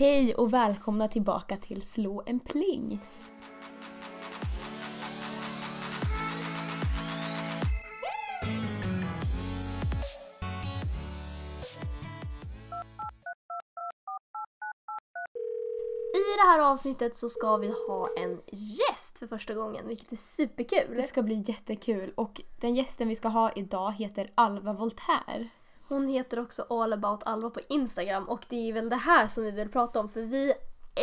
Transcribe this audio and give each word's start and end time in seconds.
Hej 0.00 0.34
och 0.34 0.52
välkomna 0.52 1.08
tillbaka 1.08 1.56
till 1.56 1.82
Slå 1.82 2.22
en 2.26 2.40
pling. 2.40 2.92
I 16.14 16.36
det 16.36 16.42
här 16.42 16.72
avsnittet 16.72 17.16
så 17.16 17.28
ska 17.28 17.56
vi 17.56 17.68
ha 17.88 18.08
en 18.16 18.40
gäst 18.52 19.18
för 19.18 19.26
första 19.26 19.54
gången, 19.54 19.88
vilket 19.88 20.12
är 20.12 20.16
superkul. 20.16 20.96
Det 20.96 21.02
ska 21.02 21.22
bli 21.22 21.44
jättekul 21.46 22.12
och 22.16 22.40
den 22.60 22.74
gästen 22.74 23.08
vi 23.08 23.16
ska 23.16 23.28
ha 23.28 23.52
idag 23.52 23.92
heter 23.92 24.32
Alva 24.34 24.72
Voltaire. 24.72 25.48
Hon 25.90 26.08
heter 26.08 26.38
också 26.40 26.62
All 26.70 26.92
about 26.92 27.22
Alva 27.22 27.50
på 27.50 27.60
Instagram 27.68 28.28
och 28.28 28.46
det 28.48 28.68
är 28.68 28.72
väl 28.72 28.88
det 28.90 28.96
här 28.96 29.28
som 29.28 29.44
vi 29.44 29.50
vill 29.50 29.68
prata 29.68 30.00
om 30.00 30.08
för 30.08 30.20
vi 30.22 30.52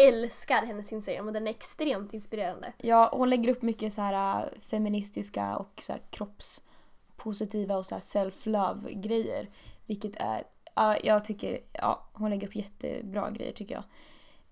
älskar 0.07 0.65
hennes 0.65 0.91
Instagram 0.91 1.27
och 1.27 1.33
den 1.33 1.47
är 1.47 1.51
extremt 1.51 2.13
inspirerande. 2.13 2.73
Ja, 2.77 3.09
hon 3.13 3.29
lägger 3.29 3.51
upp 3.51 3.61
mycket 3.61 3.93
så 3.93 4.01
här 4.01 4.43
äh, 4.43 4.59
feministiska 4.61 5.57
och 5.57 5.81
så 5.81 5.91
här 5.91 6.01
kroppspositiva 6.09 7.77
och 7.77 7.85
så 7.85 7.95
här 7.95 8.01
self-love 8.01 9.01
grejer. 9.01 9.49
Vilket 9.85 10.15
är, 10.15 10.43
ja, 10.75 10.97
jag 11.03 11.25
tycker, 11.25 11.59
ja, 11.73 12.07
hon 12.13 12.29
lägger 12.29 12.47
upp 12.47 12.55
jättebra 12.55 13.29
grejer 13.31 13.53
tycker 13.53 13.75
jag. 13.75 13.83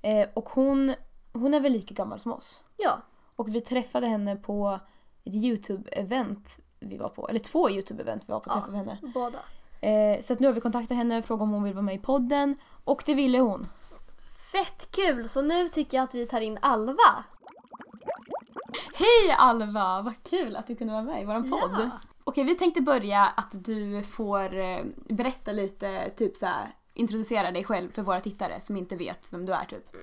Eh, 0.02 0.30
och 0.34 0.50
hon, 0.50 0.94
hon 1.34 1.54
är 1.54 1.60
väl 1.60 1.72
lika 1.72 1.94
gammal 1.94 2.20
som 2.20 2.34
oss. 2.34 2.64
Ja, 2.78 3.02
Och 3.36 3.56
vi 3.56 3.62
träffade 3.62 4.08
henne 4.08 4.36
på 4.36 4.80
ett 5.24 5.34
YouTube-event 5.34 6.60
vi 6.80 6.98
var 6.98 7.10
på, 7.10 7.30
eller 7.30 7.40
två 7.40 7.70
YouTube-event 7.70 8.22
vi 8.26 8.32
var 8.32 8.40
på 8.40 8.46
och 8.50 8.56
Ja. 8.56 8.62
träffade 8.62 8.78
henne. 8.78 8.98
båda. 9.14 9.40
Eh, 9.86 10.22
så 10.22 10.34
att 10.34 10.40
nu 10.40 10.48
har 10.48 10.54
vi 10.54 10.62
kontaktat 10.62 10.98
henne, 10.98 11.22
frågat 11.22 11.42
om 11.42 11.52
hon 11.52 11.64
vill 11.64 11.74
vara 11.74 11.82
med 11.82 11.96
i 11.96 12.00
podden 12.00 12.56
och 12.84 13.04
det 13.06 13.14
ville 13.14 13.40
hon. 13.40 13.68
Fett 14.52 14.92
kul! 14.92 15.30
Så 15.30 15.42
nu 15.42 15.70
tycker 15.70 15.98
jag 15.98 16.04
att 16.04 16.16
vi 16.16 16.28
tar 16.28 16.42
in 16.42 16.58
Alva. 16.62 17.24
Hej 18.94 19.36
Alva! 19.38 20.02
Vad 20.02 20.24
kul 20.24 20.56
att 20.56 20.68
du 20.68 20.76
kunde 20.76 20.94
vara 20.94 21.04
med 21.04 21.22
i 21.22 21.26
vår 21.26 21.34
podd. 21.34 21.80
Ja. 21.80 21.90
Okej, 22.24 22.44
vi 22.44 22.56
tänkte 22.56 22.82
börja 22.82 23.24
att 23.38 23.66
du 23.66 24.04
får 24.04 24.56
eh, 24.56 24.84
berätta 24.96 25.52
lite, 25.52 26.10
typ 26.10 26.38
så 26.38 26.46
här, 26.46 26.68
introducera 26.94 27.52
dig 27.52 27.64
själv 27.64 27.92
för 27.92 28.02
våra 28.02 28.22
tittare 28.22 28.62
som 28.62 28.78
inte 28.78 28.96
vet 28.96 29.34
vem 29.34 29.46
du 29.46 29.54
är 29.54 29.66
typ. 29.66 29.96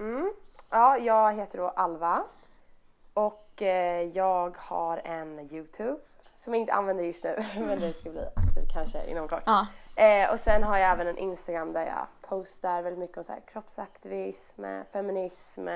Mm. 0.00 0.32
Ja, 0.70 0.98
jag 0.98 1.34
heter 1.34 1.58
då 1.58 1.68
Alva 1.68 2.24
och 3.14 3.62
eh, 3.62 4.02
jag 4.02 4.56
har 4.58 4.96
en 4.96 5.52
Youtube 5.52 5.98
som 6.40 6.54
jag 6.54 6.60
inte 6.60 6.72
använder 6.72 7.04
just 7.04 7.24
nu 7.24 7.36
men 7.56 7.80
det 7.80 7.92
ska 7.92 8.10
bli 8.10 8.20
aktiv 8.36 8.68
kanske 8.72 9.10
inom 9.10 9.28
kort. 9.28 9.42
Ja. 9.46 9.66
Eh, 9.96 10.32
och 10.32 10.40
sen 10.40 10.62
har 10.62 10.78
jag 10.78 10.90
även 10.92 11.06
en 11.06 11.18
Instagram 11.18 11.72
där 11.72 11.86
jag 11.86 12.06
postar 12.20 12.82
väldigt 12.82 12.98
mycket 12.98 13.18
om 13.18 13.24
så 13.24 13.32
här, 13.32 13.40
kroppsaktivism, 13.52 14.64
feminism 14.92 15.68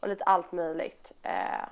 och 0.00 0.08
lite 0.08 0.24
allt 0.24 0.52
möjligt. 0.52 1.12
Eh, 1.22 1.68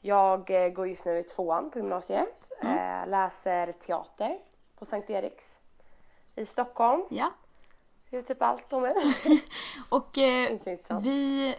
jag 0.00 0.50
eh, 0.50 0.68
går 0.68 0.88
just 0.88 1.04
nu 1.04 1.18
i 1.18 1.22
tvåan 1.22 1.70
på 1.70 1.78
gymnasiet, 1.78 2.50
eh, 2.62 3.06
läser 3.08 3.72
teater 3.72 4.38
på 4.78 4.84
Sankt 4.84 5.10
Eriks 5.10 5.58
i 6.36 6.46
Stockholm. 6.46 7.02
ja. 7.10 7.32
Det 8.10 8.16
är 8.16 8.22
typ 8.22 8.42
allt 8.42 8.72
om 8.72 8.82
mig. 8.82 8.94
Och 9.88 10.18
eh, 10.18 10.58
vi 11.02 11.54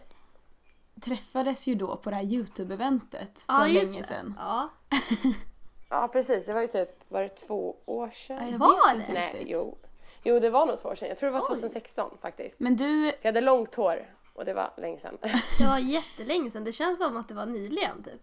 träffades 1.01 1.67
ju 1.67 1.75
då 1.75 1.97
på 1.97 2.09
det 2.09 2.15
här 2.15 2.23
YouTube-eventet 2.23 3.39
för 3.39 3.53
Ja, 3.53 3.65
länge 3.65 4.03
sedan. 4.03 4.39
Ja. 4.39 4.69
Ja 5.91 6.07
precis, 6.07 6.45
det 6.45 6.53
var 6.53 6.61
ju 6.61 6.67
typ, 6.67 6.89
var 7.07 7.21
det 7.21 7.29
två 7.29 7.75
år 7.85 8.09
sedan? 8.09 8.37
Ja, 8.41 8.51
jag 8.51 8.57
Var 8.59 8.87
vet 8.87 8.99
inte 8.99 9.11
det? 9.11 9.19
Nej, 9.33 9.43
jo. 9.47 9.77
Jo, 10.23 10.39
det 10.39 10.49
var 10.49 10.65
nog 10.65 10.81
två 10.81 10.89
år 10.89 10.95
sedan. 10.95 11.09
Jag 11.09 11.17
tror 11.17 11.29
det 11.29 11.33
var 11.33 11.47
2016 11.47 12.17
faktiskt. 12.21 12.59
Men 12.59 12.75
du, 12.75 13.05
Jag 13.05 13.25
hade 13.25 13.41
långt 13.41 13.75
hår 13.75 14.05
och 14.33 14.45
det 14.45 14.53
var 14.53 14.73
länge 14.77 14.99
sedan. 14.99 15.17
Det 15.59 15.65
var 15.65 15.77
jättelänge 15.77 16.51
sedan, 16.51 16.63
det 16.63 16.71
känns 16.71 16.97
som 16.97 17.17
att 17.17 17.27
det 17.27 17.33
var 17.33 17.45
nyligen 17.45 18.03
typ. 18.03 18.21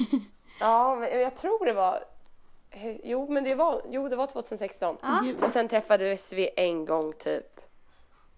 ja, 0.60 0.94
men 0.94 1.20
jag 1.20 1.36
tror 1.36 1.66
det 1.66 1.72
var... 1.72 2.04
Jo, 3.04 3.28
men 3.28 3.44
det 3.44 3.54
var, 3.54 3.82
jo, 3.90 4.08
det 4.08 4.16
var 4.16 4.26
2016. 4.26 4.96
Ja. 5.02 5.20
Gud. 5.22 5.44
Och 5.44 5.50
sen 5.50 5.68
träffades 5.68 6.32
vi 6.32 6.50
en 6.56 6.84
gång 6.84 7.12
typ 7.12 7.60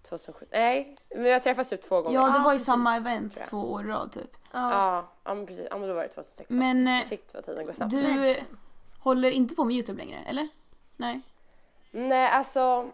2007. 0.09 0.45
Nej, 0.51 0.97
men 1.15 1.23
vi 1.23 1.31
har 1.31 1.39
träffats 1.39 1.69
typ 1.69 1.81
två 1.81 2.01
gånger. 2.01 2.15
ja 2.19 2.25
det 2.25 2.39
var 2.39 2.51
ju 2.51 2.57
precis. 2.57 2.65
samma 2.65 2.95
event 2.95 3.33
Tror 3.33 3.41
jag. 3.41 3.49
två 3.49 3.73
år 3.73 3.85
i 3.85 3.87
rad 3.87 4.11
typ. 4.11 4.35
Ja. 4.51 4.71
Ja, 4.71 5.11
ja 5.23 5.33
men 5.33 5.45
precis. 5.45 5.67
Ja, 5.69 5.77
men 5.77 5.89
då 5.89 5.95
var 5.95 6.01
det 6.01 6.07
2016. 6.07 6.57
Men, 6.57 6.87
eh, 6.87 7.05
Shit 7.07 7.31
vad 7.33 7.45
tiden 7.45 7.65
går 7.65 7.73
snabbt. 7.73 7.91
Du. 7.91 8.35
Håller 9.09 9.31
inte 9.31 9.55
på 9.55 9.63
med 9.63 9.73
YouTube 9.75 9.97
längre, 9.97 10.19
eller? 10.27 10.47
Nej? 10.97 11.21
Nej, 11.91 12.29
alltså. 12.29 12.89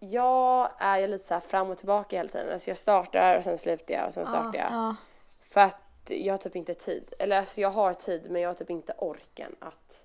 Jag 0.00 0.70
är 0.78 0.98
ju 0.98 1.06
lite 1.06 1.24
så 1.24 1.34
här 1.34 1.40
fram 1.40 1.70
och 1.70 1.78
tillbaka 1.78 2.16
hela 2.16 2.28
tiden. 2.28 2.52
Alltså 2.52 2.70
jag 2.70 2.76
startar 2.76 3.38
och 3.38 3.44
sen 3.44 3.58
slutar 3.58 3.94
jag 3.94 4.06
och 4.06 4.14
sen 4.14 4.26
startar 4.26 4.58
jag. 4.58 4.72
Ja. 4.72 4.96
För 5.50 5.60
att 5.60 6.10
jag 6.10 6.32
har 6.32 6.38
typ 6.38 6.56
inte 6.56 6.74
tid. 6.74 7.14
Eller 7.18 7.38
alltså 7.38 7.60
jag 7.60 7.70
har 7.70 7.94
tid 7.94 8.30
men 8.30 8.42
jag 8.42 8.48
har 8.48 8.54
typ 8.54 8.70
inte 8.70 8.94
orken 8.98 9.56
att 9.58 10.03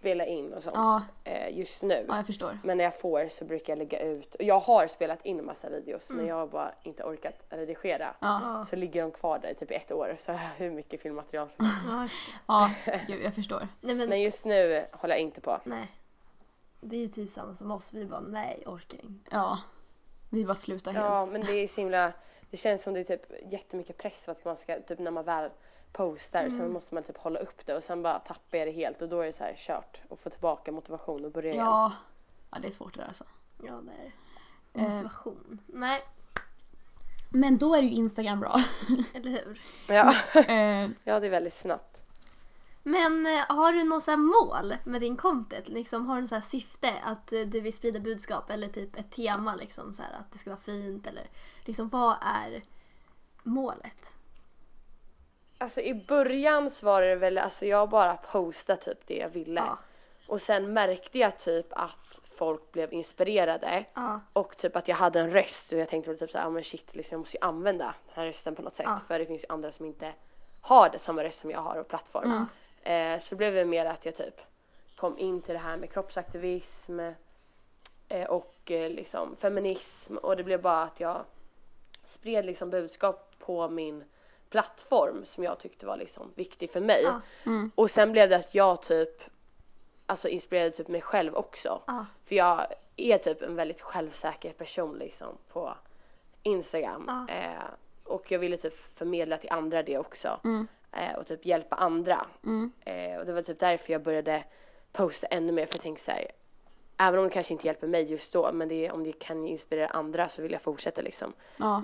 spela 0.00 0.26
in 0.26 0.52
och 0.52 0.62
sånt 0.62 0.76
Ja. 0.76 1.02
eh, 1.24 1.58
just 1.58 1.82
nu. 1.82 2.04
ja, 2.08 2.16
jag 2.16 2.26
förstår. 2.26 2.58
Men 2.64 2.76
när 2.76 2.84
jag 2.84 2.98
får 2.98 3.28
så 3.28 3.44
brukar 3.44 3.72
jag 3.72 3.78
lägga 3.78 4.00
ut. 4.00 4.34
Och 4.34 4.42
jag 4.42 4.58
har 4.60 4.86
spelat 4.86 5.24
in 5.26 5.38
en 5.38 5.44
massa 5.44 5.70
videos 5.70 6.10
Mm. 6.10 6.18
men 6.20 6.28
jag 6.28 6.36
har 6.36 6.46
bara 6.46 6.72
inte 6.82 7.04
orkat 7.04 7.34
redigera. 7.48 8.14
Ja, 8.20 8.64
Så 8.70 8.76
ligger 8.76 9.02
de 9.02 9.10
kvar 9.10 9.38
där 9.38 9.48
i 9.50 9.54
typ 9.54 9.70
ett 9.70 9.92
år. 9.92 10.16
Så 10.18 10.30
jag 10.30 10.38
har 10.38 10.48
hur 10.56 10.70
mycket 10.70 11.00
filmmaterial 11.02 11.48
som 11.50 11.64
helst. 11.64 11.86
Ja, 11.88 12.02
just 12.02 12.14
det. 12.26 12.32
ja 12.46 12.70
gud, 13.08 13.24
jag 13.24 13.34
förstår. 13.34 13.68
Nej 13.80 13.94
men, 13.94 14.08
Men 14.08 14.20
just 14.22 14.46
nu 14.46 14.86
håller 14.92 15.14
jag 15.14 15.22
inte 15.22 15.40
på. 15.40 15.60
nej. 15.64 15.90
Det 16.80 16.96
är 16.96 17.00
ju 17.00 17.08
typ 17.08 17.30
samma 17.30 17.54
som 17.54 17.70
oss, 17.70 17.92
vi 17.92 18.04
bara 18.06 18.20
nej, 18.20 18.62
orkar 18.66 18.98
inte. 19.04 19.30
Ja. 19.32 19.58
Vi 20.30 20.44
bara 20.44 20.54
slutar 20.54 20.92
helt. 20.92 21.04
Ja 21.04 21.26
men 21.32 21.40
det 21.40 21.52
är 21.52 21.68
så 21.68 21.80
himla. 21.80 22.12
Det 22.50 22.56
känns 22.56 22.82
som 22.82 22.94
det 22.94 23.00
är 23.00 23.04
typ 23.04 23.52
jättemycket 23.52 23.96
press 23.98 24.24
för 24.24 24.32
att 24.32 24.44
man 24.44 24.56
ska, 24.56 24.80
typ 24.80 24.98
när 24.98 25.10
man 25.10 25.24
väl 25.24 25.50
postar 25.92 26.40
Mm. 26.40 26.50
sen 26.50 26.72
måste 26.72 26.94
man 26.94 27.04
typ 27.04 27.18
hålla 27.18 27.38
upp 27.38 27.66
det 27.66 27.74
och 27.74 27.84
sen 27.84 28.02
bara 28.02 28.18
tappar 28.18 28.58
jag 28.58 28.68
det 28.68 28.72
helt 28.72 29.02
och 29.02 29.08
då 29.08 29.20
är 29.20 29.26
det 29.26 29.32
så 29.32 29.44
här 29.44 29.54
kört 29.56 30.00
och 30.08 30.18
få 30.18 30.30
tillbaka 30.30 30.72
motivation 30.72 31.24
och 31.24 31.30
börja 31.32 31.52
igen. 31.52 31.64
Ja. 31.66 31.92
ja, 32.50 32.58
det 32.58 32.68
är 32.68 32.72
svårt 32.72 32.94
det 32.94 33.00
där 33.00 33.06
alltså. 33.08 33.24
Ja, 33.62 33.80
det 33.82 33.92
är 33.92 34.12
Eh. 34.74 34.90
Motivation. 34.90 35.58
Nej, 35.66 36.02
Men 37.30 37.58
då 37.58 37.74
är 37.74 37.82
ju 37.82 37.90
Instagram 37.90 38.40
bra. 38.40 38.60
eller 39.14 39.30
hur? 39.30 39.60
Ja. 39.88 40.14
Eh, 40.34 40.90
ja, 41.04 41.20
det 41.20 41.26
är 41.26 41.30
väldigt 41.30 41.54
snabbt. 41.54 42.02
Men 42.82 43.26
eh, 43.26 43.44
har 43.48 43.72
du 43.72 43.84
något 43.84 44.02
så 44.02 44.16
mål 44.16 44.76
med 44.84 45.00
din 45.00 45.16
content? 45.16 45.68
Liksom, 45.68 46.06
har 46.06 46.14
du 46.14 46.20
något 46.20 46.28
så 46.28 46.34
här 46.34 46.42
syfte 46.42 46.94
att 47.02 47.32
eh, 47.32 47.40
du 47.40 47.60
vill 47.60 47.72
sprida 47.72 48.00
budskap 48.00 48.50
eller 48.50 48.68
typ 48.68 48.96
ett 48.98 49.10
tema 49.12 49.54
liksom 49.54 49.94
så 49.94 50.02
här 50.02 50.12
att 50.20 50.32
det 50.32 50.38
ska 50.38 50.50
vara 50.50 50.60
fint 50.60 51.06
eller 51.06 51.26
liksom 51.64 51.88
vad 51.88 52.16
är 52.22 52.62
målet? 53.42 54.12
Alltså 55.60 55.80
i 55.80 55.94
början 55.94 56.70
så 56.70 56.86
var 56.86 57.02
det 57.02 57.16
väl, 57.16 57.38
alltså 57.38 57.66
jag 57.66 57.88
bara 57.88 58.16
postade 58.16 58.80
typ 58.80 59.06
det 59.06 59.16
jag 59.16 59.28
ville. 59.28 59.60
Ja. 59.60 59.78
Och 60.26 60.40
sen 60.40 60.72
märkte 60.72 61.18
jag 61.18 61.38
typ 61.38 61.66
att 61.70 62.20
folk 62.24 62.72
blev 62.72 62.92
inspirerade. 62.92 63.84
Ja. 63.94 64.20
Och 64.32 64.56
typ 64.56 64.76
att 64.76 64.88
jag 64.88 64.96
hade 64.96 65.20
en 65.20 65.30
röst 65.30 65.72
och 65.72 65.78
jag 65.78 65.88
tänkte 65.88 66.10
väl 66.10 66.18
typ 66.18 66.30
såhär, 66.30 66.46
ah, 66.46 66.50
men 66.50 66.64
shit 66.64 66.94
liksom, 66.94 67.14
jag 67.14 67.18
måste 67.18 67.36
ju 67.36 67.40
använda 67.46 67.84
den 67.84 68.14
här 68.14 68.26
rösten 68.26 68.54
på 68.54 68.62
något 68.62 68.74
sätt. 68.74 68.86
Ja. 68.88 69.00
För 69.08 69.18
det 69.18 69.26
finns 69.26 69.44
ju 69.44 69.46
andra 69.48 69.72
som 69.72 69.86
inte 69.86 70.12
har 70.60 70.90
det 70.90 70.98
samma 70.98 71.24
röst 71.24 71.40
som 71.40 71.50
jag 71.50 71.60
har 71.60 71.76
och 71.76 71.88
plattform. 71.88 72.46
Eh, 72.82 73.18
så 73.18 73.34
det 73.34 73.36
blev 73.36 73.54
det 73.54 73.64
mer 73.64 73.86
att 73.86 74.04
jag 74.04 74.14
typ 74.14 74.40
kom 74.96 75.18
in 75.18 75.42
till 75.42 75.54
det 75.54 75.60
här 75.60 75.76
med 75.76 75.92
kroppsaktivism 75.92 77.00
eh, 78.08 78.26
och 78.28 78.70
eh, 78.70 78.90
liksom 78.90 79.36
feminism 79.36 80.16
och 80.16 80.36
det 80.36 80.44
blev 80.44 80.62
bara 80.62 80.82
att 80.82 81.00
jag 81.00 81.24
spred 82.04 82.46
liksom 82.46 82.70
budskap 82.70 83.34
på 83.38 83.68
min 83.68 84.04
plattform 84.50 85.24
som 85.24 85.44
jag 85.44 85.58
tyckte 85.58 85.86
var 85.86 85.96
liksom 85.96 86.32
viktig 86.34 86.70
för 86.70 86.80
mig. 86.80 87.02
Ja. 87.02 87.20
Och 87.74 87.90
sen 87.90 88.12
blev 88.12 88.28
det 88.28 88.36
att 88.36 88.54
jag 88.54 88.82
typ 88.82 89.22
alltså 90.06 90.28
inspirerade 90.28 90.70
typ 90.70 90.88
mig 90.88 91.00
själv 91.00 91.34
också. 91.34 91.82
Ja. 91.86 92.06
För 92.24 92.34
jag 92.34 92.66
är 92.96 93.18
typ 93.18 93.42
en 93.42 93.56
väldigt 93.56 93.80
självsäker 93.80 94.52
person 94.52 94.98
liksom 94.98 95.38
på 95.52 95.74
Instagram. 96.42 97.26
Ja. 97.28 97.34
Eh, 97.34 97.64
och 98.04 98.32
jag 98.32 98.38
ville 98.38 98.56
typ 98.56 98.78
förmedla 98.98 99.36
till 99.36 99.50
andra 99.50 99.82
det 99.82 99.98
också. 99.98 100.40
Eh, 100.92 101.18
och 101.18 101.26
typ 101.26 101.46
hjälpa 101.46 101.76
andra. 101.76 102.26
Eh, 102.84 103.18
och 103.18 103.26
det 103.26 103.32
var 103.32 103.42
typ 103.42 103.58
därför 103.58 103.92
jag 103.92 104.02
började 104.02 104.44
posta 104.92 105.26
ännu 105.26 105.52
mer 105.52 105.66
för 105.66 105.74
jag 105.74 105.82
tänkte 105.82 106.04
så 106.04 106.10
här, 106.10 106.30
Även 107.02 107.20
om 107.20 107.24
det 107.24 107.30
kanske 107.30 107.52
inte 107.52 107.66
hjälper 107.66 107.86
mig 107.86 108.02
just 108.02 108.32
då 108.32 108.52
men 108.52 108.68
det, 108.68 108.90
om 108.90 109.04
det 109.04 109.12
kan 109.12 109.46
inspirera 109.46 109.88
andra 109.88 110.28
så 110.28 110.42
vill 110.42 110.52
jag 110.52 110.62
fortsätta 110.62 111.00
liksom. 111.00 111.32
ja. 111.56 111.82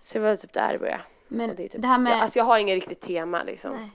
Så 0.00 0.18
det 0.18 0.24
var 0.24 0.36
typ 0.36 0.52
där 0.52 0.72
det 0.72 0.78
började. 0.78 1.02
Men 1.28 1.48
det, 1.56 1.68
typ, 1.68 1.82
det 1.82 1.88
här 1.88 1.98
med- 1.98 2.12
jag, 2.12 2.20
alltså 2.20 2.38
jag 2.38 2.44
har 2.44 2.58
inget 2.58 2.74
riktigt 2.74 3.00
tema 3.00 3.42
liksom. 3.42 3.72
Nej. 3.76 3.90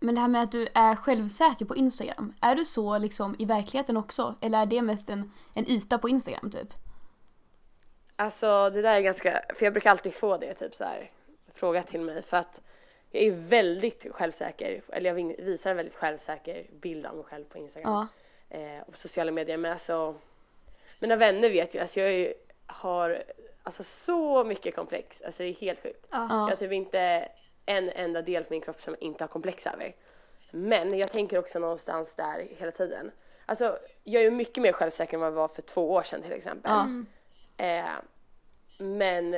Men 0.00 0.14
det 0.14 0.20
här 0.20 0.28
med 0.28 0.42
att 0.42 0.52
du 0.52 0.68
är 0.74 0.94
självsäker 0.94 1.64
på 1.64 1.76
Instagram, 1.76 2.34
är 2.40 2.54
du 2.54 2.64
så 2.64 2.98
liksom 2.98 3.36
i 3.38 3.44
verkligheten 3.44 3.96
också? 3.96 4.34
Eller 4.40 4.58
är 4.62 4.66
det 4.66 4.82
mest 4.82 5.10
en, 5.10 5.32
en 5.54 5.70
yta 5.70 5.98
på 5.98 6.08
Instagram 6.08 6.50
typ? 6.50 6.68
Alltså 8.16 8.70
det 8.70 8.82
där 8.82 8.94
är 8.94 9.00
ganska, 9.00 9.42
för 9.54 9.66
jag 9.66 9.72
brukar 9.72 9.90
alltid 9.90 10.14
få 10.14 10.36
det 10.36 10.54
typ 10.54 10.74
så 10.74 10.84
här 10.84 11.10
fråga 11.54 11.82
till 11.82 12.00
mig 12.00 12.22
för 12.22 12.36
att 12.36 12.60
jag 13.10 13.22
är 13.22 13.30
väldigt 13.32 14.06
självsäker, 14.10 14.82
eller 14.88 15.10
jag 15.16 15.36
visar 15.44 15.70
en 15.70 15.76
väldigt 15.76 15.94
självsäker 15.94 16.66
bild 16.80 17.06
av 17.06 17.16
mig 17.16 17.24
själv 17.24 17.44
på 17.44 17.58
Instagram 17.58 18.08
Ja. 18.50 18.56
eh, 18.58 18.80
och 18.86 18.92
på 18.92 18.98
sociala 18.98 19.32
medier 19.32 19.56
men 19.56 19.72
alltså 19.72 20.14
mina 20.98 21.16
vänner 21.16 21.50
vet 21.50 21.74
ju, 21.74 21.78
alltså 21.78 22.00
jag 22.00 22.10
är 22.10 22.34
har 22.66 23.22
alltså 23.68 23.82
så 23.82 24.44
mycket 24.44 24.74
komplex. 24.74 25.22
Alltså 25.22 25.42
det 25.42 25.48
är 25.48 25.52
helt 25.54 25.82
sjukt. 25.82 26.06
Ja. 26.10 26.16
Jag 26.18 26.30
Ja. 26.30 26.34
har 26.34 26.56
typ 26.56 26.72
inte 26.72 27.28
en 27.66 27.88
enda 27.88 28.22
del 28.22 28.44
på 28.44 28.52
min 28.52 28.60
kropp 28.60 28.80
som 28.80 28.94
jag 28.94 29.02
inte 29.02 29.24
har 29.24 29.28
komplex 29.28 29.66
över. 29.66 29.94
Men 30.50 30.98
jag 30.98 31.10
tänker 31.10 31.38
också 31.38 31.58
någonstans 31.58 32.14
där 32.14 32.46
hela 32.58 32.72
tiden. 32.72 33.10
Alltså 33.46 33.78
jag 34.04 34.20
är 34.22 34.24
ju 34.24 34.30
mycket 34.30 34.62
mer 34.62 34.72
självsäker 34.72 35.14
än 35.14 35.20
vad 35.20 35.26
jag 35.26 35.32
var 35.32 35.48
för 35.48 35.62
två 35.62 35.90
år 35.90 36.02
sedan 36.02 36.22
till 36.22 36.32
exempel. 36.32 36.72
Mm. 36.72 37.06
Eh, 37.56 37.92
men 38.78 39.32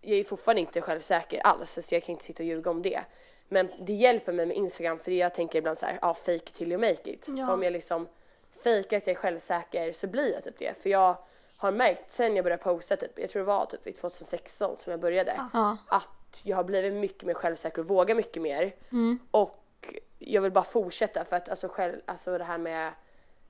jag 0.00 0.18
är 0.18 0.24
fortfarande 0.24 0.60
inte 0.60 0.80
självsäker 0.80 1.40
alls 1.40 1.78
så 1.86 1.94
jag 1.94 2.02
kan 2.04 2.12
inte 2.12 2.24
sitta 2.24 2.42
och 2.42 2.46
ljuga 2.46 2.70
om 2.70 2.82
det. 2.82 3.00
Men 3.48 3.70
det 3.80 3.92
hjälper 3.92 4.32
mig 4.32 4.46
med 4.46 4.56
Instagram 4.56 4.98
för 4.98 5.10
jag 5.12 5.34
tänker 5.34 5.58
ibland 5.58 5.78
så 5.78 5.86
här, 5.86 5.98
ja 6.02 6.14
fake 6.14 6.38
till 6.52 6.72
you 6.72 6.80
make 6.80 7.10
it. 7.10 7.26
Ja. 7.28 7.46
För 7.46 7.52
om 7.54 7.62
jag 7.62 7.72
liksom 7.72 8.08
fejkar 8.64 8.96
att 8.96 9.06
jag 9.06 9.16
är 9.16 9.20
självsäker 9.20 9.92
så 9.92 10.06
blir 10.06 10.32
jag 10.32 10.44
typ 10.44 10.58
det. 10.58 10.82
För 10.82 10.90
jag 10.90 11.16
har 11.56 11.72
märkt 11.72 12.12
sen 12.12 12.36
jag 12.36 12.44
började 12.44 12.62
posta, 12.62 12.96
typ, 12.96 13.18
jag 13.18 13.30
tror 13.30 13.40
det 13.40 13.46
var 13.46 13.66
typ 13.66 13.86
vid 13.86 13.96
2016 13.96 14.76
som 14.76 14.90
jag 14.90 15.00
började, 15.00 15.40
Ja. 15.52 15.76
att 15.88 16.42
jag 16.44 16.56
har 16.56 16.64
blivit 16.64 16.94
mycket 16.94 17.22
mer 17.26 17.34
självsäker 17.34 17.82
och 17.82 17.88
vågar 17.88 18.14
mycket 18.14 18.42
mer. 18.42 18.74
Mm. 18.92 19.18
Och 19.30 19.62
jag 20.18 20.42
vill 20.42 20.52
bara 20.52 20.64
fortsätta 20.64 21.24
för 21.24 21.36
att 21.36 21.48
alltså, 21.48 21.68
själv, 21.68 22.00
alltså 22.06 22.38
det 22.38 22.44
här 22.44 22.58
med 22.58 22.92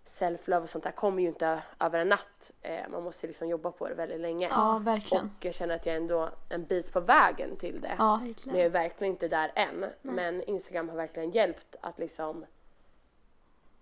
self-love 0.06 0.62
och 0.62 0.70
sånt 0.70 0.84
där 0.84 0.90
kommer 0.90 1.22
ju 1.22 1.28
inte 1.28 1.62
över 1.80 1.98
en 1.98 2.08
natt. 2.08 2.50
Eh, 2.62 2.88
man 2.88 3.02
måste 3.02 3.26
liksom 3.26 3.48
jobba 3.48 3.70
på 3.70 3.88
det 3.88 3.94
väldigt 3.94 4.20
länge. 4.20 4.48
Ja, 4.48 4.78
verkligen. 4.84 5.30
Och 5.38 5.44
jag 5.44 5.54
känner 5.54 5.74
att 5.76 5.86
jag 5.86 5.92
är 5.92 5.96
ändå 6.00 6.30
en 6.48 6.64
bit 6.64 6.92
på 6.92 7.00
vägen 7.00 7.56
till 7.56 7.80
det. 7.80 7.94
Ja. 7.98 8.16
Men 8.44 8.56
jag 8.56 8.64
är 8.64 8.70
verkligen 8.70 9.12
inte 9.12 9.28
där 9.28 9.52
än. 9.54 9.86
Men 10.02 10.42
Instagram 10.42 10.88
har 10.88 10.96
verkligen 10.96 11.30
hjälpt 11.30 11.76
att 11.80 11.98
liksom 11.98 12.46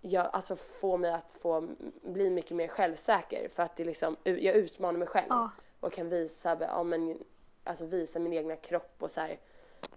jag, 0.09 0.29
alltså 0.33 0.55
få 0.55 0.97
mig 0.97 1.11
att 1.13 1.31
få 1.31 1.67
bli 2.03 2.29
mycket 2.29 2.51
mer 2.57 2.67
självsäker 2.67 3.49
för 3.49 3.63
att 3.63 3.75
det 3.75 3.85
liksom, 3.85 4.15
jag 4.23 4.55
utmanar 4.55 4.99
mig 4.99 5.07
själv 5.07 5.27
Ja. 5.29 5.49
och 5.79 5.93
kan 5.93 6.09
visa, 6.09 6.57
ja, 6.59 6.83
men, 6.83 7.17
alltså 7.63 7.85
visa 7.85 8.19
min 8.19 8.33
egna 8.33 8.55
kropp 8.55 8.95
och 8.99 9.11
så 9.11 9.21
här, 9.21 9.39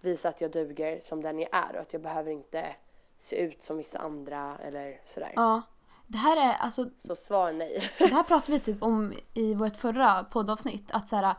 visa 0.00 0.28
att 0.28 0.40
jag 0.40 0.50
duger 0.50 1.00
som 1.00 1.22
den 1.22 1.38
jag 1.38 1.48
är 1.52 1.74
och 1.74 1.80
att 1.80 1.92
jag 1.92 2.02
behöver 2.02 2.30
inte 2.30 2.76
se 3.18 3.36
ut 3.36 3.62
som 3.64 3.76
vissa 3.76 3.98
andra 3.98 4.58
eller 4.62 5.00
sådär. 5.04 5.32
ja. 5.36 5.62
Det 6.10 6.18
här 6.18 6.36
är 6.50 6.54
alltså 6.54 6.90
Så 6.98 7.16
svar 7.16 7.52
nej. 7.52 7.90
Det 7.98 8.06
här 8.06 8.22
pratade 8.28 8.52
vi 8.52 8.60
typ 8.60 8.82
om 8.82 9.12
i 9.34 9.54
vårt 9.54 9.76
förra 9.76 10.24
poddavsnitt. 10.24 10.90
Att, 10.90 11.08
så 11.08 11.16
här, 11.16 11.34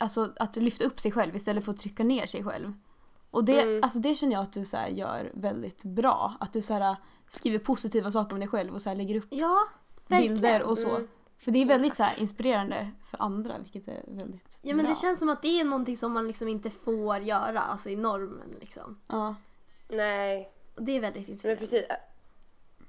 alltså, 0.00 0.32
att 0.36 0.56
lyfta 0.56 0.84
upp 0.84 1.00
sig 1.00 1.12
själv 1.12 1.36
istället 1.36 1.64
för 1.64 1.72
att 1.72 1.78
trycka 1.78 2.04
ner 2.04 2.26
sig 2.26 2.44
själv. 2.44 2.72
Och 3.34 3.44
det, 3.44 3.60
Mm. 3.62 3.82
alltså, 3.84 3.98
det 3.98 4.14
känner 4.14 4.32
jag 4.32 4.42
att 4.42 4.52
du 4.52 4.64
så 4.64 4.76
här, 4.76 4.88
gör 4.88 5.30
väldigt 5.34 5.84
bra. 5.84 6.34
Att 6.40 6.52
du 6.52 6.62
så 6.62 6.74
här, 6.74 6.96
skriver 7.28 7.58
positiva 7.58 8.10
saker 8.10 8.32
om 8.32 8.38
dig 8.40 8.48
själv 8.48 8.74
och 8.74 8.82
så 8.82 8.88
här, 8.88 8.96
lägger 8.96 9.16
upp 9.16 9.26
Ja, 9.30 9.58
bilder 10.08 10.62
och 10.62 10.78
så. 10.78 10.90
Mm. 10.96 11.08
För 11.38 11.50
det 11.50 11.58
är 11.62 11.66
väldigt 11.66 11.96
så 11.96 12.02
här, 12.02 12.18
inspirerande 12.18 12.90
för 13.10 13.22
andra 13.22 13.58
vilket 13.58 13.88
är 13.88 14.02
väldigt 14.06 14.58
Ja 14.62 14.74
men 14.74 14.84
bra. 14.84 14.94
det 14.94 15.00
känns 15.00 15.18
som 15.18 15.28
att 15.28 15.42
det 15.42 15.60
är 15.60 15.64
någonting 15.64 15.96
som 15.96 16.12
man 16.12 16.26
liksom 16.26 16.48
inte 16.48 16.70
får 16.70 17.18
göra, 17.18 17.60
alltså 17.60 17.90
i 17.90 17.96
normen 17.96 18.54
liksom. 18.60 19.00
Ja. 19.08 19.34
nej, 19.88 20.52
Och 20.74 20.82
det 20.82 20.92
är 20.92 21.00
väldigt 21.00 21.22
men 21.26 21.32
inspirerande. 21.32 21.60
precis. 21.60 21.84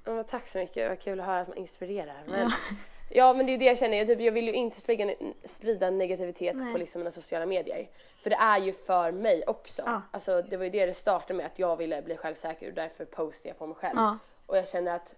Ja, 0.04 0.22
tack 0.22 0.46
så 0.48 0.58
mycket, 0.58 0.88
vad 0.88 1.00
kul 1.00 1.20
att 1.20 1.26
höra 1.26 1.40
att 1.40 1.48
man 1.48 1.56
inspirerar. 1.56 2.24
Men, 2.28 2.40
ja 2.40 2.50
men 3.34 3.46
det 3.46 3.54
är 3.54 3.58
det 3.58 3.64
jag 3.64 3.78
känner, 3.78 3.98
jag, 3.98 4.06
typ, 4.06 4.20
jag 4.20 4.32
vill 4.32 4.46
ju 4.46 4.52
inte 4.52 4.80
sprida, 4.80 5.12
sprida 5.44 5.90
negativitet 5.90 6.56
Nej. 6.56 6.72
på 6.72 6.78
liksom 6.78 7.00
mina 7.00 7.10
sociala 7.10 7.46
medier. 7.46 7.88
För 8.22 8.30
det 8.30 8.36
är 8.36 8.58
ju 8.58 8.72
för 8.72 9.12
mig 9.12 9.42
också. 9.46 9.82
Ja. 9.86 10.02
Alltså, 10.10 10.42
det 10.42 10.56
var 10.56 10.64
ju 10.64 10.70
det 10.70 10.86
det 10.86 10.94
startade 10.94 11.34
med, 11.34 11.46
att 11.46 11.58
jag 11.58 11.76
ville 11.76 12.02
bli 12.02 12.16
självsäker 12.16 12.68
och 12.68 12.74
därför 12.74 13.04
postar 13.04 13.48
jag 13.48 13.58
på 13.58 13.66
mig 13.66 13.76
själv. 13.76 13.98
Ja. 13.98 14.18
Och 14.46 14.56
jag 14.56 14.68
känner 14.68 14.96
att 14.96 15.14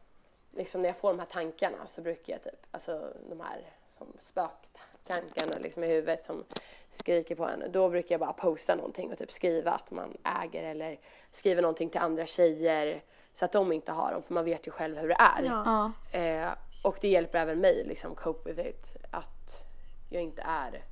liksom, 0.56 0.82
när 0.82 0.88
jag 0.88 0.96
får 0.96 1.08
de 1.08 1.18
här 1.18 1.26
tankarna 1.26 1.86
så 1.86 2.00
brukar 2.00 2.32
jag 2.32 2.42
typ, 2.42 2.66
alltså 2.70 3.12
de 3.30 3.40
här 3.40 3.60
som 3.98 4.06
spöktankarna 4.20 5.58
liksom 5.60 5.84
i 5.84 5.86
huvudet 5.86 6.24
som 6.24 6.44
skriker 6.90 7.34
på 7.34 7.44
en. 7.44 7.72
Då 7.72 7.88
brukar 7.88 8.12
jag 8.12 8.20
bara 8.20 8.32
posta 8.32 8.74
någonting 8.74 9.12
och 9.12 9.18
typ 9.18 9.32
skriva 9.32 9.70
att 9.70 9.90
man 9.90 10.16
äger 10.42 10.62
eller 10.62 10.98
skriva 11.30 11.60
någonting 11.60 11.90
till 11.90 12.00
andra 12.00 12.26
tjejer 12.26 13.02
så 13.32 13.44
att 13.44 13.52
de 13.52 13.72
inte 13.72 13.92
har 13.92 14.12
dem 14.12 14.22
för 14.22 14.34
man 14.34 14.44
vet 14.44 14.66
ju 14.66 14.70
själv 14.70 14.98
hur 14.98 15.08
det 15.08 15.16
är. 15.18 15.42
Ja. 15.42 15.92
Ja. 16.12 16.18
Eh, 16.18 16.48
och 16.82 16.98
det 17.00 17.08
hjälper 17.08 17.38
även 17.38 17.60
mig 17.60 17.84
liksom 17.84 18.14
cope 18.14 18.52
with 18.52 18.68
it. 18.68 18.96
Att 19.10 19.62
jag 20.08 20.22
inte 20.22 20.42
är 20.42 20.84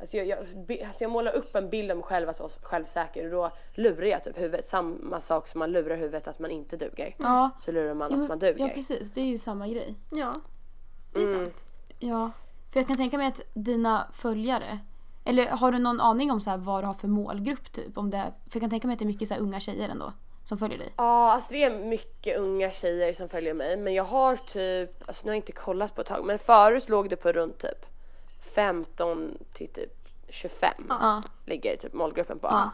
Alltså 0.00 0.16
jag, 0.16 0.26
jag, 0.26 0.38
alltså 0.86 1.04
jag 1.04 1.10
målar 1.10 1.32
upp 1.32 1.54
en 1.56 1.70
bild 1.70 1.90
av 1.90 1.96
mig 1.96 2.04
själv 2.04 2.28
att 2.28 2.40
vara 2.40 2.50
självsäker 2.62 3.24
och 3.24 3.30
då 3.30 3.50
lurar 3.82 4.06
jag 4.06 4.24
typ 4.24 4.38
huvudet. 4.38 4.66
Samma 4.66 5.20
sak 5.20 5.48
som 5.48 5.58
man 5.58 5.72
lurar 5.72 5.96
huvudet 5.96 6.28
att 6.28 6.38
man 6.38 6.50
inte 6.50 6.76
duger. 6.76 7.14
Ja. 7.18 7.50
Så 7.58 7.72
lurar 7.72 7.94
man 7.94 8.10
Ja, 8.12 8.22
att 8.22 8.28
man 8.28 8.38
duger. 8.38 8.58
ja 8.68 8.74
precis, 8.74 9.12
det 9.12 9.20
är 9.20 9.24
ju 9.24 9.38
samma 9.38 9.68
grej. 9.68 9.94
ja, 10.10 10.34
det 11.12 11.18
är 11.22 11.26
Mm. 11.26 11.44
sant. 11.44 11.64
Ja. 11.98 12.30
För 12.72 12.80
jag 12.80 12.86
kan 12.86 12.96
tänka 12.96 13.18
mig 13.18 13.26
att 13.26 13.40
dina 13.54 14.06
följare 14.12 14.78
eller 15.24 15.46
har 15.46 15.72
du 15.72 15.78
någon 15.78 16.00
aning 16.00 16.30
om 16.30 16.40
så 16.40 16.50
här 16.50 16.56
vad 16.56 16.82
du 16.82 16.86
har 16.86 16.94
för 16.94 17.08
målgrupp 17.08 17.72
typ? 17.72 17.98
Om 17.98 18.10
det, 18.10 18.32
för 18.48 18.56
jag 18.56 18.60
kan 18.60 18.70
tänka 18.70 18.86
mig 18.86 18.92
att 18.94 18.98
det 18.98 19.04
är 19.04 19.06
mycket 19.06 19.28
så 19.28 19.34
här 19.34 19.40
unga 19.40 19.60
tjejer 19.60 19.88
ändå 19.88 20.12
som 20.50 20.58
följer 20.58 20.78
dig. 20.78 20.92
Ja, 20.96 21.32
alltså 21.32 21.52
det 21.52 21.64
är 21.64 21.78
mycket 21.84 22.38
unga 22.38 22.70
tjejer 22.70 23.12
som 23.14 23.28
följer 23.28 23.54
mig. 23.54 23.76
Men 23.76 23.94
jag 23.94 24.04
har 24.04 24.36
typ, 24.36 25.08
alltså 25.08 25.24
nu 25.26 25.30
har 25.30 25.34
jag 25.34 25.38
inte 25.38 25.52
kollat 25.52 25.94
på 25.94 26.00
ett 26.00 26.06
tag, 26.06 26.24
men 26.24 26.38
förut 26.38 26.88
låg 26.88 27.10
det 27.10 27.16
på 27.16 27.32
runt 27.32 27.58
typ 27.58 27.86
15 28.54 29.38
till 29.52 29.68
typ 29.68 29.92
25 30.28 30.72
Ja. 30.88 31.22
ligger 31.46 31.76
typ 31.76 31.92
målgruppen 31.92 32.38
på. 32.38 32.46
Ja. 32.46 32.70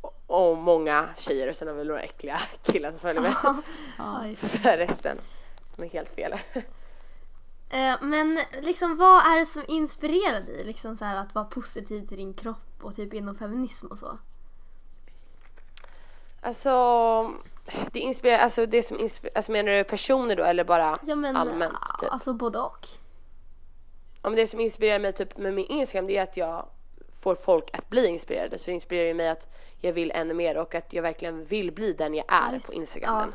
Och, 0.00 0.14
och 0.26 0.56
många 0.58 1.08
tjejer 1.16 1.48
och 1.48 1.56
sen 1.56 1.68
har 1.68 1.74
vi 1.74 1.84
några 1.84 2.00
äckliga 2.02 2.40
killar 2.62 2.90
som 2.90 2.98
följer 3.00 3.22
mig. 3.22 3.32
Ja. 3.98 4.24
Så 4.48 4.58
resten, 4.68 5.16
de 5.76 5.82
är 5.82 5.88
helt 5.88 6.12
fel. 6.12 6.34
Eh, 7.70 7.94
Men 8.02 8.40
liksom 8.62 8.96
vad 8.96 9.26
är 9.26 9.38
det 9.38 9.46
som 9.46 9.64
inspirerar 9.68 10.40
dig 10.40 10.64
liksom 10.64 10.96
så 10.96 11.04
här 11.04 11.16
att 11.16 11.34
vara 11.34 11.44
positiv 11.44 12.06
till 12.06 12.16
din 12.16 12.34
kropp 12.34 12.78
och 12.82 12.94
typ 12.96 13.14
inom 13.14 13.34
feminism 13.34 13.86
och 13.86 13.98
så? 13.98 14.18
Alltså, 16.40 17.32
det 17.92 17.98
inspirerar, 18.00 18.38
alltså 18.38 18.66
det 18.66 18.82
som 18.82 19.00
inspirerar, 19.00 19.36
alltså 19.36 19.52
menar 19.52 19.72
du 19.72 19.84
personer 19.84 20.36
då 20.36 20.42
eller 20.44 20.64
bara 20.64 20.98
Ja 21.06 21.14
men 21.14 21.36
allmänt 21.36 21.74
typ? 22.00 22.12
alltså 22.12 22.32
både 22.32 22.58
och. 22.58 22.86
Ja, 24.22 24.28
men 24.30 24.36
det 24.36 24.46
som 24.46 24.60
inspirerar 24.60 24.98
mig 24.98 25.12
typ 25.12 25.38
med 25.38 25.54
min 25.54 25.66
Instagram 25.66 26.06
det 26.06 26.16
är 26.16 26.22
att 26.22 26.36
jag 26.36 26.66
får 27.22 27.34
folk 27.34 27.70
att 27.72 27.88
bli 27.88 28.06
inspirerade. 28.06 28.58
Så 28.58 28.66
det 28.66 28.72
inspirerar 28.74 29.14
mig 29.14 29.28
att 29.28 29.48
jag 29.80 29.92
vill 29.92 30.10
ännu 30.10 30.34
mer 30.34 30.56
och 30.58 30.74
att 30.74 30.92
jag 30.92 31.02
verkligen 31.02 31.44
vill 31.44 31.72
bli 31.72 31.92
den 31.92 32.14
jag 32.14 32.24
är 32.28 32.52
just 32.52 32.66
på. 32.66 32.72
Instagram. 32.72 33.34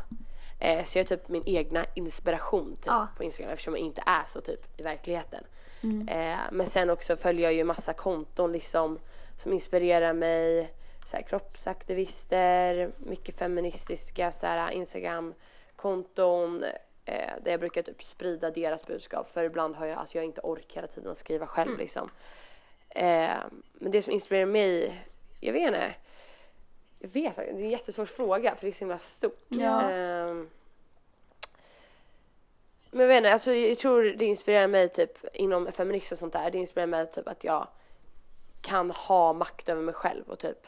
Eh, 0.60 0.84
så 0.84 0.98
jag 0.98 1.04
är 1.04 1.08
typ 1.18 1.30
min 1.30 1.44
egna 1.46 1.86
inspiration 1.94 2.72
typ, 2.76 2.86
Ja. 2.86 3.08
på 3.18 3.24
Instagram 3.24 3.52
eftersom 3.54 3.74
jag 3.76 3.86
inte 3.86 4.04
är 4.06 4.24
så 4.26 4.42
typ 4.42 4.80
i 4.80 4.84
verkligheten. 4.84 5.44
Mm. 5.84 6.08
Eh, 6.08 6.38
men 6.52 6.68
sen 6.68 6.90
också 6.90 7.16
följer 7.16 7.44
jag 7.44 7.54
ju 7.54 7.64
massa 7.64 7.94
konton 7.94 8.52
liksom 8.52 9.00
som 9.38 9.54
inspirerar 9.54 10.13
mig. 10.13 10.74
Så 11.05 11.15
här, 11.15 11.24
kroppsaktivister, 11.24 12.91
mycket 12.98 13.39
feministiska 13.39 14.31
så 14.31 14.48
här, 14.48 14.72
Instagram-konton 14.72 16.63
eh, 17.05 17.31
där 17.41 17.51
jag 17.51 17.60
brukar 17.60 17.81
typ 17.81 18.03
sprida 18.03 18.51
deras 18.51 18.88
budskap 18.88 19.29
för 19.29 19.43
ibland 19.43 19.75
har 19.75 19.86
jag, 19.86 19.98
alltså 19.98 20.17
jag 20.17 20.25
inte 20.25 20.41
ork 20.41 20.75
hela 20.75 20.88
tiden 20.88 21.12
att 21.12 21.17
skriva 21.17 21.48
själv 21.48 21.69
Mm. 21.69 21.79
liksom. 21.79 22.10
Eh, 22.89 23.38
men 23.74 23.91
det 23.91 24.01
som 24.01 24.13
inspirerar 24.13 24.45
mig, 24.45 25.03
jag 25.39 25.53
vet 25.53 25.67
inte. 25.67 25.93
Jag 27.00 27.10
vet 27.10 27.36
det 27.36 27.41
är 27.43 27.50
en 27.50 27.69
jättesvår 27.69 28.05
fråga 28.05 28.55
för 28.55 28.65
det 28.65 28.69
är 28.69 28.74
så 28.74 28.79
himla 28.79 29.00
stort. 29.00 29.45
Ja. 29.48 29.81
Ehm, 29.89 30.50
men 32.91 33.01
jag 33.01 33.07
vet 33.07 33.17
inte, 33.17 33.33
alltså 33.33 33.53
jag 33.53 33.77
tror 33.77 34.03
det 34.03 34.25
inspirerar 34.25 34.67
mig 34.67 34.89
typ 34.89 35.17
inom 35.33 35.72
feminism 35.72 36.13
och 36.13 36.19
sånt 36.19 36.33
där. 36.33 36.51
Det 36.51 36.57
inspirerar 36.57 36.88
mig 36.88 37.12
typ 37.12 37.27
att 37.27 37.43
jag 37.43 37.67
kan 38.62 38.91
ha 38.91 39.33
makt 39.33 39.69
över 39.69 39.81
mig 39.81 39.93
själv 39.93 40.29
och 40.29 40.39
typ 40.39 40.67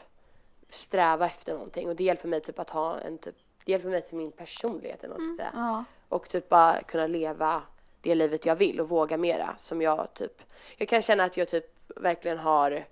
sträva 0.68 1.26
efter 1.26 1.52
någonting 1.52 1.88
och 1.88 1.96
det 1.96 2.04
hjälper 2.04 2.28
mig 2.28 2.40
typ 2.40 2.58
att 2.58 2.70
ha 2.70 2.98
en 2.98 3.18
typ, 3.18 3.34
det 3.64 3.72
hjälper 3.72 3.88
mig 3.88 4.02
till 4.02 4.16
min 4.16 4.32
personlighet 4.32 5.04
eller 5.04 5.14
något 5.14 5.22
mm. 5.22 5.36
säga. 5.36 5.50
Ja. 5.54 5.84
Och 6.08 6.28
typ 6.28 6.48
bara 6.48 6.82
kunna 6.82 7.06
leva 7.06 7.62
det 8.00 8.14
livet 8.14 8.46
jag 8.46 8.56
vill 8.56 8.80
och 8.80 8.88
våga 8.88 9.16
mera 9.16 9.54
som 9.56 9.82
jag 9.82 10.14
typ, 10.14 10.42
jag 10.76 10.88
kan 10.88 11.02
känna 11.02 11.24
att 11.24 11.36
jag 11.36 11.48
typ 11.48 11.64
verkligen 11.86 12.38
har 12.38 12.84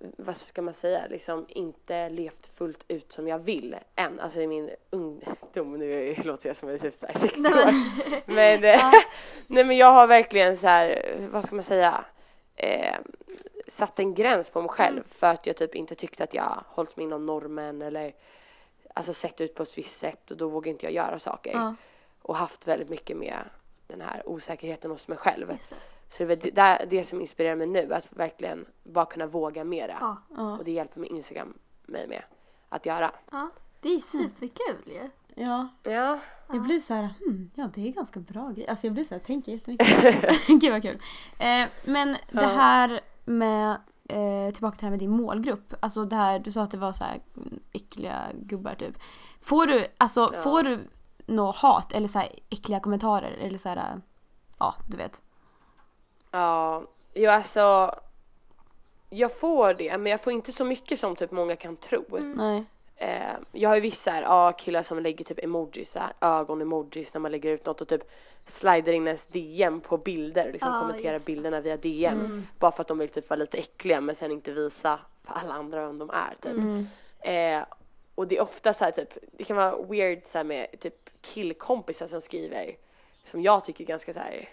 vad 0.00 0.36
ska 0.36 0.62
man 0.62 0.74
säga, 0.74 1.02
liksom 1.10 1.46
inte 1.48 2.08
levt 2.08 2.46
fullt 2.46 2.84
ut 2.88 3.12
som 3.12 3.28
jag 3.28 3.38
vill 3.38 3.76
än. 3.94 4.20
Alltså 4.20 4.40
i 4.40 4.46
min 4.46 4.70
ungdom, 4.90 5.72
nu 5.78 6.14
låter 6.24 6.48
jag 6.48 6.56
som 6.56 6.68
jag 6.68 6.74
är 6.74 6.78
typ 6.78 6.94
så 6.94 7.06
här 7.06 7.14
60 7.18 7.40
Nej, 7.40 7.52
år. 7.52 8.60
men- 8.60 8.92
nej 9.46 9.64
men 9.64 9.76
jag 9.76 9.92
har 9.92 10.06
verkligen 10.06 10.56
så 10.56 10.66
här, 10.66 11.16
vad 11.32 11.44
ska 11.44 11.54
man 11.54 11.62
säga, 11.62 12.04
eh, 12.56 12.94
satt 13.68 13.98
en 13.98 14.14
gräns 14.14 14.50
på 14.50 14.60
mig 14.60 14.68
själv 14.70 14.96
Mm. 14.96 15.08
för 15.08 15.26
att 15.26 15.46
jag 15.46 15.56
typ 15.56 15.74
inte 15.74 15.94
tyckte 15.94 16.24
att 16.24 16.34
jag 16.34 16.64
hållit 16.66 16.96
mig 16.96 17.04
inom 17.06 17.26
normen 17.26 17.82
eller 17.82 18.14
alltså 18.94 19.12
sett 19.12 19.40
ut 19.40 19.54
på 19.54 19.62
ett 19.62 19.78
visst 19.78 19.98
sätt 19.98 20.30
och 20.30 20.36
då 20.36 20.48
vågar 20.48 20.70
inte 20.72 20.86
jag 20.86 20.92
göra 20.92 21.18
saker. 21.18 21.52
Ja. 21.52 21.74
Och 22.22 22.36
haft 22.36 22.68
väldigt 22.68 22.88
mycket 22.88 23.16
med 23.16 23.38
den 23.86 24.00
här 24.00 24.22
osäkerheten 24.28 24.90
hos 24.90 25.08
mig 25.08 25.18
själv. 25.18 25.48
Det. 25.48 25.74
Så 26.10 26.24
det 26.24 26.32
är 26.46 26.50
det, 26.50 26.86
det 26.90 27.04
som 27.04 27.20
inspirerar 27.20 27.56
mig 27.56 27.66
nu, 27.66 27.92
att 27.94 28.12
verkligen 28.12 28.66
bara 28.82 29.06
kunna 29.06 29.26
våga 29.26 29.64
mera. 29.64 29.96
Ja. 30.00 30.16
Ja. 30.36 30.58
Och 30.58 30.64
det 30.64 30.70
hjälper 30.70 31.00
mig 31.00 31.08
Instagram 31.10 31.54
mig 31.82 32.06
med 32.08 32.22
att 32.68 32.86
göra. 32.86 33.10
ja. 33.32 33.50
Det 33.80 33.88
är 33.88 34.00
superkul 34.00 34.82
ju. 34.86 35.08
Ja, 35.34 35.68
Ja. 35.82 36.18
jag 36.52 36.62
blir 36.62 36.80
så 36.80 36.94
här, 36.94 37.08
hmm, 37.18 37.50
ja 37.54 37.70
det 37.74 37.88
är 37.88 37.92
ganska 37.92 38.20
bra 38.20 38.50
grej. 38.50 38.68
Alltså 38.68 38.86
jag 38.86 38.94
blir 38.94 39.04
så 39.04 39.14
här, 39.14 39.20
tänker 39.20 39.52
jättemycket. 39.52 40.46
Gud 40.60 40.72
vad 40.72 40.82
kul. 40.82 41.02
Eh, 41.38 41.66
men 41.84 42.16
det 42.32 42.46
här 42.46 42.97
med, 43.28 43.70
eh, 44.08 44.54
tillbaka 44.54 44.76
till 44.76 44.80
det 44.80 44.86
här 44.86 44.90
med 44.90 44.98
din 44.98 45.10
målgrupp. 45.10 45.74
Alltså 45.80 46.04
det 46.04 46.16
här, 46.16 46.38
du 46.38 46.52
sa 46.52 46.62
att 46.62 46.70
det 46.70 46.76
var 46.76 46.92
så 46.92 47.04
här 47.04 47.20
mm, 47.36 47.60
äckliga 47.72 48.22
gubbar 48.34 48.74
typ. 48.74 48.94
Får 49.40 49.66
du, 49.66 49.86
alltså 49.98 50.30
Ja. 50.34 50.42
får 50.42 50.62
du 50.62 50.88
något 51.26 51.56
hat 51.56 51.92
eller 51.92 52.08
så 52.08 52.18
här 52.18 52.28
äckliga 52.50 52.80
kommentarer 52.80 53.30
eller 53.40 53.58
så 53.58 53.68
här, 53.68 54.00
ja 54.58 54.74
du 54.86 54.96
vet. 54.96 55.20
Ja, 56.30 56.82
jo 57.14 57.30
alltså. 57.30 57.94
Jag 59.10 59.38
får 59.38 59.74
det, 59.74 59.98
men 59.98 60.10
jag 60.12 60.20
får 60.20 60.32
inte 60.32 60.52
så 60.52 60.64
mycket 60.64 60.98
som 60.98 61.16
typ 61.16 61.30
många 61.30 61.56
kan 61.56 61.76
tro. 61.76 62.04
Nej. 62.20 62.64
Eh, 62.96 63.34
jag 63.52 63.70
har 63.70 63.74
ju 63.74 63.80
vissa 63.82 64.10
här, 64.10 64.22
ja, 64.22 64.52
killar 64.52 64.82
som 64.82 64.98
lägger 64.98 65.24
typ 65.24 65.44
emojis, 65.44 65.90
så 65.92 65.98
här, 65.98 66.12
ögon-emojis 66.20 67.14
när 67.14 67.20
man 67.20 67.30
lägger 67.30 67.50
ut 67.50 67.66
något 67.66 67.80
och 67.80 67.88
typ 67.88 68.02
slider 68.50 68.92
in 68.92 69.06
ens 69.06 69.26
DM 69.26 69.80
på 69.80 69.96
bilder 69.98 70.46
och 70.46 70.52
liksom 70.52 70.72
Ja, 70.72 70.80
kommenterar 70.80 71.12
just 71.12 71.26
bilderna 71.26 71.60
via 71.60 71.76
DM. 71.76 72.46
Bara 72.58 72.72
för 72.72 72.80
att 72.80 72.88
de 72.88 72.98
vill 72.98 73.08
typ 73.08 73.30
vara 73.30 73.38
lite 73.38 73.58
äckliga 73.58 74.00
men 74.00 74.14
sen 74.14 74.30
inte 74.30 74.50
visa 74.50 75.00
för 75.24 75.34
alla 75.34 75.54
andra 75.54 75.86
vem 75.86 75.98
de 75.98 76.10
är 76.10 76.34
typ. 76.40 76.86
Eh, 77.20 77.74
och 78.14 78.28
det 78.28 78.36
är 78.36 78.42
ofta 78.42 78.72
så 78.72 78.84
här 78.84 78.90
typ, 78.90 79.18
det 79.32 79.44
kan 79.44 79.56
vara 79.56 79.82
weird 79.82 80.20
så 80.24 80.38
här 80.38 80.44
med 80.44 80.66
typ 80.80 81.10
killkompisar 81.20 82.06
som 82.06 82.20
skriver 82.20 82.76
som 83.22 83.42
jag 83.42 83.64
tycker 83.64 83.84
är 83.84 83.88
ganska 83.88 84.12
så 84.12 84.18
här. 84.18 84.48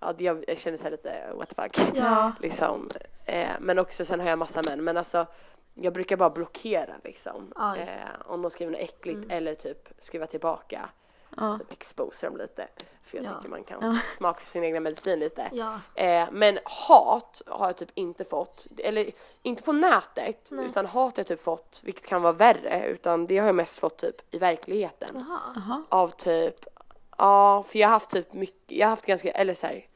Ja, 0.00 0.14
jag, 0.18 0.58
känner 0.58 0.78
så 0.78 0.84
här 0.84 0.90
lite 0.90 1.32
what 1.34 1.48
the 1.48 1.62
fuck. 1.62 1.96
Ja. 1.96 2.32
Liksom. 2.40 2.90
Eh, 3.24 3.50
men 3.60 3.78
också 3.78 4.04
sen 4.04 4.20
har 4.20 4.28
jag 4.28 4.38
massa 4.38 4.62
män. 4.62 4.84
Men 4.84 4.96
alltså 4.96 5.26
jag 5.74 5.92
brukar 5.92 6.16
bara 6.16 6.30
blockera 6.30 6.94
liksom. 7.04 7.52
Just 7.78 7.96
eh, 7.96 8.02
om 8.26 8.42
de 8.42 8.50
skriver 8.50 8.72
något 8.72 8.80
äckligt 8.80 9.26
eller 9.28 9.54
typ 9.54 9.88
skriva 10.00 10.26
tillbaka. 10.26 10.88
Ja. 11.36 11.58
Typ 11.58 11.72
exposa 11.72 12.26
dem 12.26 12.36
lite. 12.36 12.68
För 13.02 13.16
jag 13.18 13.26
Ja. 13.26 13.30
tycker 13.36 13.48
man 13.48 13.64
kan 13.64 13.98
smaka 14.16 14.40
på 14.44 14.50
sin 14.50 14.64
egna 14.64 14.80
medicin 14.80 15.18
lite. 15.18 15.48
Ja. 15.52 15.80
Eh, 15.94 16.28
men 16.32 16.58
hat 16.64 17.42
har 17.46 17.66
jag 17.66 17.76
typ 17.76 17.90
inte 17.94 18.24
fått. 18.24 18.66
Eller 18.78 19.10
inte 19.42 19.62
på 19.62 19.72
nätet. 19.72 20.48
Nej. 20.52 20.66
Utan 20.66 20.86
hat 20.86 21.16
har 21.16 21.20
jag 21.20 21.26
typ 21.26 21.42
fått, 21.42 21.80
vilket 21.84 22.06
kan 22.06 22.22
vara 22.22 22.32
värre. 22.32 22.86
Utan 22.86 23.26
det 23.26 23.38
har 23.38 23.46
jag 23.46 23.54
mest 23.54 23.78
fått 23.78 23.98
typ 23.98 24.34
i 24.34 24.38
verkligheten. 24.38 25.24
Jaha. 25.28 25.82
Av 25.88 26.08
typ, 26.08 26.66
ja 27.18 27.62
för 27.62 27.78
jag 27.78 27.88
har 27.88 27.92
haft 27.92 28.10
typ 28.10 28.32
mycket, 28.32 28.76
jag 28.76 28.86
har 28.86 28.90
haft 28.90 29.06
ganska, 29.06 29.30
eller 29.30 29.54
såhär, 29.54 29.86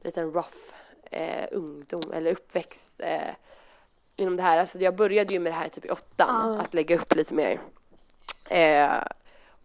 liten 0.00 0.32
rough 0.32 0.56
eh, 1.10 1.48
ungdom 1.52 2.12
eller 2.12 2.32
uppväxt 2.32 2.94
eh, 2.98 3.20
inom 4.16 4.36
det 4.36 4.42
här. 4.42 4.58
Alltså 4.58 4.78
jag 4.78 4.96
började 4.96 5.32
ju 5.32 5.40
med 5.40 5.52
det 5.52 5.56
här 5.56 5.68
typ 5.68 5.84
i 5.84 5.90
åttan, 5.90 6.54
Ja. 6.54 6.60
att 6.62 6.74
lägga 6.74 6.96
upp 6.96 7.14
lite 7.14 7.34
mer. 7.34 7.60
Eh, 8.44 8.92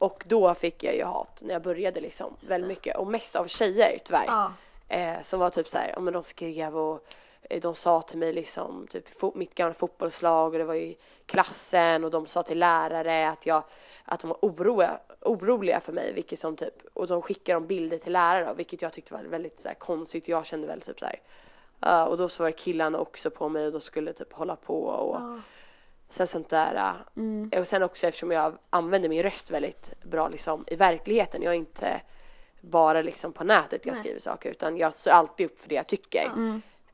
och 0.01 0.24
då 0.27 0.53
fick 0.53 0.84
jag 0.84 0.96
ju 0.96 1.03
hat 1.03 1.41
när 1.41 1.53
jag 1.53 1.62
började 1.62 2.01
liksom 2.01 2.38
väldigt 2.39 2.67
mycket 2.67 2.98
och 2.98 3.08
mest 3.08 3.36
av 3.36 3.48
tjejer 3.48 3.98
tyvärr. 4.05 4.25
Ja. 4.27 4.53
Eh, 4.88 5.22
som 5.22 5.39
var 5.39 5.50
typ 5.50 5.67
så 5.67 5.77
här, 5.77 5.91
ja 5.96 6.00
men 6.00 6.13
de 6.13 6.24
skrev 6.24 6.77
och 6.77 7.05
eh, 7.41 7.62
de 7.62 7.75
sa 7.75 8.01
till 8.01 8.17
mig 8.17 8.34
liksom, 8.34 8.88
typ 8.88 9.36
mitt 9.36 9.55
gamla 9.55 9.74
fotbollslag 9.74 10.53
och 10.53 10.60
det 10.60 10.63
var 10.63 10.75
i 10.75 10.98
klassen 11.25 12.03
och 12.03 12.12
de 12.12 12.27
sa 12.27 12.43
till 12.43 12.60
lärare 12.60 13.29
att 13.29 13.46
jag, 13.46 13.63
att 14.05 14.20
de 14.20 14.27
var 14.27 14.38
oroliga, 14.41 15.00
oroliga 15.22 15.79
för 15.79 15.93
mig, 15.93 16.13
vilket 16.13 16.39
som 16.39 16.55
typ, 16.55 16.75
och 16.93 17.08
de 17.08 17.22
skickade 17.22 17.60
de 17.60 17.67
bilder 17.67 17.98
till 17.98 18.13
lärare 18.13 18.46
då, 18.46 18.53
vilket 18.53 18.81
jag 18.81 18.93
tyckte 18.93 19.13
var 19.13 19.24
väldigt 19.24 19.60
så 19.60 19.67
här, 19.67 19.75
konstigt 19.75 20.24
och 20.24 20.29
jag 20.29 20.46
kände 20.46 20.67
väl 20.67 20.81
typ 20.81 21.00
så 21.00 21.05
här, 21.05 21.20
ja, 21.79 22.05
och 22.08 22.17
då 22.17 22.29
så 22.29 22.43
var 22.43 22.51
killarna 22.51 23.00
också 23.00 23.29
på 23.29 23.50
mig 23.50 23.65
och 23.65 23.72
då 23.72 23.79
skulle 23.79 24.13
typ 24.13 24.34
hålla 24.34 24.55
på 24.55 24.84
och 24.84 25.22
Ja. 25.22 25.39
Sen 26.13 26.27
sånt 26.27 26.50
där. 26.50 26.96
äh, 27.51 27.60
Och 27.60 27.68
sen 27.68 27.84
också 27.84 28.08
eftersom 28.08 28.32
jag 28.32 28.58
använder 28.70 29.10
min 29.10 29.24
röst 29.24 29.51
väldigt 29.51 29.94
bra 30.03 30.27
liksom 30.27 30.65
i 30.68 30.75
verkligheten. 30.75 31.41
Jag 31.41 31.53
är 31.53 31.58
inte 31.58 32.01
bara 32.62 33.01
liksom 33.01 33.34
på 33.34 33.44
nätet 33.44 33.86
jag 33.86 33.94
Nej. 33.94 34.00
skriver 34.00 34.20
saker 34.20 34.50
utan 34.50 34.77
jag 34.77 34.94
står 34.94 35.12
alltid 35.12 35.46
upp 35.46 35.60
för 35.60 35.70
det 35.70 35.75
jag 35.75 35.88
tycker. 35.88 36.32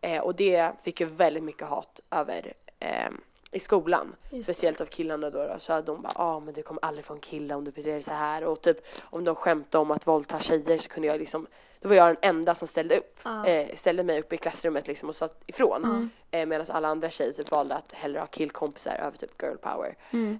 Eh, 0.01 0.21
och 0.21 0.35
det 0.35 0.71
fick 0.83 1.01
jag 1.01 1.07
väldigt 1.07 1.43
mycket 1.43 1.67
hat 1.67 1.99
över 2.11 2.53
eh, 2.79 3.09
i 3.51 3.59
skolan. 3.59 4.15
det. 4.29 4.43
Speciellt 4.43 4.81
av 4.81 4.85
killarna 4.85 5.29
då. 5.29 5.47
då. 5.47 5.55
Så 5.59 5.81
de 5.81 6.01
bara, 6.01 6.13
ah, 6.15 6.39
men 6.39 6.53
du 6.53 6.63
kommer 6.63 6.85
aldrig 6.85 7.05
få 7.05 7.13
en 7.13 7.19
kille 7.19 7.55
om 7.55 7.63
du 7.63 7.71
beter 7.71 7.91
dig 7.91 8.03
så 8.03 8.11
här. 8.11 8.43
Och 8.43 8.61
typ 8.61 8.77
om 8.99 9.23
de 9.23 9.35
skämtade 9.35 9.81
om 9.81 9.91
att 9.91 10.07
våldta 10.07 10.39
tjejer 10.39 10.77
så 10.77 10.89
kunde 10.89 11.07
jag 11.07 11.19
liksom, 11.19 11.47
då 11.81 11.89
var 11.89 11.95
jag 11.95 12.07
den 12.07 12.17
enda 12.21 12.55
som 12.55 12.67
ställde 12.67 12.97
upp. 12.97 13.19
Ja. 13.23 13.45
Eh, 13.45 13.75
ställde 13.75 14.03
mig 14.03 14.19
upp 14.19 14.33
i 14.33 14.37
klassrummet 14.37 14.87
liksom 14.87 15.09
och 15.09 15.15
satt 15.15 15.43
ifrån. 15.47 16.09
Eh, 16.31 16.45
Medan 16.45 16.65
alla 16.69 16.87
andra 16.87 17.09
tjejer 17.09 17.33
typ 17.33 17.51
valde 17.51 17.75
att 17.75 17.93
hellre 17.93 18.19
ha 18.19 18.27
killkompisar 18.27 18.95
över 18.95 19.17
typ 19.17 19.41
girl 19.43 19.55
power. 19.57 19.95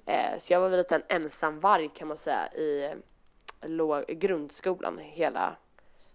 Eh, 0.05 0.37
så 0.39 0.53
jag 0.53 0.59
var 0.61 0.69
väl 0.69 0.77
lite 0.77 0.95
en 0.95 1.03
ensam 1.23 1.59
varg 1.59 1.89
kan 1.93 2.07
man 2.07 2.17
säga 2.17 2.53
i 2.53 2.85
eh, 2.85 3.69
låg, 3.69 4.05
grundskolan 4.07 4.99
hela 5.01 5.55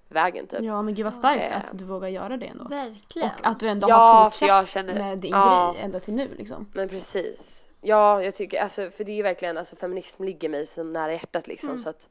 vägen 0.09 0.47
typ. 0.47 0.61
Ja 0.61 0.83
men 0.83 0.95
gud 0.95 1.05
vad 1.05 1.15
starkt 1.15 1.45
Eh. 1.53 1.57
att 1.57 1.79
du 1.79 1.85
vågar 1.85 2.09
göra 2.09 2.37
det 2.37 2.47
ändå. 2.47 2.65
Verkligen. 2.65 3.31
Och 3.41 3.47
att 3.47 3.61
du 3.61 3.69
ändå 3.69 3.89
har 3.89 3.91
Ja, 3.93 4.25
för 4.25 4.31
fortsatt 4.31 4.49
jag 4.49 4.69
känner, 4.69 4.95
med 4.95 5.19
din 5.19 5.31
ja. 5.31 5.73
grej 5.75 5.85
ända 5.85 6.01
till 6.01 6.15
nu 6.15 6.29
liksom. 6.39 6.71
Men 6.75 6.89
precis. 6.89 7.69
Ja, 7.81 8.23
jag 8.23 8.35
tycker 8.35 8.63
alltså 8.63 8.91
för 8.91 9.05
det 9.05 9.19
är 9.19 9.23
verkligen 9.23 9.59
alltså 9.59 9.77
feminism 9.77 10.25
ligger 10.25 10.49
mig 10.49 10.67
så 10.67 10.83
nära 10.85 11.13
hjärtat 11.13 11.47
liksom 11.47 11.71
Mm. 11.71 11.83
så 11.83 11.89
att 11.89 12.09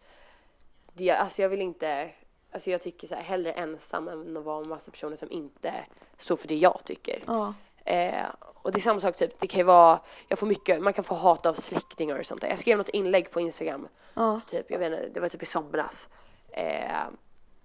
det, 0.93 1.11
alltså 1.11 1.41
jag 1.41 1.49
vill 1.49 1.61
inte 1.61 2.09
Alltså 2.51 2.69
jag 2.71 2.81
tycker 2.81 3.07
så 3.07 3.15
här, 3.15 3.23
hellre 3.23 3.51
ensam 3.51 4.07
än 4.07 4.37
att 4.37 4.43
vara 4.43 4.59
med 4.59 4.67
massa 4.69 4.91
personer 4.91 5.15
som 5.15 5.31
inte 5.31 5.73
står 6.17 6.35
för 6.35 6.47
det 6.47 6.55
jag 6.55 6.81
tycker. 6.85 7.23
Ja. 7.27 7.53
Eh, 7.85 8.25
och 8.43 8.71
det 8.71 8.77
är 8.77 8.81
samma 8.81 8.99
sak 8.99 9.17
typ, 9.17 9.39
det 9.39 9.47
kan 9.47 9.57
ju 9.57 9.63
vara, 9.63 9.99
jag 10.27 10.39
får 10.39 10.47
mycket, 10.47 10.81
man 10.83 10.93
kan 10.93 11.03
få 11.03 11.15
hat 11.15 11.45
av 11.45 11.53
släktingar 11.53 12.19
och 12.19 12.25
sånt 12.25 12.41
där. 12.41 12.47
Jag 12.49 12.59
skrev 12.59 12.77
något 12.77 12.89
inlägg 12.89 13.31
på 13.31 13.39
Instagram, 13.39 13.87
Ja. 14.13 14.41
typ, 14.47 14.71
jag 14.71 14.79
vet 14.79 14.91
inte, 14.91 15.09
det 15.13 15.19
var 15.19 15.29
typ 15.29 15.43
i 15.43 15.45
somras. 15.45 16.09
Eh, 16.49 16.91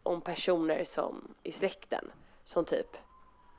om 0.02 0.21
personer 0.21 0.85
som 0.85 1.35
i 1.43 1.52
släkten 1.52 2.11
som 2.45 2.64
typ 2.64 2.97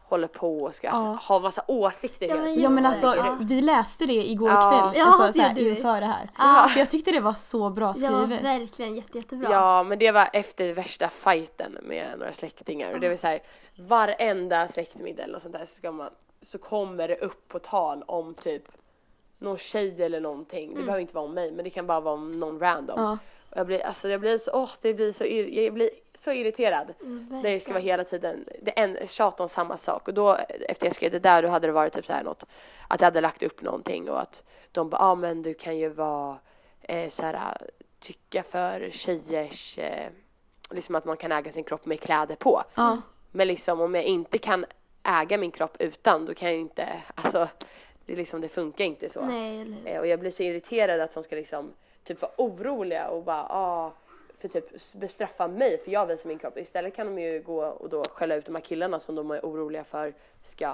håller 0.10 0.28
på 0.28 0.60
och 0.64 0.74
ska 0.76 0.88
Ja. 0.88 1.20
ha 1.22 1.40
massa 1.40 1.64
åsikter 1.68 2.28
Ja, 2.28 2.34
hela 2.34 2.42
men 2.46 2.50
tiden. 2.56 2.64
Ja 2.64 2.70
men 2.70 2.86
alltså 2.86 3.16
ja. 3.16 3.38
vi 3.42 3.62
läste 3.62 4.06
det 4.06 4.30
igår 4.30 4.50
Ja. 4.50 4.72
kväll, 4.72 5.00
Ja, 5.00 5.06
alltså, 5.06 5.24
det 5.28 5.34
så 5.34 5.42
här, 5.42 5.60
inför 5.60 6.02
det 6.02 6.08
här. 6.08 6.30
Ja. 6.38 6.68
För 6.74 6.80
jag 6.80 6.90
tyckte 6.90 7.12
det 7.12 7.20
var 7.20 7.34
så 7.34 7.70
bra 7.70 7.88
Ja, 7.88 7.94
skrivet. 7.94 8.44
verkligen 8.44 8.96
jätte, 8.96 9.18
jättebra. 9.18 9.52
Ja, 9.52 9.84
men 9.84 10.00
det 10.00 10.12
var 10.12 10.30
efter 10.34 10.74
värsta 10.74 11.10
fighten 11.10 11.78
med 11.82 12.08
några 12.18 12.32
släktingar. 12.32 12.94
Och 12.94 13.00
det 13.00 13.10
var 13.10 13.16
så 13.16 13.28
här, 13.28 13.40
varenda 13.76 14.68
släktmiddag 14.68 15.24
eller 15.24 15.40
sånt 15.40 15.54
där 15.54 15.66
så, 15.66 15.76
ska 15.76 15.92
man, 15.92 16.10
så 16.42 16.58
kommer 16.58 17.08
det 17.08 17.16
upp 17.16 17.48
på 17.48 17.60
tal 17.60 18.04
om 18.08 18.34
typ 18.34 18.64
någon 19.40 19.58
tjej 19.58 20.04
eller 20.04 20.22
någonting. 20.22 20.70
Det 20.76 20.82
behöver 20.82 21.00
inte 21.02 21.16
vara 21.16 21.26
om 21.26 21.34
mig, 21.34 21.52
men 21.52 21.64
det 21.64 21.70
kan 21.70 21.88
bara 21.88 22.00
vara 22.00 22.14
om 22.14 22.32
någon 22.32 22.60
random. 22.60 23.02
Ja. 23.02 23.18
Och 23.52 23.58
jag 23.58 23.68
blir, 23.68 23.86
alltså 23.86 24.10
jag 24.10 24.22
blir 24.22 24.38
så, 24.38 24.52
åh, 24.54 24.70
det 24.82 24.94
blir 24.94 25.12
så, 25.12 25.26
jag 25.26 25.74
blir 25.74 25.90
så 26.20 26.32
irriterad. 26.32 26.94
Mm, 27.02 27.28
När 27.30 27.44
det 27.52 27.60
ska 27.60 27.74
vara 27.74 27.84
hela 27.84 28.04
tiden, 28.04 28.46
det 28.62 28.72
en 28.72 29.08
tjat 29.08 29.40
om 29.40 29.50
samma 29.50 29.78
sak. 29.78 30.08
Och 30.08 30.14
då, 30.14 30.38
efter 30.70 30.86
jag 30.88 30.96
skrev 30.96 31.12
det 31.12 31.20
där, 31.20 31.42
då 31.42 31.48
hade 31.50 31.68
det 31.68 31.74
varit 31.74 31.94
typ 31.94 32.06
så 32.06 32.14
här 32.14 32.24
något, 32.24 32.44
att 32.88 33.02
jag 33.02 33.06
hade 33.06 33.22
lagt 33.22 33.44
upp 33.44 33.62
någonting 33.62 34.10
och 34.10 34.22
att 34.22 34.44
de 34.72 34.90
bara, 34.90 35.02
ah, 35.02 35.16
men 35.16 35.42
du 35.42 35.54
kan 35.54 35.78
ju 35.78 35.90
vara 35.90 36.38
eh, 36.82 37.10
så 37.10 37.24
här, 37.24 37.58
tycka 38.00 38.44
för 38.44 38.90
tjejers, 38.92 39.78
eh, 39.80 40.08
liksom 40.72 40.96
att 40.96 41.06
man 41.06 41.18
kan 41.18 41.32
äga 41.32 41.52
sin 41.52 41.64
kropp 41.64 41.86
med 41.86 42.00
kläder 42.00 42.36
på. 42.36 42.62
Ja. 42.76 42.98
Men 43.32 43.48
liksom 43.48 43.82
om 43.82 43.96
jag 43.96 44.04
inte 44.04 44.38
kan 44.38 44.66
äga 45.04 45.38
min 45.38 45.52
kropp 45.52 45.76
utan, 45.80 46.26
då 46.26 46.34
kan 46.34 46.48
jag 46.48 46.56
ju 46.56 46.62
inte, 46.62 47.02
alltså, 47.16 47.48
det, 48.06 48.16
liksom, 48.16 48.42
det 48.42 48.50
funkar 48.50 48.86
inte 48.86 49.10
så. 49.10 49.22
Nej? 49.26 49.74
Eh, 49.86 50.00
Och 50.00 50.08
jag 50.08 50.20
blir 50.20 50.32
så 50.32 50.44
irriterad 50.44 51.00
att 51.02 51.14
de 51.14 51.24
ska 51.24 51.36
liksom 51.36 51.74
typ 52.04 52.22
vara 52.22 52.32
oroliga 52.38 53.08
och 53.08 53.24
bara 53.24 53.44
ah, 53.50 53.92
för 54.40 54.48
typ 54.48 54.66
bestraffa 54.96 55.48
mig 55.48 55.78
för 55.78 55.92
jag 55.92 56.06
visar 56.06 56.28
min 56.28 56.40
kropp. 56.40 56.58
Istället 56.58 56.96
kan 56.96 57.16
de 57.16 57.22
ju 57.22 57.42
gå 57.42 57.66
och 57.66 57.90
då 57.90 58.04
skälla 58.04 58.36
ut 58.36 58.46
de 58.46 58.56
här 58.56 58.62
killarna 58.62 59.00
som 59.00 59.16
de 59.16 59.32
är 59.32 59.40
oroliga 59.40 59.84
för 59.84 60.14
ska 60.44 60.74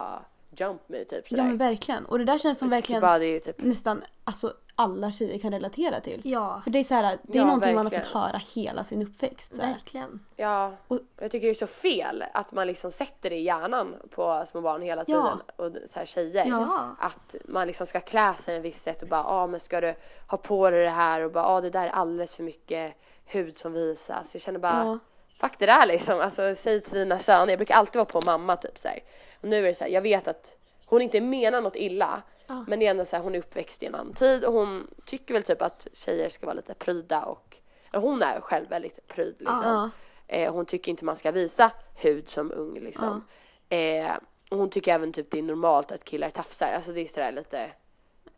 jump 0.57 0.89
mig 0.89 1.05
typ 1.05 1.29
sådär. 1.29 1.41
ja 1.43 1.47
men 1.47 1.57
verkligen. 1.57 2.05
Och 2.05 2.19
det 2.19 2.25
där 2.25 2.37
känns 2.37 2.57
som 2.59 2.71
Jag 2.71 2.83
tycker 2.83 3.01
verkligen 3.01 3.35
är 3.35 3.39
typ, 3.39 3.61
nästan 3.63 4.03
alltså, 4.23 4.53
alla 4.75 5.11
tjejer 5.11 5.39
kan 5.39 5.51
relatera 5.51 5.99
till. 5.99 6.21
Ja, 6.23 6.61
För 6.63 6.71
det 6.71 6.79
är 6.79 6.83
så 6.83 6.93
här, 6.93 7.17
det 7.23 7.37
är 7.37 7.41
Ja, 7.41 7.45
någonting 7.45 7.75
man 7.75 7.85
har 7.85 7.91
verkligen. 7.91 8.03
fått 8.03 8.21
höra 8.21 8.41
hela 8.55 8.83
sin 8.83 9.01
uppväxt. 9.01 9.55
Så 9.55 9.61
här. 9.61 9.73
verkligen. 9.73 10.19
ja. 10.35 10.71
Och- 10.87 10.99
jag 11.17 11.31
tycker 11.31 11.47
det 11.47 11.51
är 11.51 11.53
så 11.53 11.67
fel 11.67 12.23
att 12.33 12.51
man 12.51 12.67
liksom 12.67 12.91
sätter 12.91 13.29
det 13.29 13.35
i 13.35 13.43
hjärnan 13.43 13.95
på 14.09 14.43
små 14.47 14.61
barn 14.61 14.81
hela 14.81 15.03
Ja. 15.07 15.21
tiden. 15.31 15.41
Och 15.55 15.89
så 15.89 15.99
här 15.99 16.05
tjejer. 16.05 16.45
Ja. 16.45 16.95
Att 16.99 17.35
man 17.45 17.67
liksom 17.67 17.87
ska 17.87 17.99
klä 17.99 18.33
sig 18.43 18.55
en 18.55 18.61
viss 18.61 18.81
sätt 18.81 19.01
och 19.01 19.07
bara, 19.07 19.23
ah, 19.23 19.47
men 19.47 19.59
ska 19.59 19.81
du 19.81 19.95
ha 20.27 20.37
på 20.37 20.69
dig 20.69 20.83
det 20.83 20.89
här 20.89 21.21
och 21.21 21.31
bara, 21.31 21.45
ah, 21.45 21.61
det 21.61 21.69
där 21.69 21.85
är 21.87 21.91
alldeles 21.91 22.35
för 22.35 22.43
mycket 22.43 22.93
hud 23.25 23.57
som 23.57 23.73
visas. 23.73 24.35
Jag 24.35 24.41
känner 24.41 24.59
bara, 24.59 24.83
Ja. 24.85 24.99
fuck 25.39 25.59
det 25.59 25.65
där 25.65 25.85
liksom. 25.85 26.19
Alltså 26.19 26.55
säg 26.55 26.81
till 26.81 26.93
dina 26.93 27.19
söner, 27.19 27.51
jag 27.51 27.59
brukar 27.59 27.75
alltid 27.75 27.95
vara 27.95 28.05
på 28.05 28.21
mamma 28.25 28.55
typ 28.57 28.77
så 28.77 28.87
här. 28.87 28.99
Och 29.41 29.47
nu 29.49 29.57
är 29.57 29.61
det 29.63 29.73
så 29.75 29.83
här, 29.83 29.91
jag 29.91 30.01
vet 30.01 30.27
att 30.27 30.55
hon 30.85 31.01
inte 31.01 31.21
menar 31.21 31.61
något 31.61 31.75
illa. 31.75 32.21
Ja. 32.47 32.65
Men 32.67 32.79
det 32.79 32.85
är 32.85 32.91
ändå 32.91 33.05
så 33.05 33.15
här, 33.15 33.23
hon 33.23 33.35
är 33.35 33.39
uppväxt 33.39 33.83
i 33.83 33.85
en 33.85 33.95
annan 33.95 34.13
tid 34.13 34.45
och 34.45 34.53
hon 34.53 34.87
tycker 35.05 35.33
väl 35.33 35.43
typ 35.43 35.61
att 35.61 35.87
tjejer 35.93 36.29
ska 36.29 36.45
vara 36.45 36.55
lite 36.55 36.73
pryda 36.73 37.21
och 37.25 37.59
hon 37.93 38.21
är 38.21 38.41
själv 38.41 38.69
väldigt 38.69 39.07
pryd 39.07 39.35
liksom. 39.39 39.91
Eh, 40.27 40.53
hon 40.53 40.65
tycker 40.65 40.91
inte 40.91 41.05
man 41.05 41.15
ska 41.15 41.31
visa 41.31 41.71
hud 41.95 42.27
som 42.27 42.51
ung 42.51 42.79
liksom. 42.79 43.25
Eh, 43.69 44.11
och 44.51 44.57
hon 44.57 44.69
tycker 44.69 44.93
även 44.93 45.13
typ 45.13 45.31
det 45.31 45.37
är 45.39 45.43
normalt 45.43 45.91
att 45.91 46.03
killar 46.03 46.29
tafsar. 46.29 46.73
Alltså 46.75 46.91
det 46.91 47.01
är 47.01 47.07
sådär 47.07 47.31
lite 47.31 47.71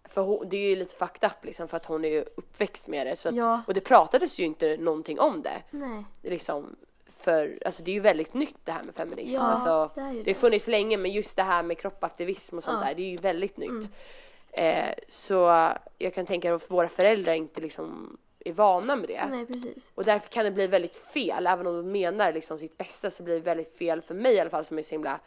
för 0.09 0.21
hon, 0.21 0.49
det 0.49 0.57
är 0.57 0.69
ju 0.69 0.75
lite 0.75 0.95
fucked 0.95 1.29
up 1.29 1.45
liksom 1.45 1.67
för 1.67 1.77
att 1.77 1.85
hon 1.85 2.05
är 2.05 2.09
ju 2.09 2.21
uppväxt 2.35 2.87
med 2.87 3.07
det. 3.07 3.15
Så 3.15 3.29
att, 3.29 3.35
Ja. 3.35 3.61
Och 3.67 3.73
det 3.73 3.81
pratades 3.81 4.39
ju 4.39 4.43
inte 4.43 4.77
någonting 4.77 5.19
om 5.19 5.41
det. 5.41 5.61
Nej. 5.71 6.05
Liksom, 6.21 6.75
för 7.17 7.59
alltså 7.65 7.83
det 7.83 7.91
är 7.91 7.93
ju 7.93 7.99
väldigt 7.99 8.33
nytt 8.33 8.57
det 8.63 8.71
här 8.71 8.83
med 8.83 8.95
feminism. 8.95 9.33
Ja, 9.33 9.41
alltså, 9.41 9.91
det 9.95 10.01
är 10.01 10.11
ju 10.11 10.17
det 10.17 10.23
det. 10.23 10.31
har 10.31 10.39
funnits 10.39 10.67
länge 10.67 10.97
men 10.97 11.11
just 11.11 11.35
det 11.35 11.43
här 11.43 11.63
med 11.63 11.77
kroppaktivism 11.77 12.57
och 12.57 12.63
sånt 12.63 12.77
Ja. 12.81 12.81
Mm. 12.81 12.87
där 12.87 12.95
det 12.95 13.07
är 13.07 13.11
ju 13.11 13.17
väldigt 13.17 13.57
nytt. 13.57 13.89
Eh, 14.51 14.93
så 15.07 15.69
jag 15.97 16.13
kan 16.13 16.25
tänka 16.25 16.55
att 16.55 16.71
våra 16.71 16.87
föräldrar 16.89 17.33
inte 17.33 17.61
liksom 17.61 18.17
är 18.39 18.51
vana 18.53 18.95
med 18.95 19.09
det. 19.09 19.25
Nej, 19.29 19.45
precis. 19.45 19.91
Och 19.95 20.03
därför 20.03 20.29
kan 20.29 20.45
det 20.45 20.51
bli 20.51 20.67
väldigt 20.67 20.95
fel, 20.95 21.47
även 21.47 21.67
om 21.67 21.75
de 21.75 21.91
menar 21.91 22.33
liksom 22.33 22.59
sitt 22.59 22.77
bästa 22.77 23.09
så 23.09 23.23
blir 23.23 23.35
det 23.35 23.41
väldigt 23.41 23.77
fel 23.77 24.01
för 24.01 24.13
mig 24.13 24.33
i 24.33 24.39
alla 24.39 24.49
fall 24.49 24.65
som 24.65 24.77
är 24.77 24.83
så 24.83 24.89
himla, 24.89 25.19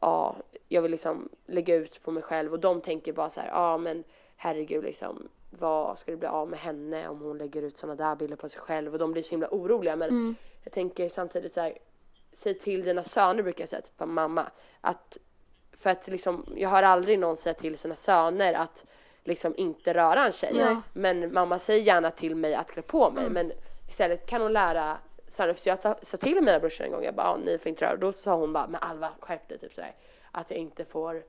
ja, 0.00 0.36
jag 0.68 0.82
vill 0.82 0.90
liksom 0.90 1.28
lägga 1.46 1.74
ut 1.74 2.02
på 2.02 2.10
mig 2.10 2.22
själv 2.22 2.52
och 2.52 2.60
de 2.60 2.80
tänker 2.80 3.12
bara 3.12 3.30
så 3.30 3.40
här, 3.40 3.48
ja 3.48 3.78
men 3.78 4.04
herregud 4.42 4.84
liksom, 4.84 5.28
vad 5.50 5.98
ska 5.98 6.10
det 6.10 6.16
bli 6.16 6.28
av 6.28 6.48
med 6.48 6.58
henne 6.58 7.08
om 7.08 7.20
hon 7.20 7.38
lägger 7.38 7.62
ut 7.62 7.76
sådana 7.76 8.04
där 8.04 8.16
bilder 8.16 8.36
på 8.36 8.48
sig 8.48 8.60
själv 8.60 8.92
och 8.92 8.98
de 8.98 9.12
blir 9.12 9.22
så 9.22 9.30
himla 9.30 9.48
oroliga 9.50 9.96
men 9.96 10.36
jag 10.64 10.72
tänker 10.72 11.08
samtidigt 11.08 11.54
så 11.54 11.60
här, 11.60 11.78
säg 12.32 12.58
till 12.58 12.82
dina 12.84 13.04
söner 13.04 13.42
brukar 13.42 13.62
jag 13.62 13.68
säga 13.68 13.82
till 13.82 14.06
mamma, 14.06 14.46
att 14.80 15.18
för 15.72 15.90
att 15.90 16.08
liksom, 16.08 16.46
jag 16.56 16.68
har 16.68 16.82
aldrig 16.82 17.18
någon 17.18 17.36
säga 17.36 17.54
till 17.54 17.78
sina 17.78 17.96
söner 17.96 18.54
att 18.54 18.86
liksom 19.24 19.54
inte 19.56 19.94
röra 19.94 20.26
en 20.26 20.32
tjej. 20.32 20.56
Ja. 20.56 20.82
Men 20.92 21.32
mamma 21.34 21.58
säger 21.58 21.82
gärna 21.82 22.10
till 22.10 22.36
mig 22.36 22.54
att 22.54 22.70
klä 22.70 22.82
på 22.82 23.10
mig 23.10 23.30
men 23.30 23.52
istället 23.88 24.26
kan 24.26 24.42
hon 24.42 24.52
lära 24.52 24.98
söner, 25.28 25.54
för 25.54 25.68
jag 25.68 25.78
sa 26.02 26.16
till 26.16 26.40
mina 26.42 26.60
brorsor 26.60 26.84
en 26.84 26.92
gång, 26.92 27.04
jag 27.04 27.14
bara 27.14 27.26
"Ja, 27.26 27.38
ni 27.44 27.58
får 27.58 27.68
inte 27.68 27.84
röra 27.84 27.96
då 27.96 28.12
sa 28.12 28.34
hon 28.36 28.52
bara 28.52 28.66
men 28.66 28.80
Alva 28.82 29.10
skärp 29.20 29.48
dig 29.48 29.58
typ 29.58 29.74
sådär. 29.74 29.94
Att 30.32 30.50
jag 30.50 30.58
inte 30.58 30.84
får 30.84 31.22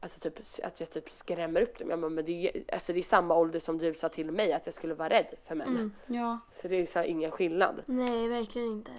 Alltså 0.00 0.20
typ 0.20 0.38
att 0.64 0.80
jag 0.80 0.90
typ 0.90 1.10
skrämmer 1.10 1.60
upp 1.60 1.78
dem. 1.78 1.90
Jag 1.90 2.00
bara, 2.00 2.08
men 2.08 2.24
det, 2.24 2.32
är, 2.56 2.74
alltså 2.74 2.92
det 2.92 2.98
är 2.98 3.02
samma 3.02 3.34
ålder 3.36 3.60
som 3.60 3.78
du 3.78 3.94
sa 3.94 4.08
till 4.08 4.30
mig 4.32 4.52
att 4.52 4.66
jag 4.66 4.74
skulle 4.74 4.94
vara 4.94 5.08
rädd 5.08 5.34
för 5.44 5.54
män. 5.54 5.94
Ja. 6.06 6.38
Så 6.62 6.68
det 6.68 6.76
är 6.76 6.86
så 6.86 7.02
ingen 7.02 7.30
skillnad. 7.30 7.82
Nej, 7.86 8.28
verkligen 8.28 8.68
inte. 8.68 8.90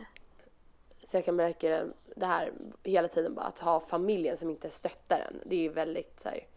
Så 1.08 1.18
jag 1.18 1.26
kan 1.26 1.36
märka 1.36 1.86
det 2.16 2.26
här 2.26 2.52
hela 2.84 3.08
tiden 3.08 3.34
bara 3.36 3.46
att 3.46 3.60
ha 3.60 3.80
familjen 3.80 4.38
som 4.38 4.50
inte 4.50 4.70
stöttar 4.70 5.20
en. 5.20 5.42
Det 5.46 5.66
är 5.66 5.70
väldigt 5.70 6.20
så 6.20 6.30
här, 6.30 6.48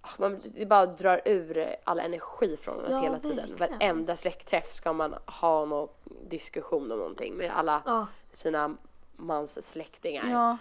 ah, 0.00 0.08
man, 0.18 0.42
det 0.56 0.66
bara 0.66 0.86
drar 0.86 1.20
ur 1.24 1.76
all 1.84 2.00
energi 2.00 2.56
från 2.56 2.84
en 2.84 2.92
Ja, 2.92 3.00
hela 3.00 3.18
tiden. 3.18 3.36
verkligen. 3.36 3.78
Varenda 3.78 4.16
släktträff 4.16 4.72
ska 4.72 4.92
man 4.92 5.14
ha 5.26 5.64
någon 5.64 5.88
diskussion 6.28 6.92
om 6.92 6.98
någonting 6.98 7.34
med 7.34 7.50
alla 7.56 7.82
Ja. 7.86 8.06
sina 8.32 8.76
mans 9.16 9.66
släktingar 9.66 10.30
Ja. 10.30 10.56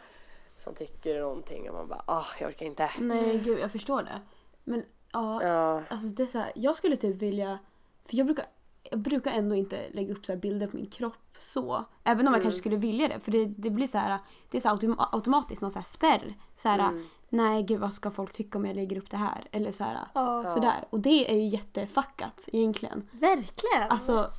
Som 0.59 0.75
tycker 0.75 1.19
någonting 1.21 1.69
och 1.69 1.75
man 1.75 1.87
bara 1.87 2.01
ah 2.05 2.25
jag 2.39 2.47
orkar 2.47 2.65
inte. 2.65 2.89
Nej 2.99 3.37
gud 3.37 3.59
jag 3.59 3.71
förstår 3.71 4.03
det. 4.03 4.21
Men 4.63 4.83
ja, 5.11 5.43
Ja, 5.43 5.83
alltså 5.89 6.07
det 6.15 6.23
är 6.23 6.27
så 6.27 6.37
här, 6.37 6.51
jag 6.55 6.77
skulle 6.77 6.95
typ 6.95 7.15
vilja, 7.15 7.59
för 8.05 8.15
jag 8.17 8.25
brukar, 8.25 8.45
jag 8.83 8.99
brukar 8.99 9.31
ändå 9.31 9.55
inte 9.55 9.89
lägga 9.91 10.13
upp 10.13 10.25
så 10.25 10.31
här 10.31 10.39
bilder 10.39 10.67
på 10.67 10.75
min 10.75 10.89
kropp 10.89 11.13
så. 11.39 11.85
Även 12.03 12.27
om 12.27 12.33
jag 12.33 12.43
kanske 12.43 12.59
skulle 12.59 12.75
vilja 12.77 13.07
det. 13.07 13.19
För 13.19 13.31
det, 13.31 13.45
det 13.45 13.69
blir 13.69 13.87
så 13.87 13.97
här, 13.97 14.17
det 14.51 14.57
är 14.57 14.61
så 14.61 14.69
autom- 14.69 15.07
automatiskt 15.11 15.61
någon 15.61 15.71
så 15.71 15.79
här 15.79 15.85
spärr. 15.85 16.33
Så 16.57 16.69
här, 16.69 17.03
nej 17.29 17.63
gud 17.63 17.79
vad 17.79 17.93
ska 17.93 18.11
folk 18.11 18.33
tycka 18.33 18.57
om 18.57 18.65
jag 18.65 18.75
lägger 18.75 18.97
upp 18.97 19.09
det 19.09 19.17
här? 19.17 19.43
Eller 19.51 19.71
så 19.71 19.83
här, 19.83 19.97
Ja. 20.13 20.49
sådär. 20.49 20.85
Och 20.89 20.99
det 20.99 21.31
är 21.31 21.35
ju 21.37 21.45
jättefuckat 21.47 22.49
egentligen. 22.51 23.09
Verkligen. 23.11 23.89
Alltså, 23.89 24.29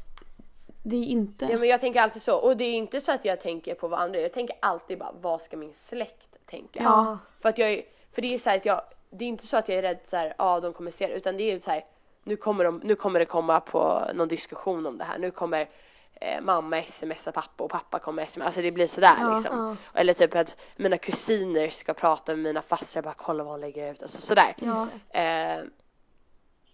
det 0.83 0.97
är 0.97 1.05
inte... 1.05 1.45
ja 1.45 1.59
men 1.59 1.69
jag 1.69 1.81
tänker 1.81 2.01
alltid 2.01 2.23
så 2.23 2.37
och 2.37 2.57
det 2.57 2.65
är 2.65 2.75
inte 2.75 3.01
så 3.01 3.13
att 3.13 3.25
jag 3.25 3.41
tänker 3.41 3.75
på 3.75 3.89
vad 3.89 4.01
andra. 4.01 4.21
Jag 4.21 4.33
tänker 4.33 4.57
alltid 4.61 4.99
bara 4.99 5.13
vad 5.21 5.43
ska 5.43 5.57
min 5.57 5.75
släkt 5.81 6.47
tänka? 6.47 6.83
Ja. 6.83 7.19
För 7.41 7.49
att 7.49 7.59
jag 7.59 7.71
är, 7.71 7.83
för 8.13 8.23
det 8.23 8.35
är 8.35 8.39
så 8.39 8.51
att 8.51 8.65
jag, 8.65 8.83
det 9.11 9.25
är 9.25 9.29
inte 9.29 9.47
så 9.47 9.57
att 9.57 9.69
jag 9.69 9.79
är 9.79 9.83
rädd 9.83 9.99
så 10.05 10.17
här, 10.17 10.27
ja 10.27 10.35
ah, 10.39 10.61
de 10.61 10.73
kommer 10.73 10.91
se 10.91 11.07
det, 11.07 11.15
utan 11.15 11.37
det 11.37 11.53
är 11.53 11.59
så 11.59 11.71
här, 11.71 11.85
nu 12.25 12.37
kommer, 12.37 12.65
de, 12.65 12.81
nu 12.85 12.95
kommer 12.95 13.21
det 13.21 13.27
komma 13.27 13.61
på 13.61 14.03
någon 14.15 14.29
diskussion 14.29 14.87
om 14.87 14.99
det 14.99 15.05
här, 15.05 15.19
nu 15.19 15.31
kommer 15.31 15.69
eh, 16.15 16.41
mamma 16.41 16.83
smsa 16.83 17.33
pappa 17.33 17.65
och 17.65 17.71
pappa 17.71 17.99
kommer 17.99 18.27
smsa, 18.27 18.45
alltså 18.45 18.63
det 18.63 18.71
blir 18.71 18.87
sådär 18.87 19.17
Ja, 19.21 19.35
liksom. 19.35 19.77
Eller 19.95 20.13
typ 20.13 20.37
att 20.37 20.57
mina 20.77 20.99
kusiner 20.99 21.69
ska 21.69 21.95
prata 21.95 22.33
med 22.33 22.43
mina 22.43 22.63
fastrar, 22.63 23.03
bara 23.03 23.15
kolla 23.15 23.45
vad 23.45 23.53
hon 23.53 23.61
lägger 23.61 23.93
ut, 23.93 24.03
alltså 24.03 24.21
sådär. 24.21 24.55
Ja. 24.57 24.89
Eh, 25.21 25.65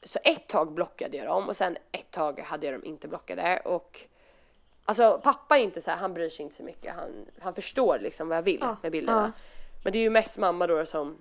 så 0.07 0.19
ett 0.25 0.47
tag 0.47 0.73
blockade 0.73 1.17
jag 1.17 1.27
dem 1.27 1.49
och 1.49 1.57
sen 1.57 1.77
ett 1.93 2.11
tag 2.11 2.41
hade 2.41 2.67
jag 2.67 2.75
dem 2.75 2.85
inte 2.85 3.09
blockade 3.09 3.61
och 3.65 4.01
Alltså 4.89 5.21
pappa 5.23 5.59
är 5.59 5.63
inte 5.63 5.81
så 5.81 5.91
här, 5.91 5.99
han 5.99 6.15
bryr 6.15 6.31
sig 6.31 6.43
inte 6.43 6.57
så 6.57 6.63
mycket. 6.63 6.95
Han, 6.95 7.27
han 7.41 7.55
förstår 7.55 7.99
liksom 7.99 8.29
vad 8.29 8.39
jag 8.39 8.43
vill 8.43 8.65
med 8.83 8.93
bilderna. 8.93 9.33
Men 9.85 9.93
det 9.93 9.99
är 9.99 10.03
ju 10.03 10.11
mest 10.11 10.39
mamma 10.39 10.67
då 10.67 10.87
som 10.87 11.17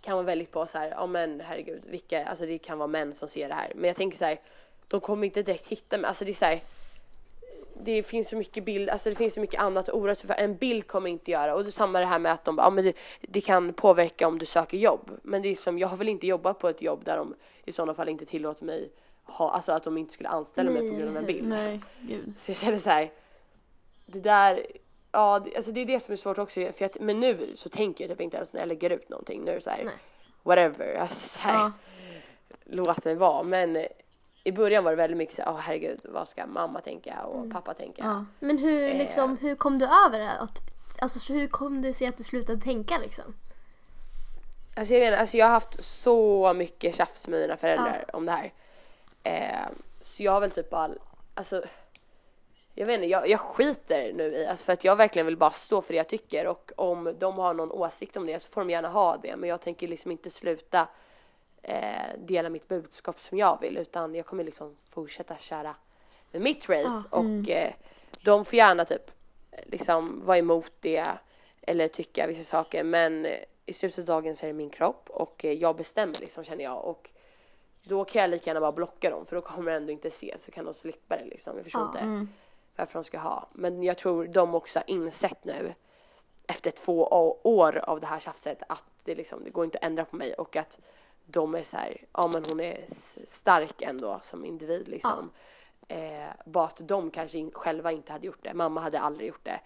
kan 0.00 0.14
vara 0.14 0.26
väldigt 0.26 0.50
på 0.52 0.66
så 0.66 0.78
här, 0.78 0.90
ja 0.90 1.06
men 1.06 1.40
herregud, 1.40 1.82
vilka, 1.86 2.26
alltså 2.26 2.46
det 2.46 2.58
kan 2.58 2.78
vara 2.78 2.86
män 2.86 3.14
som 3.14 3.28
ser 3.28 3.48
det 3.48 3.54
här. 3.54 3.72
Men 3.74 3.88
jag 3.88 3.96
tänker 3.96 4.18
så 4.18 4.24
här, 4.24 4.40
de 4.88 5.00
kommer 5.00 5.24
inte 5.24 5.42
direkt 5.42 5.66
hitta 5.66 5.98
mig. 5.98 6.08
Alltså 6.08 6.24
det 6.24 6.30
är 6.30 6.34
så 6.34 6.44
här, 6.44 6.60
det 7.84 8.02
finns 8.02 8.28
så 8.28 8.36
mycket 8.36 8.64
bild, 8.64 8.88
alltså 8.88 9.10
det 9.10 9.16
finns 9.16 9.34
så 9.34 9.40
mycket 9.40 9.60
annat 9.60 9.88
att 9.88 9.94
oroa 9.94 10.14
sig 10.14 10.26
för. 10.26 10.34
En 10.34 10.56
bild 10.56 10.86
kommer 10.86 11.10
inte 11.10 11.30
göra. 11.30 11.54
Och 11.54 11.64
det 11.64 11.72
samma 11.72 11.98
det 12.00 12.06
här 12.06 12.18
med 12.18 12.32
att 12.32 12.44
de 12.44 12.58
ja 12.58 12.70
men 12.70 12.84
det, 12.84 12.92
det 13.20 13.40
kan 13.40 13.72
påverka 13.72 14.28
om 14.28 14.38
du 14.38 14.46
söker 14.46 14.78
jobb. 14.78 15.10
Men 15.22 15.42
det 15.42 15.48
är 15.48 15.54
som, 15.54 15.78
jag 15.78 15.96
väl 15.96 16.08
inte 16.08 16.26
jobbat 16.26 16.58
på 16.58 16.68
ett 16.68 16.82
jobb 16.82 17.04
där 17.04 17.16
de 17.16 17.34
i 17.64 17.72
sådana 17.72 17.94
fall 17.94 18.08
inte 18.08 18.26
tillåter 18.26 18.64
mig 18.64 18.90
ha, 19.24 19.50
alltså 19.50 19.72
att 19.72 19.82
de 19.82 19.98
inte 19.98 20.12
skulle 20.12 20.28
anställa 20.28 20.70
mig 20.70 20.82
Nej, 20.82 20.90
på 20.90 20.96
grund 20.96 21.10
av 21.10 21.16
en 21.16 21.26
bild. 21.26 21.48
Nej, 21.48 21.80
gud. 22.00 22.34
Så 22.38 22.50
jag 22.50 22.56
känner 22.58 22.78
så 22.78 22.90
här. 22.90 23.10
Det 24.06 24.20
där, 24.20 24.66
ja 25.12 25.38
det, 25.38 25.56
alltså 25.56 25.72
det 25.72 25.80
är 25.80 25.86
det 25.86 26.00
som 26.00 26.12
är 26.12 26.16
svårt 26.16 26.38
också. 26.38 26.72
För 26.72 26.84
att, 26.84 27.00
men 27.00 27.20
nu 27.20 27.52
så 27.54 27.68
tänker 27.68 28.04
jag 28.04 28.10
typ 28.10 28.20
inte 28.20 28.36
ens 28.36 28.52
när 28.52 28.60
jag 28.60 28.68
lägger 28.68 28.90
ut 28.90 29.08
någonting. 29.08 29.42
Nu 29.44 29.50
är 29.50 29.54
det 29.54 29.60
så 29.60 29.70
här, 29.70 29.84
Nej. 29.84 29.94
whatever. 30.42 30.94
Alltså 30.94 31.28
så 31.28 31.48
här, 31.48 31.54
Ja. 31.54 31.72
låt 32.64 33.04
mig 33.04 33.14
vara. 33.14 33.42
Men 33.42 33.86
i 34.48 34.52
början 34.52 34.84
var 34.84 34.90
det 34.90 34.96
väldigt 34.96 35.16
mycket 35.18 35.34
så 35.34 35.42
här, 35.42 35.50
åh 35.52 35.58
herregud 35.58 36.00
vad 36.04 36.28
ska 36.28 36.46
mamma 36.46 36.80
tänka 36.80 37.24
och 37.24 37.50
pappa 37.52 37.74
tänka. 37.74 38.02
Ja. 38.04 38.24
Men 38.40 38.58
hur, 38.58 38.88
Eh. 38.90 38.98
liksom, 38.98 39.36
hur 39.36 39.54
kom 39.54 39.78
du 39.78 39.84
över 39.86 40.18
det? 40.18 40.30
Att, 40.30 40.58
alltså, 41.00 41.18
så 41.18 41.32
hur 41.32 41.48
kom 41.48 41.82
du 41.82 41.92
sig 41.92 42.06
att 42.06 42.16
du 42.16 42.24
slutade 42.24 42.60
tänka 42.60 42.98
liksom? 42.98 43.34
Alltså 44.76 44.94
jag 44.94 45.00
menar, 45.00 45.16
alltså 45.18 45.36
jag 45.36 45.46
har 45.46 45.52
haft 45.52 45.84
så 45.84 46.52
mycket 46.54 46.94
tjafs 46.94 47.28
med 47.28 47.40
mina 47.40 47.56
föräldrar 47.56 48.04
om 48.12 48.26
det 48.26 48.32
här. 48.32 48.52
Eh, 49.22 49.68
så 50.02 50.22
jag 50.22 50.32
har 50.32 50.40
väl 50.40 50.50
typ 50.50 50.70
bara, 50.70 50.90
alltså 51.34 51.62
jag 52.74 52.86
vet 52.86 52.94
inte, 52.94 53.06
jag, 53.06 53.28
jag 53.28 53.40
skiter 53.40 54.12
nu 54.12 54.24
i, 54.24 54.46
alltså 54.46 54.64
för 54.64 54.72
att 54.72 54.84
jag 54.84 54.96
verkligen 54.96 55.26
vill 55.26 55.36
bara 55.36 55.50
stå 55.50 55.82
för 55.82 55.92
det 55.92 55.96
jag 55.96 56.08
tycker 56.08 56.46
och 56.46 56.72
om 56.76 57.14
de 57.18 57.38
har 57.38 57.54
någon 57.54 57.72
åsikt 57.72 58.16
om 58.16 58.26
det 58.26 58.40
så 58.42 58.48
får 58.48 58.60
de 58.60 58.70
gärna 58.70 58.88
ha 58.88 59.16
det 59.16 59.36
men 59.36 59.48
jag 59.48 59.60
tänker 59.60 59.88
liksom 59.88 60.10
inte 60.10 60.30
sluta 60.30 60.88
eh, 61.62 62.18
dela 62.18 62.48
mitt 62.48 62.68
budskap 62.68 63.20
som 63.20 63.38
jag 63.38 63.60
vill 63.60 63.76
utan 63.76 64.14
jag 64.14 64.26
kommer 64.26 64.44
liksom 64.44 64.76
fortsätta 64.90 65.36
köra 65.38 65.74
med 66.30 66.42
mitt 66.42 66.68
race 66.68 67.08
och 67.10 67.48
eh, 67.50 67.72
de 68.24 68.44
får 68.44 68.54
gärna 68.54 68.84
typ 68.84 69.10
liksom 69.66 70.20
vara 70.24 70.38
emot 70.38 70.72
det 70.80 71.04
eller 71.62 71.88
tycka 71.88 72.26
vissa 72.26 72.42
saker 72.44 72.84
men 72.84 73.26
i 73.66 73.72
slutet 73.72 73.98
av 73.98 74.04
dagen 74.04 74.36
så 74.36 74.46
är 74.46 74.48
det 74.48 74.52
min 74.54 74.70
kropp 74.70 75.10
och 75.10 75.44
eh, 75.44 75.52
jag 75.52 75.76
bestämmer 75.76 76.14
liksom 76.20 76.44
känner 76.44 76.64
jag 76.64 76.84
och 76.84 77.10
då 77.82 78.04
kan 78.04 78.22
jag 78.22 78.30
lika 78.30 78.50
gärna 78.50 78.60
bara 78.60 78.72
blocka 78.72 79.10
dem 79.10 79.26
för 79.26 79.36
då 79.36 79.42
kommer 79.42 79.70
de 79.72 79.76
ändå 79.76 79.92
inte 79.92 80.10
se 80.10 80.34
så 80.38 80.50
kan 80.50 80.64
de 80.64 80.74
slippa 80.74 81.16
det 81.16 81.24
liksom. 81.24 81.56
Jag 81.56 81.64
förstår 81.64 81.90
Ja. 81.94 82.00
inte 82.00 82.32
varför 82.76 82.92
de 82.94 83.04
ska 83.04 83.18
ha. 83.18 83.48
Men 83.52 83.82
jag 83.82 83.98
tror 83.98 84.26
de 84.26 84.54
också 84.54 84.78
har 84.78 84.90
insett 84.90 85.44
nu 85.44 85.74
efter 86.46 86.70
två 86.70 87.02
år 87.42 87.78
av 87.78 88.00
det 88.00 88.06
här 88.06 88.18
tjafset 88.20 88.62
att 88.68 88.84
det 89.04 89.14
liksom, 89.14 89.44
det 89.44 89.50
går 89.50 89.64
inte 89.64 89.78
att 89.78 89.84
ändra 89.84 90.04
på 90.04 90.16
mig 90.16 90.34
och 90.34 90.56
att 90.56 90.78
de 91.30 91.54
är 91.54 91.62
så 91.62 91.76
här, 91.76 92.04
ja 92.12 92.26
men 92.28 92.44
hon 92.44 92.60
är 92.60 92.84
stark 93.26 93.82
ändå 93.82 94.20
som 94.22 94.44
individ 94.44 94.88
liksom. 94.88 95.30
Eh, 95.88 96.28
bara 96.44 96.64
att 96.64 96.80
de 96.88 97.10
kanske 97.10 97.38
in, 97.38 97.50
själva 97.50 97.92
inte 97.92 98.12
hade 98.12 98.26
gjort 98.26 98.42
det. 98.42 98.54
Mamma 98.54 98.80
hade 98.80 99.00
aldrig 99.00 99.28
gjort 99.28 99.44
det. 99.44 99.60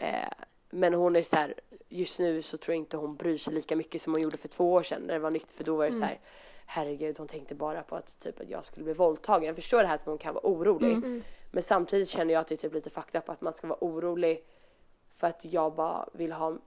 Eh, 0.00 0.28
men 0.70 0.94
hon 0.94 1.16
är 1.16 1.22
så 1.22 1.36
här, 1.36 1.54
just 1.88 2.18
nu 2.18 2.42
så 2.42 2.56
tror 2.56 2.74
jag 2.74 2.80
inte 2.80 2.96
hon 2.96 3.16
bryr 3.16 3.38
sig 3.38 3.54
lika 3.54 3.76
mycket 3.76 4.02
som 4.02 4.12
hon 4.12 4.22
gjorde 4.22 4.36
för 4.36 4.48
två 4.48 4.72
år 4.72 4.82
sedan 4.82 5.02
när 5.02 5.14
det 5.14 5.20
var 5.20 5.30
nytt. 5.30 5.50
För 5.50 5.64
då 5.64 5.76
var 5.76 5.86
det 5.86 5.92
så 5.92 6.04
här, 6.04 6.20
herregud 6.66 7.18
hon 7.18 7.28
tänkte 7.28 7.54
bara 7.54 7.82
på 7.82 7.96
att 7.96 8.20
typ 8.20 8.40
att 8.40 8.50
jag 8.50 8.64
skulle 8.64 8.84
bli 8.84 8.94
våldtagen. 8.94 9.46
Jag 9.46 9.56
förstår 9.56 9.78
det 9.80 9.86
här 9.86 9.94
att 9.94 10.06
hon 10.06 10.18
kan 10.18 10.34
vara 10.34 10.46
orolig. 10.46 11.22
Men 11.50 11.62
samtidigt 11.62 12.08
känner 12.08 12.34
jag 12.34 12.40
att 12.40 12.46
det 12.46 12.54
är 12.54 12.56
typ 12.56 12.74
lite 12.74 12.90
fucked 12.90 13.18
up 13.18 13.28
att 13.28 13.40
man 13.40 13.52
ska 13.52 13.66
vara 13.66 13.78
orolig 13.80 14.44
för 15.14 15.26
att 15.26 15.44
jag 15.44 15.74
bara 15.74 16.08
vill 16.12 16.32
ha 16.32 16.46
mm, 16.46 16.60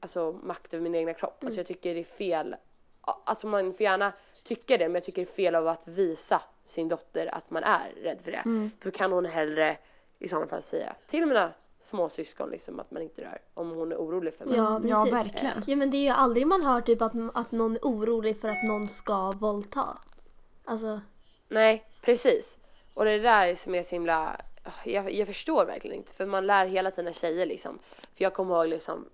alltså, 0.00 0.32
makt 0.42 0.74
över 0.74 0.82
min 0.82 0.94
egna 0.94 1.14
kropp. 1.14 1.44
Alltså 1.44 1.60
jag 1.60 1.66
tycker 1.66 1.94
det 1.94 2.00
är 2.00 2.04
fel. 2.04 2.56
Alltså 3.02 3.46
man 3.46 3.72
får 3.72 3.82
gärna 3.82 4.12
tycka 4.44 4.78
det 4.78 4.88
men 4.88 4.94
jag 4.94 5.04
tycker 5.04 5.22
det 5.22 5.30
är 5.30 5.34
fel 5.34 5.54
av 5.54 5.68
att 5.68 5.88
visa 5.88 6.42
sin 6.64 6.88
dotter 6.88 7.34
att 7.34 7.50
man 7.50 7.64
är 7.64 7.92
rädd 8.02 8.18
för 8.24 8.30
det. 8.30 8.70
Då 8.82 8.90
kan 8.90 9.12
hon 9.12 9.24
hellre 9.24 9.78
i 10.18 10.28
sådana 10.28 10.46
fall 10.46 10.62
säga 10.62 10.94
till 11.06 11.26
mina 11.26 11.52
småsyskon 11.82 12.50
liksom 12.50 12.80
att 12.80 12.90
man 12.90 13.02
inte 13.02 13.22
rör 13.22 13.38
om 13.54 13.70
hon 13.70 13.92
är 13.92 13.96
orolig 13.96 14.34
för 14.34 14.44
mig. 14.44 14.56
Ja. 14.56 14.80
Ja, 14.84 15.04
verkligen. 15.04 15.64
Ja 15.66 15.76
men 15.76 15.90
det 15.90 15.96
är 15.96 16.02
ju 16.02 16.08
aldrig 16.08 16.46
man 16.46 16.62
hör 16.62 16.80
typ 16.80 17.02
att, 17.02 17.12
att 17.34 17.52
någon 17.52 17.76
är 17.76 17.80
orolig 17.82 18.40
för 18.40 18.48
att 18.48 18.64
någon 18.64 18.88
ska 18.88 19.32
våldta. 19.32 19.98
Alltså, 20.64 21.00
Nej, 21.48 21.84
precis. 22.02 22.58
Och 22.94 23.04
det 23.04 23.18
där 23.18 23.54
som 23.54 23.74
är 23.74 23.82
så 23.82 23.94
himla... 23.94 24.36
Jag, 24.84 25.12
jag 25.12 25.26
förstår 25.26 25.64
verkligen 25.64 25.96
inte 25.96 26.12
för 26.12 26.26
man 26.26 26.46
lär 26.46 26.66
hela 26.66 26.90
tiden 26.90 27.12
tjejer 27.12 27.46
liksom. 27.46 27.78
För 28.14 28.24
jag 28.24 28.34
kommer 28.34 28.54
ihåg 28.54 28.68
liksom... 28.68 29.08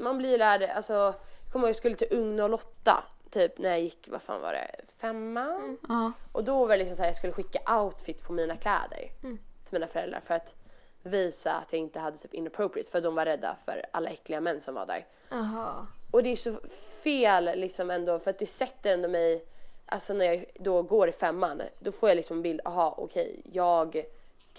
Man 0.00 0.18
blir 0.18 0.38
lärd, 0.38 0.62
alltså... 0.62 1.14
Jag 1.54 1.56
kommer 1.56 1.66
ihåg 1.66 1.70
jag 1.70 1.76
skulle 1.76 1.96
till 1.96 2.08
Ugn 2.10 2.40
och 2.40 2.50
Lotta 2.50 3.04
typ 3.30 3.58
när 3.58 3.70
jag 3.70 3.80
gick, 3.80 4.08
vad 4.10 4.22
fan 4.22 4.40
var 4.40 4.52
det, 4.52 4.70
femman? 5.00 5.56
Mm. 5.56 5.78
Ja. 5.88 6.12
Och 6.32 6.44
då 6.44 6.66
var 6.66 6.68
det 6.68 6.76
liksom 6.76 6.96
så 6.96 7.02
här, 7.02 7.08
jag 7.08 7.16
skulle 7.16 7.32
skicka 7.32 7.76
outfit 7.76 8.22
på 8.22 8.32
mina 8.32 8.56
kläder 8.56 9.10
Mm. 9.22 9.38
till 9.64 9.72
mina 9.72 9.86
föräldrar 9.86 10.20
för 10.20 10.34
att 10.34 10.54
visa 11.02 11.52
att 11.52 11.72
jag 11.72 11.80
inte 11.80 11.98
hade 11.98 12.18
typ 12.18 12.34
inappropriate 12.34 12.90
för 12.90 13.00
de 13.00 13.14
var 13.14 13.24
rädda 13.24 13.56
för 13.64 13.86
alla 13.92 14.10
äckliga 14.10 14.40
män 14.40 14.60
som 14.60 14.74
var 14.74 14.86
där. 14.86 15.06
Jaha. 15.28 15.86
Och 16.10 16.22
det 16.22 16.28
är 16.28 16.36
så 16.36 16.56
fel 17.02 17.50
liksom 17.54 17.90
ändå 17.90 18.18
för 18.18 18.30
att 18.30 18.38
det 18.38 18.46
sätter 18.46 18.92
ändå 18.92 19.08
mig, 19.08 19.44
alltså 19.86 20.14
när 20.14 20.24
jag 20.24 20.44
då 20.54 20.82
går 20.82 21.08
i 21.08 21.12
femman, 21.12 21.62
då 21.78 21.92
får 21.92 22.08
jag 22.08 22.16
liksom 22.16 22.36
en 22.36 22.42
bild, 22.42 22.60
aha 22.64 22.94
okej, 22.98 23.40
jag 23.52 24.04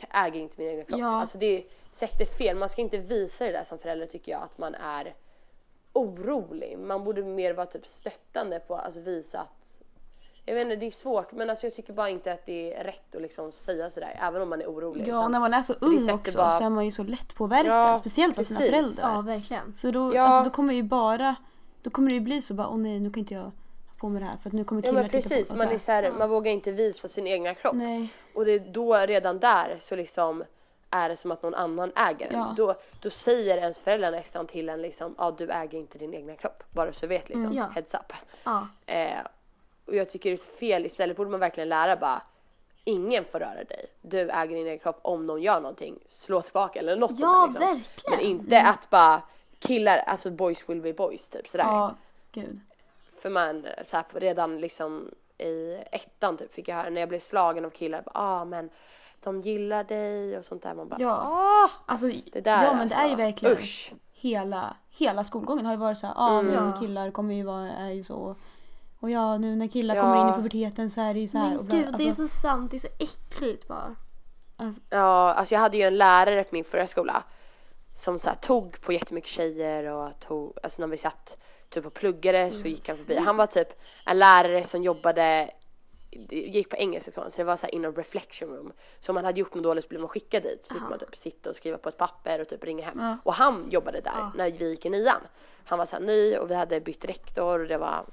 äger 0.10 0.40
inte 0.40 0.62
min 0.62 0.70
egen 0.70 0.86
kropp. 0.86 1.00
Ja. 1.00 1.20
Alltså 1.22 1.38
det 1.38 1.64
sätter 1.92 2.26
fel, 2.26 2.58
man 2.58 2.70
ska 2.70 2.82
inte 2.82 2.98
visa 2.98 3.46
det 3.46 3.52
där 3.52 3.64
som 3.64 3.78
förälder 3.78 4.06
tycker 4.06 4.32
jag, 4.32 4.42
att 4.44 4.58
man 4.58 4.76
är 4.76 5.14
orolig. 5.96 6.78
Man 6.80 7.04
borde 7.04 7.24
mer 7.24 7.54
vara 7.54 7.66
typ 7.66 7.88
stöttande 7.88 8.60
på, 8.60 8.76
alltså 8.76 9.00
visa 9.00 9.40
att 9.40 9.82
jag 10.48 10.56
vet 10.56 10.64
inte, 10.64 10.76
det 10.76 10.86
är 10.86 10.92
svårt 10.92 11.32
men 11.32 11.50
alltså 11.50 11.66
jag 11.66 11.74
tycker 11.74 11.94
bara 11.94 12.10
inte 12.10 12.32
att 12.34 12.46
det 12.46 12.74
är 12.74 12.84
rätt 12.84 13.16
att 13.16 13.22
liksom 13.22 13.52
säga 13.52 13.90
sådär 13.90 14.20
även 14.22 14.42
om 14.42 14.50
man 14.50 14.62
är 14.62 14.66
orolig. 14.66 15.02
Ja, 15.08 15.20
utan- 15.20 15.32
när 15.32 15.40
man 15.40 15.54
är 15.54 15.62
så 15.62 15.74
ung 15.82 16.10
också 16.12 16.38
bara- 16.38 16.52
så 16.52 16.64
är 16.64 16.70
man 16.70 16.86
ju 16.86 16.92
så 16.92 17.04
lätt 17.04 17.36
påverkad. 17.36 17.72
Ja, 17.74 17.98
speciellt 17.98 18.40
av 18.40 18.44
sina 18.44 18.60
föräldrar. 18.60 19.14
Ja, 19.16 19.22
verkligen. 19.22 19.76
Så 19.76 19.92
då, 19.92 20.16
Ja. 20.16 20.22
alltså, 20.22 20.50
då 20.50 20.56
kommer 20.56 20.74
ju 20.74 20.84
bara, 20.84 21.36
då 21.82 21.90
kommer 21.90 22.10
det 22.10 22.16
ju 22.16 22.22
bli 22.22 22.42
så 22.42 22.54
bara, 22.54 22.68
åh 22.70 22.78
nej 22.78 23.00
nu 23.00 23.10
kan 23.10 23.20
inte 23.20 23.34
jag 23.34 23.42
ha 23.42 23.52
på 24.00 24.10
mig 24.10 24.20
det 24.22 24.28
här 24.28 24.38
för 24.38 24.50
att 24.50 24.54
nu 24.54 24.64
kommer 24.64 24.82
Ja 24.82 24.90
killar 24.90 25.02
men 25.02 25.12
titta 25.12 25.30
precis, 25.30 25.50
på 25.52 25.58
man, 25.58 25.68
så 25.68 25.74
är 25.74 25.78
så 25.78 25.92
här, 25.92 26.12
man 26.12 26.30
vågar 26.30 26.52
inte 26.52 26.72
visa 26.72 27.08
sin 27.08 27.28
egna 27.28 27.54
kropp. 27.56 27.76
Nej. 27.76 28.10
Och 28.36 28.46
det 28.46 28.52
är 28.52 28.60
då 28.60 28.96
redan 28.96 29.40
där 29.40 29.78
så 29.80 29.96
liksom 29.96 30.44
är 30.96 31.10
det 31.10 31.16
som 31.16 31.32
att 31.32 31.44
någon 31.44 31.54
annan 31.56 31.92
äger 31.96 32.30
den. 32.30 32.40
Ja. 32.40 32.54
Då, 32.58 32.76
då 33.02 33.10
säger 33.10 33.58
ens 33.58 33.80
föräldrar 33.80 34.12
nästan 34.12 34.48
till 34.48 34.70
en 34.70 34.82
liksom, 34.82 35.16
ja 35.18 35.32
du 35.38 35.50
äger 35.52 35.78
inte 35.78 35.98
din 35.98 36.14
egna 36.14 36.36
kropp. 36.36 36.64
Bara 36.72 36.94
så 36.94 37.00
du 37.02 37.08
vet 37.08 37.30
liksom, 37.30 37.54
Ja. 37.54 37.66
heads 37.76 37.94
up. 37.94 38.14
Ja. 38.44 38.68
Eh, 38.86 39.20
och 39.86 39.96
jag 39.96 40.10
tycker 40.10 40.30
det 40.30 40.36
är 40.36 40.58
fel, 40.58 40.86
istället 40.86 41.18
borde 41.18 41.30
man 41.30 41.40
verkligen 41.40 41.70
lära 41.70 41.96
bara 41.96 42.22
Ingen 42.88 43.26
får 43.26 43.40
röra 43.40 43.64
dig. 43.64 43.86
Du 44.02 44.20
äger 44.30 44.56
din 44.56 44.68
egen 44.68 44.80
kropp 44.80 45.00
om 45.02 45.26
någon 45.26 45.42
gör 45.42 45.60
någonting. 45.62 46.00
Slå 46.06 46.42
tillbaka 46.42 46.80
eller 46.80 46.96
något 46.96 47.20
Ja, 47.20 47.46
liksom. 47.46 47.60
verkligen. 47.68 48.18
Men 48.18 48.20
inte 48.20 48.62
att 48.62 48.90
bara 48.90 49.22
killar, 49.60 49.98
alltså 49.98 50.30
boys 50.32 50.70
will 50.70 50.82
be 50.82 50.94
boys 50.94 51.30
typ 51.30 51.50
sådär. 51.50 51.64
Ja, 51.64 51.96
gud. 52.32 52.60
För 53.22 53.30
man, 53.30 53.66
så 53.84 53.98
här, 53.98 54.06
redan 54.14 54.60
liksom 54.62 55.12
i 55.38 55.84
ettan 55.92 56.38
typ 56.38 56.54
fick 56.54 56.68
jag 56.68 56.76
höra 56.76 56.90
när 56.90 57.02
jag 57.02 57.10
blev 57.10 57.20
slagen 57.20 57.66
av 57.66 57.70
killar, 57.70 58.02
ja 58.06 58.12
ah, 58.14 58.46
men 58.46 58.70
de 59.24 59.42
gillar 59.42 59.84
dig 59.84 60.38
och 60.38 60.46
sånt 60.46 60.64
där. 60.64 60.74
Man 60.74 60.88
bara, 60.90 61.02
Ja. 61.02 61.12
ah, 61.12 61.70
Alltså, 61.92 62.08
det 62.32 62.42
där 62.42 62.64
ja 62.64 62.72
men 62.72 62.82
alltså. 62.82 62.98
det 63.00 63.06
är 63.06 63.10
ju 63.10 63.16
verkligen 63.16 63.56
Usch. 63.58 63.94
hela, 64.14 64.76
hela 64.90 65.24
skolgången 65.24 65.66
har 65.66 65.74
ju 65.74 65.80
varit 65.80 65.98
så 65.98 66.08
här, 66.08 66.14
ja 66.18 66.40
Mm. 66.40 66.46
men 66.46 66.66
Ja. 66.68 66.80
killar 66.80 67.12
kommer 67.12 67.34
ju 67.34 67.44
vara, 67.44 67.72
är 67.72 67.90
ju 67.90 68.04
så. 68.04 68.36
Och 69.00 69.10
ja 69.12 69.38
nu 69.38 69.56
när 69.56 69.68
killar 69.68 69.96
Ja. 69.96 70.02
kommer 70.02 70.22
in 70.22 70.30
i 70.30 70.32
puberteten 70.34 70.92
så 70.92 71.02
är 71.02 71.14
det 71.14 71.20
ju 71.20 71.28
så 71.28 71.38
här. 71.38 71.50
Men 71.50 71.58
och 71.60 71.66
bla, 71.66 71.76
gud, 71.78 71.94
det 71.98 72.04
är 72.04 72.08
alltså, 72.08 72.28
så 72.28 72.38
sant. 72.42 72.72
Det 72.72 72.78
är 72.78 72.80
så 72.80 72.88
äckligt 73.00 73.68
bara. 73.68 73.96
alltså, 74.58 74.82
Ja, 74.90 75.34
alltså 75.34 75.56
jag 75.56 75.60
hade 75.62 75.78
ju 75.78 75.84
en 75.84 75.98
lärare 75.98 76.44
på 76.44 76.50
min 76.52 76.64
förra 76.64 76.88
skola 76.88 77.24
som 77.96 78.20
så 78.20 78.28
här, 78.30 78.36
tog 78.36 78.82
på 78.82 78.94
jättemycket 78.94 79.30
tjejer 79.30 79.84
och 79.92 80.20
tog, 80.20 80.58
alltså 80.64 80.82
när 80.82 80.88
vi 80.88 80.98
satt 80.98 81.38
typ 81.70 81.86
och 81.86 81.94
pluggade 81.94 82.52
så 82.52 82.68
gick 82.68 82.88
han 82.88 82.98
förbi. 82.98 83.16
Han 83.18 83.38
var 83.38 83.46
typ 83.48 83.82
en 84.06 84.20
lärare 84.20 84.64
som 84.64 84.84
jobbade 84.84 85.52
gick 86.30 86.70
på 86.70 86.76
engelska 86.76 87.12
skolan 87.12 87.32
så 87.32 87.38
det 87.38 87.44
var 87.44 87.56
så 87.56 87.66
här 87.66 87.76
inom 87.76 87.96
reflection 87.96 88.50
room. 88.50 88.74
Så 89.00 89.12
om 89.12 89.14
man 89.14 89.26
hade 89.26 89.40
gjort 89.40 89.54
något 89.54 89.64
dåligt 89.64 89.84
så 89.84 89.88
blev 89.88 90.02
man 90.02 90.10
skickad 90.10 90.44
dit. 90.44 90.66
Så 90.66 90.74
fick 90.74 90.84
man 90.84 91.00
typ 91.00 91.16
sitta 91.18 91.50
och 91.50 91.56
skriva 91.56 91.78
på 91.78 91.90
ett 91.90 91.98
papper 91.98 92.42
och 92.42 92.48
typ 92.48 92.64
ringa 92.64 92.86
hem. 92.86 93.00
Ja. 93.00 93.18
Och 93.24 93.34
han 93.34 93.70
jobbade 93.70 94.02
där 94.02 94.12
Ja. 94.16 94.32
när 94.36 94.52
vi 94.52 94.70
gick 94.70 94.86
i 94.86 94.90
nian. 94.90 95.22
Han 95.66 95.80
var 95.80 95.86
så 95.86 95.96
här 95.96 96.04
ny 96.04 96.38
och 96.38 96.52
vi 96.52 96.56
hade 96.56 96.82
bytt 96.82 97.06
rektor 97.06 97.60
och 97.60 97.68
det 97.68 97.78
var 97.78 98.06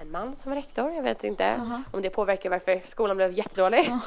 en 0.00 0.10
man 0.10 0.36
som 0.36 0.50
var 0.50 0.56
rektor. 0.56 0.92
Jag 0.92 1.02
vet 1.02 1.24
inte 1.24 1.44
Jaha. 1.44 1.82
om 1.92 2.02
det 2.02 2.10
påverkar 2.10 2.50
varför 2.50 2.82
skolan 2.84 3.16
blev 3.16 3.32
jättedålig. 3.32 3.92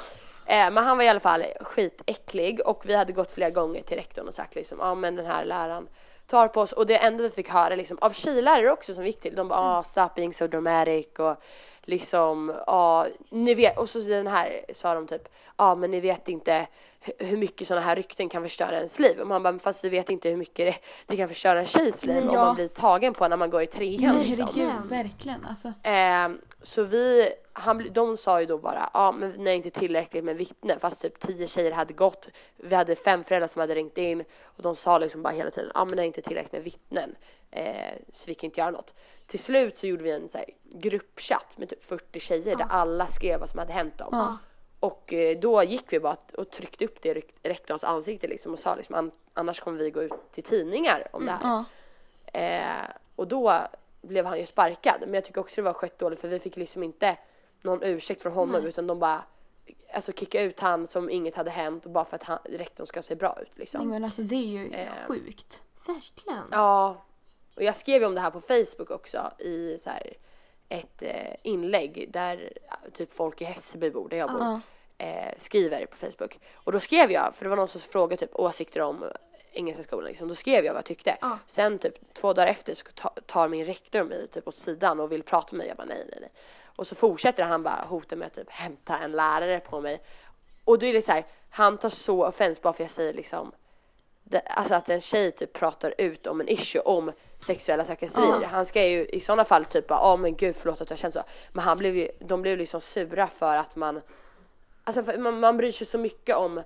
Eh, 0.46 0.72
men 0.72 0.78
han 0.84 0.98
var 0.98 1.04
i 1.04 1.08
alla 1.10 1.20
fall 1.20 1.44
skitäcklig 1.62 2.62
och 2.66 2.84
vi 2.86 2.96
hade 2.96 3.14
gått 3.14 3.32
flera 3.32 3.50
gånger 3.50 3.82
till 3.82 3.98
rektorn 3.98 4.28
och 4.28 4.34
sagt 4.34 4.56
liksom, 4.56 4.78
ja 4.82 4.96
men 4.96 5.16
den 5.16 5.26
här 5.26 5.46
läraren 5.46 5.88
tar 6.30 6.48
på 6.48 6.62
oss. 6.62 6.72
Och 6.72 6.86
det 6.86 6.98
enda 6.98 7.24
vi 7.24 7.30
fick 7.30 7.50
höra 7.50 7.76
liksom 7.76 7.98
av 8.02 8.14
tjejdlärare 8.14 8.72
också 8.72 8.94
som 8.94 9.06
gick 9.06 9.20
till, 9.20 9.36
de 9.36 9.48
bara 9.48 9.60
ah, 9.60 9.84
stop 9.84 10.10
being 10.16 10.34
so 10.34 10.48
dramatic 10.48 11.08
och 11.18 11.36
liksom 11.90 12.54
ja, 12.68 13.08
ni 13.30 13.54
vet 13.56 13.78
och 13.78 13.90
så 13.90 14.00
den 14.00 14.28
här 14.28 14.62
sa 14.74 14.94
de 14.94 15.08
typ 15.08 15.30
ja 15.58 15.76
men 15.76 15.92
ni 15.92 16.00
vet 16.00 16.28
inte 16.30 16.68
hu- 17.06 17.26
hur 17.26 17.38
mycket 17.38 17.68
sådana 17.68 17.86
här 17.86 17.96
rykten 17.96 18.30
kan 18.30 18.44
förstöra 18.44 18.76
ens 18.78 19.00
liv 19.00 19.20
och 19.20 19.28
man 19.28 19.44
bara 19.44 19.52
"Men 19.52 19.60
fast 19.60 19.82
du 19.82 19.90
vet 19.90 20.10
inte 20.10 20.30
hur 20.30 20.38
mycket 20.38 20.56
det, 20.66 20.76
det 21.08 21.18
kan 21.18 21.28
förstöra 21.28 21.60
en 21.60 21.66
tjejs 21.66 22.06
liv 22.06 22.28
om 22.28 22.34
Ja. 22.34 22.46
man 22.46 22.56
blir 22.56 22.68
tagen 22.68 23.14
på 23.14 23.28
när 23.28 23.38
man 23.38 23.50
går 23.50 23.62
i 23.62 23.68
trean 23.68 24.16
nej 24.16 24.28
liksom. 24.28 24.48
herregud, 24.56 24.90
verkligen 24.90 25.46
alltså. 25.50 25.74
Ehm, 25.84 26.42
så 26.62 26.84
vi, 26.84 27.30
han, 27.54 27.88
de 27.92 28.18
sa 28.18 28.40
ju 28.40 28.46
då 28.46 28.58
bara, 28.58 28.90
ja 28.94 29.12
men 29.12 29.30
ni 29.32 29.50
är 29.50 29.56
inte 29.56 29.70
tillräckligt 29.70 30.24
med 30.24 30.36
vittnen 30.38 30.80
fast 30.80 31.02
typ 31.02 31.20
tio 31.20 31.48
tjejer 31.48 31.72
hade 31.72 31.94
gått. 31.94 32.30
Vi 32.58 32.76
hade 32.76 32.96
fem 32.96 33.24
föräldrar 33.24 33.48
som 33.48 33.60
hade 33.60 33.76
ringt 33.76 33.98
in 33.98 34.24
och 34.44 34.64
de 34.64 34.76
sa 34.76 34.98
liksom 34.98 35.22
bara 35.22 35.34
hela 35.34 35.52
tiden, 35.52 35.72
ja 35.74 35.86
men 35.86 35.96
ni 35.96 36.02
är 36.02 36.06
inte 36.08 36.22
tillräckligt 36.22 36.52
med 36.54 36.64
vittnen. 36.64 37.16
Eh, 37.52 37.94
så 38.14 38.24
vi 38.28 38.34
kan 38.36 38.48
inte 38.48 38.60
göra 38.60 38.72
något. 38.72 38.94
Till 39.26 39.40
slut 39.40 39.76
så 39.76 39.88
gjorde 39.88 40.04
vi 40.04 40.12
en 40.12 40.30
så 40.30 40.38
här, 40.38 40.48
gruppchatt 40.64 41.58
med 41.58 41.70
typ 41.70 41.86
40 41.86 42.20
tjejer 42.20 42.56
där 42.56 42.66
alla 42.70 43.08
skrev 43.08 43.40
vad 43.40 43.50
som 43.50 43.60
hade 43.60 43.74
hänt 43.74 43.98
dem. 43.98 44.10
Ja. 44.12 44.38
Och 44.80 45.14
eh, 45.14 45.40
då 45.40 45.64
gick 45.64 45.94
vi 45.94 46.00
bara 46.00 46.18
och 46.38 46.50
tryckte 46.52 46.86
upp 46.86 47.02
det 47.02 47.10
i 47.10 47.14
rek- 47.14 47.36
rektorns 47.44 47.84
ansikte 47.84 48.28
liksom 48.28 48.54
och 48.54 48.60
sa 48.60 48.76
liksom 48.76 48.96
"An- 48.96 49.12
annars 49.34 49.60
kommer 49.60 49.78
vi 49.80 49.92
gå 49.92 50.04
ut 50.04 50.12
till 50.32 50.44
tidningar 50.44 51.08
om 51.14 51.26
det 51.26 51.32
här. 51.32 51.40
Ja. 51.44 51.66
Eh, 52.40 52.90
och 53.16 53.28
då 53.28 53.54
blev 54.02 54.26
han 54.26 54.40
ju 54.40 54.46
sparkad. 54.46 54.96
Men 55.02 55.14
jag 55.14 55.26
tycker 55.26 55.42
också 55.42 55.56
det 55.56 55.66
var 55.66 55.74
skött 55.74 56.00
dåligt 56.00 56.20
för 56.20 56.28
vi 56.28 56.40
fick 56.40 56.56
liksom 56.56 56.84
inte 56.84 57.18
någon 57.62 57.84
ursäkt 57.84 58.22
från 58.22 58.34
honom 58.34 58.66
utan 58.66 58.88
de 58.88 59.00
bara 59.00 59.24
alltså 59.94 60.12
kicka 60.12 60.42
ut 60.42 60.60
han 60.60 60.88
som 60.88 61.10
inget 61.10 61.36
hade 61.36 61.52
hänt 61.52 61.86
och 61.86 61.92
bara 61.92 62.06
för 62.06 62.16
att 62.16 62.24
han, 62.24 62.38
rektorn 62.50 62.88
ska 62.88 63.02
se 63.02 63.16
bra 63.16 63.32
ut 63.42 63.48
Nej, 63.48 63.60
liksom. 63.60 63.90
men 63.90 64.04
alltså 64.04 64.22
det 64.22 64.36
är 64.36 64.40
ju 64.48 64.72
Eh. 64.74 64.88
sjukt. 65.08 65.64
Verkligen. 65.88 66.44
Ja. 66.52 67.06
Och 67.60 67.66
jag 67.66 67.76
skrev 67.76 68.02
ju 68.02 68.08
om 68.08 68.16
det 68.16 68.22
här 68.22 68.32
på 68.32 68.42
Facebook 68.42 68.92
också 68.92 69.32
i 69.40 69.78
så 69.78 69.90
här 69.90 70.14
ett 70.70 71.02
eh, 71.02 71.36
inlägg 71.44 72.10
där 72.12 72.54
typ 72.94 73.14
folk 73.14 73.42
i 73.42 73.46
Hässelby 73.46 73.92
bor, 73.92 74.10
där 74.10 74.18
jag 74.18 74.32
bor, 74.32 74.42
Ja. 74.42 74.62
eh, 75.06 75.34
skriver 75.38 75.86
på 75.86 75.98
Facebook. 75.98 76.40
Och 76.54 76.72
då 76.72 76.80
skrev 76.80 77.12
jag, 77.12 77.36
för 77.36 77.46
det 77.46 77.50
var 77.50 77.56
någon 77.58 77.68
som 77.68 77.82
frågade 77.82 78.18
typ 78.18 78.36
åsikter 78.36 78.82
om 78.82 79.06
Engelska 79.52 79.84
skolan 79.84 80.06
liksom. 80.06 80.28
Då 80.28 80.36
skrev 80.36 80.66
jag 80.66 80.74
vad 80.74 80.78
jag 80.78 80.86
tyckte. 80.86 81.18
Ja. 81.22 81.40
Sen 81.48 81.80
typ 81.80 82.14
två 82.14 82.34
dagar 82.34 82.48
efter 82.48 82.74
så 82.76 82.86
ta- 82.96 83.14
tar 83.26 83.48
min 83.48 83.66
rektor 83.66 84.04
mig 84.04 84.28
typ 84.28 84.48
åt 84.48 84.56
sidan 84.56 85.00
och 85.00 85.12
vill 85.12 85.24
prata 85.24 85.48
med 85.52 85.58
mig. 85.58 85.68
Jag 85.68 85.78
bara 85.78 85.86
nej, 85.88 86.06
nej, 86.10 86.18
nej. 86.22 86.32
Och 86.76 86.88
så 86.88 86.96
fortsätter 86.96 87.44
han 87.44 87.64
bara 87.64 87.86
hota 87.88 88.16
med 88.16 88.26
att 88.28 88.34
typ 88.34 88.50
hämta 88.50 88.98
en 88.98 89.12
lärare 89.12 89.60
på 89.60 89.82
mig. 89.82 90.02
Och 90.64 90.80
då 90.80 90.86
är 90.86 90.94
det 90.94 91.02
så 91.02 91.12
här, 91.12 91.26
han 91.50 91.78
tar 91.78 91.90
så 91.90 92.26
offens 92.28 92.62
bara 92.62 92.74
för 92.74 92.84
jag 92.84 92.92
säger 92.92 93.14
liksom 93.14 93.52
det, 94.24 94.40
alltså 94.40 94.76
att 94.76 94.90
en 94.90 95.02
tjej 95.02 95.32
typ 95.32 95.54
pratar 95.54 95.94
ut 95.98 96.28
om 96.28 96.42
en 96.42 96.50
issue 96.50 96.82
om 96.82 97.12
sexuella 97.40 97.84
trakasserier. 97.84 98.42
Ja. 98.42 98.48
Han 98.48 98.66
ska 98.66 98.86
ju 98.86 99.06
i 99.06 99.20
sådana 99.20 99.46
fall 99.46 99.66
typ 99.66 99.86
ja 99.90 100.16
men 100.18 100.36
gud 100.36 100.56
förlåt 100.56 100.82
att 100.82 100.90
jag 100.90 101.00
känt 101.00 101.14
så. 101.14 101.24
Men 101.54 101.64
han 101.64 101.78
blev 101.78 101.98
ju, 101.98 102.08
de 102.20 102.42
blev 102.42 102.58
liksom 102.58 102.82
sura 102.82 103.28
för 103.28 103.58
att 103.58 103.76
man, 103.76 104.02
alltså 104.84 105.04
för 105.04 105.18
man, 105.18 105.40
man 105.40 105.58
bryr 105.58 105.72
sig 105.72 105.88
så 105.88 105.98
mycket 105.98 106.36
om 106.36 106.62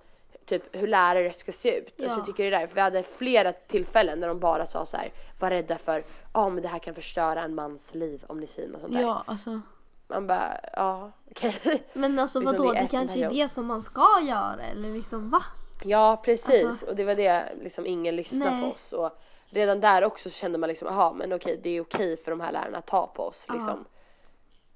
typ 0.45 0.63
hur 0.75 0.88
lärare 0.88 1.31
ska 1.33 1.51
se 1.51 1.77
ut. 1.77 1.86
Alltså 1.88 2.05
Ja. 2.05 2.13
jag 2.17 2.25
tycker 2.25 2.43
det 2.43 2.55
är 2.57 2.59
därför 2.59 2.75
vi 2.75 2.81
hade 2.81 3.03
flera 3.03 3.51
tillfällen 3.53 4.19
när 4.19 4.27
de 4.27 4.39
bara 4.39 4.65
sa 4.65 4.86
så 4.86 4.97
här, 4.97 5.12
var 5.39 5.49
rädda 5.49 5.77
för, 5.77 6.03
ja 6.33 6.49
men 6.49 6.63
det 6.63 6.69
här 6.69 6.79
kan 6.79 6.93
förstöra 6.93 7.41
en 7.41 7.55
mans 7.55 7.93
liv 7.95 8.23
om 8.27 8.39
ni 8.39 8.47
säger 8.47 8.69
något 8.69 8.81
sånt 8.81 8.93
där. 8.93 9.01
Ja, 9.01 9.23
alltså. 9.27 9.62
Man 10.07 10.27
bara, 10.27 10.59
ja 10.73 11.12
okej. 11.31 11.83
Men 11.93 12.19
alltså 12.19 12.39
Liksom, 12.39 12.57
vadå, 12.57 12.73
det 12.73 12.79
det 12.81 12.88
kanske 12.88 13.19
är 13.25 13.29
det 13.29 13.49
som 13.49 13.65
man 13.65 13.81
ska 13.81 14.19
göra 14.23 14.62
eller 14.71 14.89
liksom 14.89 15.29
va? 15.29 15.39
Ja 15.83 16.21
precis 16.25 16.65
Alltså- 16.65 16.86
och 16.86 16.95
det 16.95 17.03
var 17.03 17.15
det 17.15 17.43
liksom 17.62 17.86
ingen 17.86 18.15
lyssnade 18.15 18.51
Nej. 18.51 18.63
på 18.63 18.75
oss 18.75 18.93
och 18.93 19.12
redan 19.53 19.79
där 19.79 20.03
också 20.03 20.29
så 20.29 20.35
kände 20.35 20.57
man 20.57 20.67
liksom 20.69 20.87
jaha 20.87 21.13
men 21.13 21.33
okej 21.33 21.59
det 21.63 21.69
är 21.69 21.81
okej 21.81 22.17
för 22.17 22.31
de 22.31 22.39
här 22.41 22.51
lärarna 22.51 22.77
att 22.77 22.85
ta 22.87 23.07
på 23.07 23.23
oss 23.23 23.45
liksom. 23.53 23.85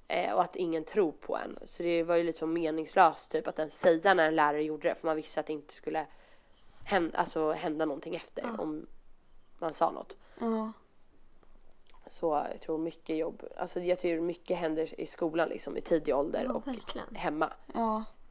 Eh, 0.08 0.34
och 0.34 0.42
att 0.42 0.56
ingen 0.56 0.84
tror 0.84 1.12
på 1.12 1.36
en. 1.36 1.58
Så 1.64 1.82
det 1.82 2.02
var 2.02 2.16
ju 2.16 2.24
liksom 2.24 2.52
meningslöst 2.52 3.30
typ 3.30 3.46
att 3.48 3.58
ens 3.58 3.78
säga 3.80 4.14
när 4.14 4.28
en 4.28 4.36
lärare 4.36 4.62
gjorde 4.64 4.88
det 4.88 4.94
för 4.94 5.06
man 5.06 5.16
visste 5.16 5.40
att 5.40 5.46
det 5.46 5.52
inte 5.52 5.74
skulle 5.74 6.06
hända, 6.84 7.18
alltså, 7.18 7.52
hända 7.52 7.84
någonting 7.84 8.14
efter 8.16 8.42
Ja. 8.42 8.62
om 8.62 8.86
man 9.58 9.72
sa 9.74 9.90
något. 9.90 10.16
Ja. 10.40 10.72
Så 12.10 12.46
jag 12.52 12.60
tror 12.60 12.78
mycket 12.78 13.16
jobb, 13.16 13.42
alltså 13.56 13.80
jag 13.80 13.98
tror 13.98 14.20
mycket 14.20 14.58
händer 14.58 15.00
i 15.00 15.06
skolan 15.06 15.48
liksom 15.48 15.76
i 15.76 15.80
tidig 15.80 16.14
ålder 16.16 16.44
Ja, 16.44 16.52
och 16.52 16.66
verkligen. 16.66 17.14
hemma. 17.14 17.52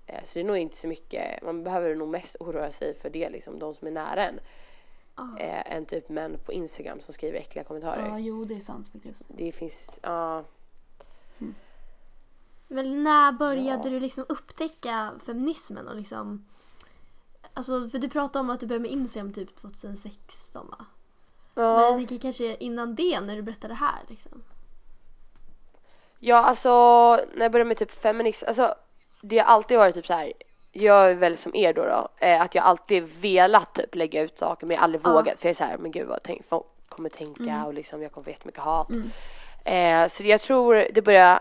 Eh, 0.05 0.23
Så 0.23 0.33
det 0.33 0.39
är 0.39 0.43
nog 0.43 0.57
inte 0.57 0.75
så 0.77 0.87
mycket, 0.87 1.41
man 1.43 1.63
behöver 1.63 1.95
nog 1.95 2.07
mest 2.07 2.35
oroa 2.39 2.71
sig 2.71 2.95
för 2.95 3.09
det 3.09 3.29
liksom, 3.29 3.59
de 3.59 3.75
som 3.75 3.87
är 3.87 3.91
nära 3.91 4.25
en. 4.25 4.39
Ja. 5.17 5.37
Eh, 5.39 5.75
än 5.75 5.85
typ 5.85 6.09
män 6.09 6.37
på 6.45 6.51
Instagram 6.53 7.01
som 7.01 7.13
skriver 7.13 7.39
äckliga 7.39 7.63
kommentarer. 7.63 8.07
ja, 8.07 8.19
jo 8.19 8.45
det 8.45 8.55
är 8.55 8.59
sant 8.59 8.87
faktiskt. 8.91 9.23
Det 9.27 9.51
finns, 9.51 9.99
ja. 10.03 10.43
Men 12.67 13.03
när 13.03 13.31
började 13.31 13.89
Ja. 13.89 13.89
du 13.91 13.99
liksom 13.99 14.25
upptäcka 14.29 15.13
feminismen 15.25 15.87
och 15.87 15.95
liksom 15.95 16.45
Alltså 17.53 17.89
för 17.89 17.97
du 17.97 18.09
pratade 18.09 18.39
om 18.39 18.49
att 18.49 18.59
du 18.59 18.65
började 18.65 18.81
med 18.81 18.91
Instagram 18.91 19.33
typ 19.33 19.55
2016 19.55 20.67
va? 20.69 20.85
Men 21.53 21.65
jag 21.65 21.81
ja. 21.91 21.95
tänker 21.95 22.17
kanske 22.17 22.55
innan 22.55 22.95
det 22.95 23.19
när 23.21 23.35
du 23.35 23.41
berättade 23.41 23.73
det 23.73 23.77
här 23.77 23.99
liksom. 24.07 24.43
Ja, 26.19 26.37
alltså 26.37 26.69
när 27.35 27.41
jag 27.45 27.51
började 27.51 27.67
med 27.67 27.77
typ 27.77 27.91
feminism, 27.91 28.45
alltså 28.47 28.75
det 29.21 29.37
har 29.37 29.45
alltid 29.45 29.77
varit 29.77 29.95
typ 29.95 30.05
så 30.05 30.13
här. 30.13 30.33
Jag 30.79 31.11
är 31.11 31.15
väl 31.15 31.37
som 31.37 31.55
er 31.55 31.73
då, 31.73 31.83
då 31.85 32.07
eh, 32.27 32.41
att 32.41 32.55
jag 32.55 32.63
alltid 32.65 33.03
velat 33.21 33.73
typ 33.73 33.95
lägga 33.95 34.21
ut 34.21 34.37
saker 34.37 34.67
men 34.67 34.75
jag 34.75 34.79
har 34.81 34.83
aldrig 34.83 35.01
Ja. 35.05 35.13
vågat 35.13 35.39
för 35.39 35.45
jag 35.47 35.49
är 35.49 35.53
så 35.55 35.63
här, 35.63 35.77
men 35.77 35.91
gud 35.91 36.07
vad 36.07 36.19
tänk, 36.23 36.45
folk 36.47 36.65
kommer 36.89 37.09
tänka 37.09 37.43
Mm. 37.43 37.63
och 37.65 37.73
liksom 37.73 38.01
jag 38.01 38.11
kommer 38.11 38.25
få 38.25 38.29
jättemycket 38.31 38.61
hat. 38.61 38.89
Mm. 38.89 39.09
Eh, 40.03 40.09
så 40.09 40.23
jag 40.23 40.41
tror 40.41 40.85
det 40.93 41.01
började, 41.01 41.39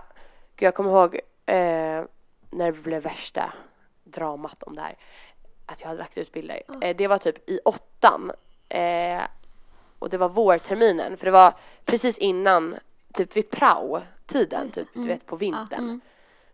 gud 0.56 0.66
jag 0.66 0.74
kommer 0.74 0.90
ihåg 0.90 1.14
eh, 1.46 2.04
när 2.50 2.66
det 2.66 2.72
blev 2.72 3.02
värsta 3.02 3.52
dramat 4.04 4.62
om 4.62 4.74
det 4.76 4.82
här. 4.82 4.96
Att 5.66 5.80
jag 5.80 5.88
hade 5.88 6.00
lagt 6.00 6.18
ut 6.18 6.32
bilder. 6.32 6.62
Ja. 6.68 6.82
Eh, 6.82 6.96
det 6.96 7.06
var 7.06 7.18
typ 7.18 7.50
i 7.50 7.60
åttan. 7.64 8.32
Eh, 8.68 9.22
och 9.98 10.10
det 10.10 10.18
var 10.18 10.28
vårterminen 10.28 11.16
för 11.16 11.24
det 11.24 11.30
var 11.32 11.54
precis 11.84 12.18
innan, 12.18 12.76
typ 13.12 13.36
vid 13.36 13.50
prao-tiden, 13.50 14.70
typ, 14.70 14.88
du 14.94 14.98
Mm. 15.00 15.08
vet 15.08 15.26
på 15.26 15.36
vintern. 15.36 15.78
Mm. 15.78 16.00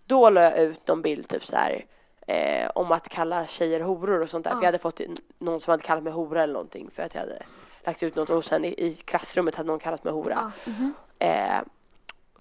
Då 0.04 0.30
la 0.30 0.42
jag 0.42 0.58
ut 0.58 0.88
någon 0.88 1.02
bild 1.02 1.28
typ 1.28 1.44
så 1.44 1.56
här 1.56 1.84
eh, 2.26 2.70
om 2.74 2.92
att 2.92 3.08
kalla 3.08 3.46
tjejer 3.46 3.80
horor 3.80 4.20
och 4.20 4.30
sånt 4.30 4.44
där. 4.44 4.50
Ja. 4.50 4.54
För 4.56 4.62
jag 4.62 4.68
hade 4.68 4.78
fått 4.78 5.00
någon 5.38 5.60
som 5.60 5.70
hade 5.70 5.82
kallat 5.82 6.04
mig 6.04 6.12
hora 6.12 6.42
eller 6.42 6.52
någonting 6.52 6.90
för 6.94 7.02
att 7.02 7.14
jag 7.14 7.20
hade 7.20 7.42
lagt 7.84 8.02
ut 8.02 8.16
något 8.16 8.30
och 8.30 8.44
sen 8.44 8.64
i, 8.64 8.68
i 8.68 8.94
klassrummet 8.94 9.54
hade 9.54 9.66
någon 9.66 9.78
kallat 9.78 10.04
mig 10.04 10.12
hora. 10.12 10.52
Ja. 10.64 10.72
Mhm. 10.72 10.94
Eh, 11.18 11.60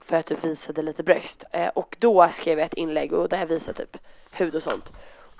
för 0.02 0.17
att 0.17 0.30
jag 0.30 0.38
visade 0.41 0.82
lite 0.82 1.04
bröst. 1.04 1.44
Eh, 1.52 1.67
och 1.67 1.96
då 2.00 2.28
skrev 2.32 2.60
jag 2.60 2.65
ett 2.65 2.74
inlägg 2.74 3.13
och 3.13 3.30
där 3.30 3.38
jag 3.38 3.46
visade 3.46 3.78
typ 3.78 3.98
hud 4.32 4.56
och 4.56 4.63
sånt. 4.63 4.91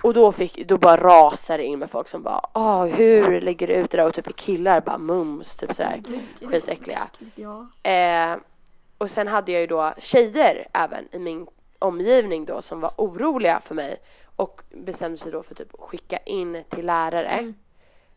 Och 0.02 0.14
då, 0.14 0.32
fick, 0.32 0.68
då 0.68 0.76
bara 0.76 0.96
rasade 0.96 1.62
det 1.62 1.64
in 1.64 1.78
med 1.78 1.90
folk 1.90 2.08
som 2.08 2.22
bara 2.22 2.40
ah 2.52 2.84
hur 2.84 3.40
lägger 3.40 3.66
du 3.66 3.72
ut 3.72 3.90
det 3.90 3.96
där? 3.96 4.06
Och 4.06 4.14
typ 4.14 4.36
killar 4.36 4.80
bara 4.80 4.98
mums, 4.98 5.56
typ 5.56 5.74
sådär. 5.74 6.02
Gud, 6.08 6.50
Skitäckliga. 6.50 7.08
Ja. 7.34 7.90
Eh, 7.90 8.36
och 8.98 9.10
sen 9.10 9.28
hade 9.28 9.52
jag 9.52 9.60
ju 9.60 9.66
då 9.66 9.94
tjejer 9.98 10.68
även 10.72 11.08
i 11.12 11.18
min 11.18 11.46
omgivning 11.78 12.44
då 12.44 12.62
som 12.62 12.80
var 12.80 12.92
oroliga 12.96 13.60
för 13.60 13.74
mig 13.74 13.96
och 14.42 14.62
bestämde 14.70 15.18
sig 15.18 15.32
då 15.32 15.42
för 15.42 15.54
typ 15.54 15.74
att 15.74 15.80
skicka 15.80 16.18
in 16.18 16.64
till 16.68 16.86
lärare. 16.86 17.28
Mm. 17.28 17.54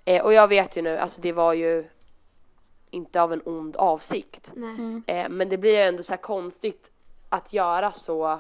Eh, 0.05 0.23
och 0.23 0.33
jag 0.33 0.47
vet 0.47 0.77
ju 0.77 0.81
nu, 0.81 0.97
alltså 0.97 1.21
det 1.21 1.31
var 1.31 1.53
ju 1.53 1.85
inte 2.89 3.21
av 3.21 3.33
en 3.33 3.41
ond 3.45 3.75
avsikt. 3.75 4.51
Mm. 4.55 5.03
Eh, 5.07 5.29
men 5.29 5.49
det 5.49 5.57
blir 5.57 5.71
ju 5.71 5.81
ändå 5.81 6.03
så 6.03 6.13
här 6.13 6.17
konstigt 6.17 6.91
att 7.29 7.53
göra 7.53 7.91
så. 7.91 8.39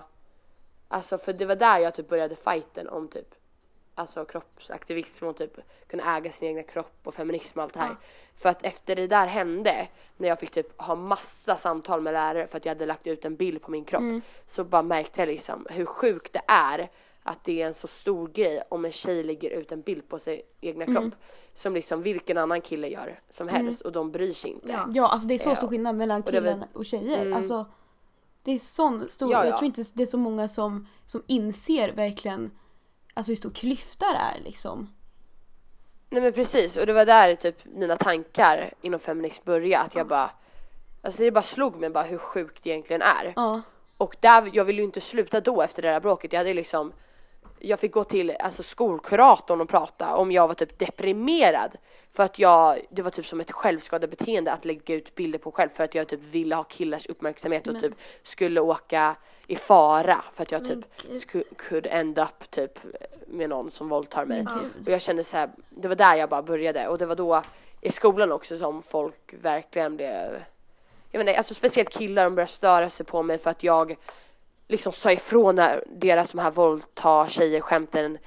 Alltså 0.87 1.17
för 1.17 1.33
det 1.33 1.45
var 1.45 1.55
där 1.55 1.79
jag 1.79 1.95
typ 1.95 2.09
började 2.09 2.35
fighten 2.35 2.89
om 2.89 3.07
typ 3.07 3.35
alltså 3.95 4.25
kroppsaktivism 4.25 5.25
och 5.27 5.37
typ 5.37 5.51
kunna 5.87 6.17
äga 6.17 6.31
sin 6.31 6.47
egna 6.47 6.63
kropp 6.63 6.99
och 7.03 7.13
feminism 7.13 7.59
och 7.59 7.63
allt 7.63 7.73
det 7.73 7.79
här. 7.79 7.89
Ja. 7.89 7.95
För 8.35 8.49
att 8.49 8.65
efter 8.65 8.95
det 8.95 9.07
där 9.07 9.27
hände, 9.27 9.87
när 10.17 10.27
jag 10.27 10.39
fick 10.39 10.51
typ 10.51 10.81
ha 10.81 10.95
massa 10.95 11.55
samtal 11.55 12.01
med 12.01 12.13
lärare 12.13 12.47
för 12.47 12.57
att 12.57 12.65
jag 12.65 12.71
hade 12.71 12.85
lagt 12.85 13.07
ut 13.07 13.25
en 13.25 13.35
bild 13.35 13.61
på 13.61 13.71
min 13.71 13.85
kropp, 13.85 14.01
Mm. 14.01 14.21
så 14.45 14.63
bara 14.63 14.81
märkte 14.81 15.21
jag 15.21 15.27
liksom 15.27 15.67
hur 15.69 15.85
sjukt 15.85 16.33
det 16.33 16.41
är 16.47 16.89
att 17.27 17.43
det 17.43 17.61
är 17.61 17.67
en 17.67 17.73
så 17.73 17.87
stor 17.87 18.27
grej 18.27 18.61
om 18.69 18.85
en 18.85 18.91
tjej 18.91 19.23
lägger 19.23 19.49
ut 19.49 19.71
en 19.71 19.81
bild 19.81 20.09
på 20.09 20.19
sig 20.19 20.41
egna 20.61 20.85
kropp. 20.85 20.97
Mm. 20.97 21.11
Som 21.53 21.73
liksom 21.73 22.01
vilken 22.01 22.37
annan 22.37 22.61
kille 22.61 22.87
gör 22.87 23.19
som 23.29 23.47
helst 23.47 23.81
och 23.81 23.91
de 23.91 24.11
bryr 24.11 24.33
sig 24.33 24.51
inte. 24.51 24.69
Ja. 24.69 24.89
Ja, 24.93 25.07
alltså 25.07 25.27
det 25.27 25.33
är 25.33 25.39
så 25.39 25.55
stor 25.55 25.67
skillnad 25.67 25.95
mellan 25.95 26.23
killar 26.23 26.67
och 26.73 26.85
tjejer. 26.85 27.21
Mm. 27.21 27.37
Alltså, 27.37 27.65
det 28.43 28.51
är 28.51 28.59
sån 28.59 29.09
stor, 29.09 29.31
Ja, 29.31 29.45
jag 29.45 29.53
ja. 29.53 29.57
tror 29.57 29.65
inte 29.65 29.85
det 29.93 30.03
är 30.03 30.07
så 30.07 30.17
många 30.17 30.47
som, 30.47 30.87
som 31.05 31.23
inser 31.27 31.91
verkligen 31.91 32.51
alltså 33.13 33.31
hur 33.31 33.35
stor 33.35 33.49
klyfta 33.49 34.05
det 34.05 34.37
är 34.37 34.43
liksom. 34.43 34.93
Nej 36.09 36.21
men 36.21 36.33
precis 36.33 36.77
och 36.77 36.85
det 36.85 36.93
var 36.93 37.05
där 37.05 37.35
typ 37.35 37.65
mina 37.65 37.97
tankar 37.97 38.73
inom 38.81 38.99
feminism 38.99 39.43
började 39.45 39.83
att 39.83 39.95
jag 39.95 40.07
bara 40.07 40.31
Alltså 41.01 41.23
det 41.23 41.31
bara 41.31 41.41
slog 41.41 41.75
mig 41.75 41.89
bara 41.89 42.03
hur 42.03 42.17
sjukt 42.17 42.63
det 42.63 42.69
egentligen 42.69 43.01
är. 43.01 43.33
Ja. 43.35 43.61
Och 43.97 44.15
där, 44.19 44.49
jag 44.53 44.65
ville 44.65 44.81
ju 44.81 44.85
inte 44.85 45.01
sluta 45.01 45.41
då 45.41 45.61
efter 45.61 45.81
det 45.81 45.87
där 45.87 45.99
bråket. 45.99 46.33
Jag 46.33 46.39
hade 46.39 46.53
liksom 46.53 46.93
Jag 47.59 47.79
fick 47.79 47.91
gå 47.91 48.03
till 48.03 48.31
alltså, 48.39 48.63
skolkuratorn 48.63 49.61
och 49.61 49.69
prata 49.69 50.15
om 50.15 50.31
jag 50.31 50.47
var 50.47 50.55
typ 50.55 50.79
deprimerad. 50.79 51.71
För 52.13 52.23
att 52.23 52.39
jag, 52.39 52.81
det 52.89 53.01
var 53.01 53.09
typ 53.11 53.25
som 53.25 53.39
ett 53.39 53.51
självskadebeteende 53.51 54.51
att 54.51 54.65
lägga 54.65 54.95
ut 54.95 55.15
bilder 55.15 55.39
på 55.39 55.51
själv 55.51 55.69
för 55.69 55.83
att 55.83 55.95
jag 55.95 56.07
typ 56.07 56.23
ville 56.23 56.55
ha 56.55 56.63
killars 56.63 57.05
uppmärksamhet 57.05 57.67
och 57.67 57.73
Men- 57.73 57.81
typ 57.81 57.93
skulle 58.23 58.61
åka 58.61 59.15
i 59.47 59.55
fara 59.55 60.23
för 60.33 60.43
att 60.43 60.51
jag 60.51 60.61
Men 60.61 60.81
typ 60.81 61.11
sku- 61.11 61.55
could 61.57 61.87
end 61.89 62.19
up 62.19 62.51
typ 62.51 62.79
med 63.27 63.49
någon 63.49 63.71
som 63.71 63.89
våldtar 63.89 64.25
mig. 64.25 64.45
Och 64.85 64.89
jag 64.91 65.01
kände 65.01 65.23
så 65.23 65.37
här, 65.37 65.49
det 65.69 65.87
var 65.87 65.95
där 65.95 66.15
jag 66.15 66.29
bara 66.29 66.41
började 66.43 66.87
och 66.87 66.97
det 66.97 67.05
var 67.05 67.15
då 67.15 67.41
i 67.81 67.91
skolan 67.91 68.31
också 68.31 68.57
som 68.57 68.81
folk 68.81 69.33
verkligen 69.41 69.95
blev 69.95 70.43
jag 71.11 71.21
inte, 71.21 71.37
alltså 71.37 71.53
speciellt 71.53 71.89
killar 71.89 72.23
de 72.23 72.35
började 72.35 72.51
störa 72.51 72.89
sig 72.89 73.05
på 73.05 73.23
mig 73.23 73.37
för 73.37 73.49
att 73.49 73.63
jag 73.63 73.95
liksom 74.67 74.93
sa 74.93 75.11
ifrån 75.11 75.55
när 75.55 75.83
deras 75.87 76.31
de 76.31 76.39
här 76.41 76.51
våldta 76.51 77.27
tjejer 77.27 77.61
skämten 77.61 78.17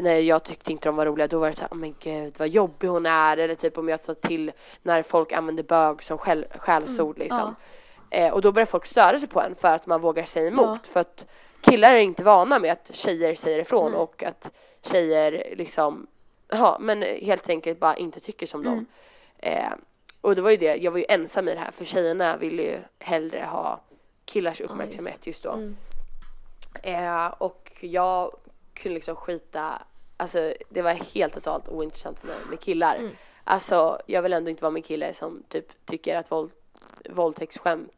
när 0.00 0.18
jag 0.18 0.42
tyckte 0.42 0.72
inte 0.72 0.88
de 0.88 0.96
var 0.96 1.06
roliga 1.06 1.26
då 1.26 1.38
var 1.38 1.46
det 1.46 1.56
så 1.56 1.62
här, 1.62 1.70
oh 1.70 1.76
men 1.76 1.94
gud 2.00 2.34
vad 2.38 2.48
jobbig 2.48 2.88
hon 2.88 3.06
är 3.06 3.36
eller 3.36 3.54
typ 3.54 3.78
om 3.78 3.88
jag 3.88 4.00
sa 4.00 4.14
till 4.14 4.52
när 4.82 5.02
folk 5.02 5.32
använder 5.32 5.62
bög 5.62 6.02
som 6.02 6.18
skäll, 6.18 6.46
skällsord 6.58 7.18
liksom. 7.18 7.54
Eh, 8.10 8.32
och 8.32 8.40
då 8.40 8.52
börjar 8.52 8.66
folk 8.66 8.86
störa 8.86 9.18
sig 9.18 9.28
på 9.28 9.40
en 9.40 9.54
för 9.54 9.68
att 9.68 9.86
man 9.86 10.00
vågar 10.00 10.24
säga 10.24 10.48
emot 10.48 10.86
för 10.86 11.00
att 11.00 11.26
killar 11.60 11.94
är 11.94 11.98
inte 11.98 12.24
vana 12.24 12.58
med 12.58 12.72
att 12.72 12.96
tjejer 12.96 13.34
säger 13.34 13.58
ifrån 13.58 13.92
Nej. 13.92 14.00
och 14.00 14.22
att 14.22 14.50
tjejer 14.82 15.54
liksom 15.56 16.06
ja 16.48 16.76
men 16.80 17.02
helt 17.02 17.48
enkelt 17.48 17.80
bara 17.80 17.96
inte 17.96 18.20
tycker 18.20 18.46
som 18.46 18.62
dem. 18.62 18.86
Mm. 19.38 19.62
Eh, 19.62 19.72
och 20.20 20.34
det 20.34 20.42
var 20.42 20.50
ju 20.50 20.56
det, 20.56 20.76
jag 20.76 20.90
var 20.90 20.98
ju 20.98 21.04
ensam 21.08 21.48
i 21.48 21.54
det 21.54 21.60
här 21.60 21.70
för 21.70 21.84
tjejerna 21.84 22.36
ville 22.36 22.62
ju 22.62 22.78
hellre 22.98 23.44
ha 23.50 23.80
killars 24.26 24.60
uppmärksamhet 24.60 25.26
just 25.26 25.42
då. 25.42 25.52
Mm. 25.52 25.76
Eh, 26.82 27.26
och 27.26 27.72
jag 27.80 28.36
kunde 28.74 28.94
liksom 28.94 29.16
skita, 29.16 29.82
alltså 30.16 30.54
det 30.68 30.82
var 30.82 30.92
helt 30.92 31.34
totalt 31.34 31.68
ointressant 31.68 32.18
för 32.18 32.26
mig 32.26 32.36
med 32.50 32.60
killar. 32.60 32.96
Mm. 32.96 33.10
Alltså 33.44 33.98
jag 34.06 34.22
vill 34.22 34.32
ändå 34.32 34.50
inte 34.50 34.62
vara 34.62 34.70
med 34.70 34.84
kille 34.84 35.14
som 35.14 35.42
typ 35.48 35.86
tycker 35.86 36.16
att 36.16 36.30
våld, 36.30 36.50
våldtäktsskämt 37.10 37.90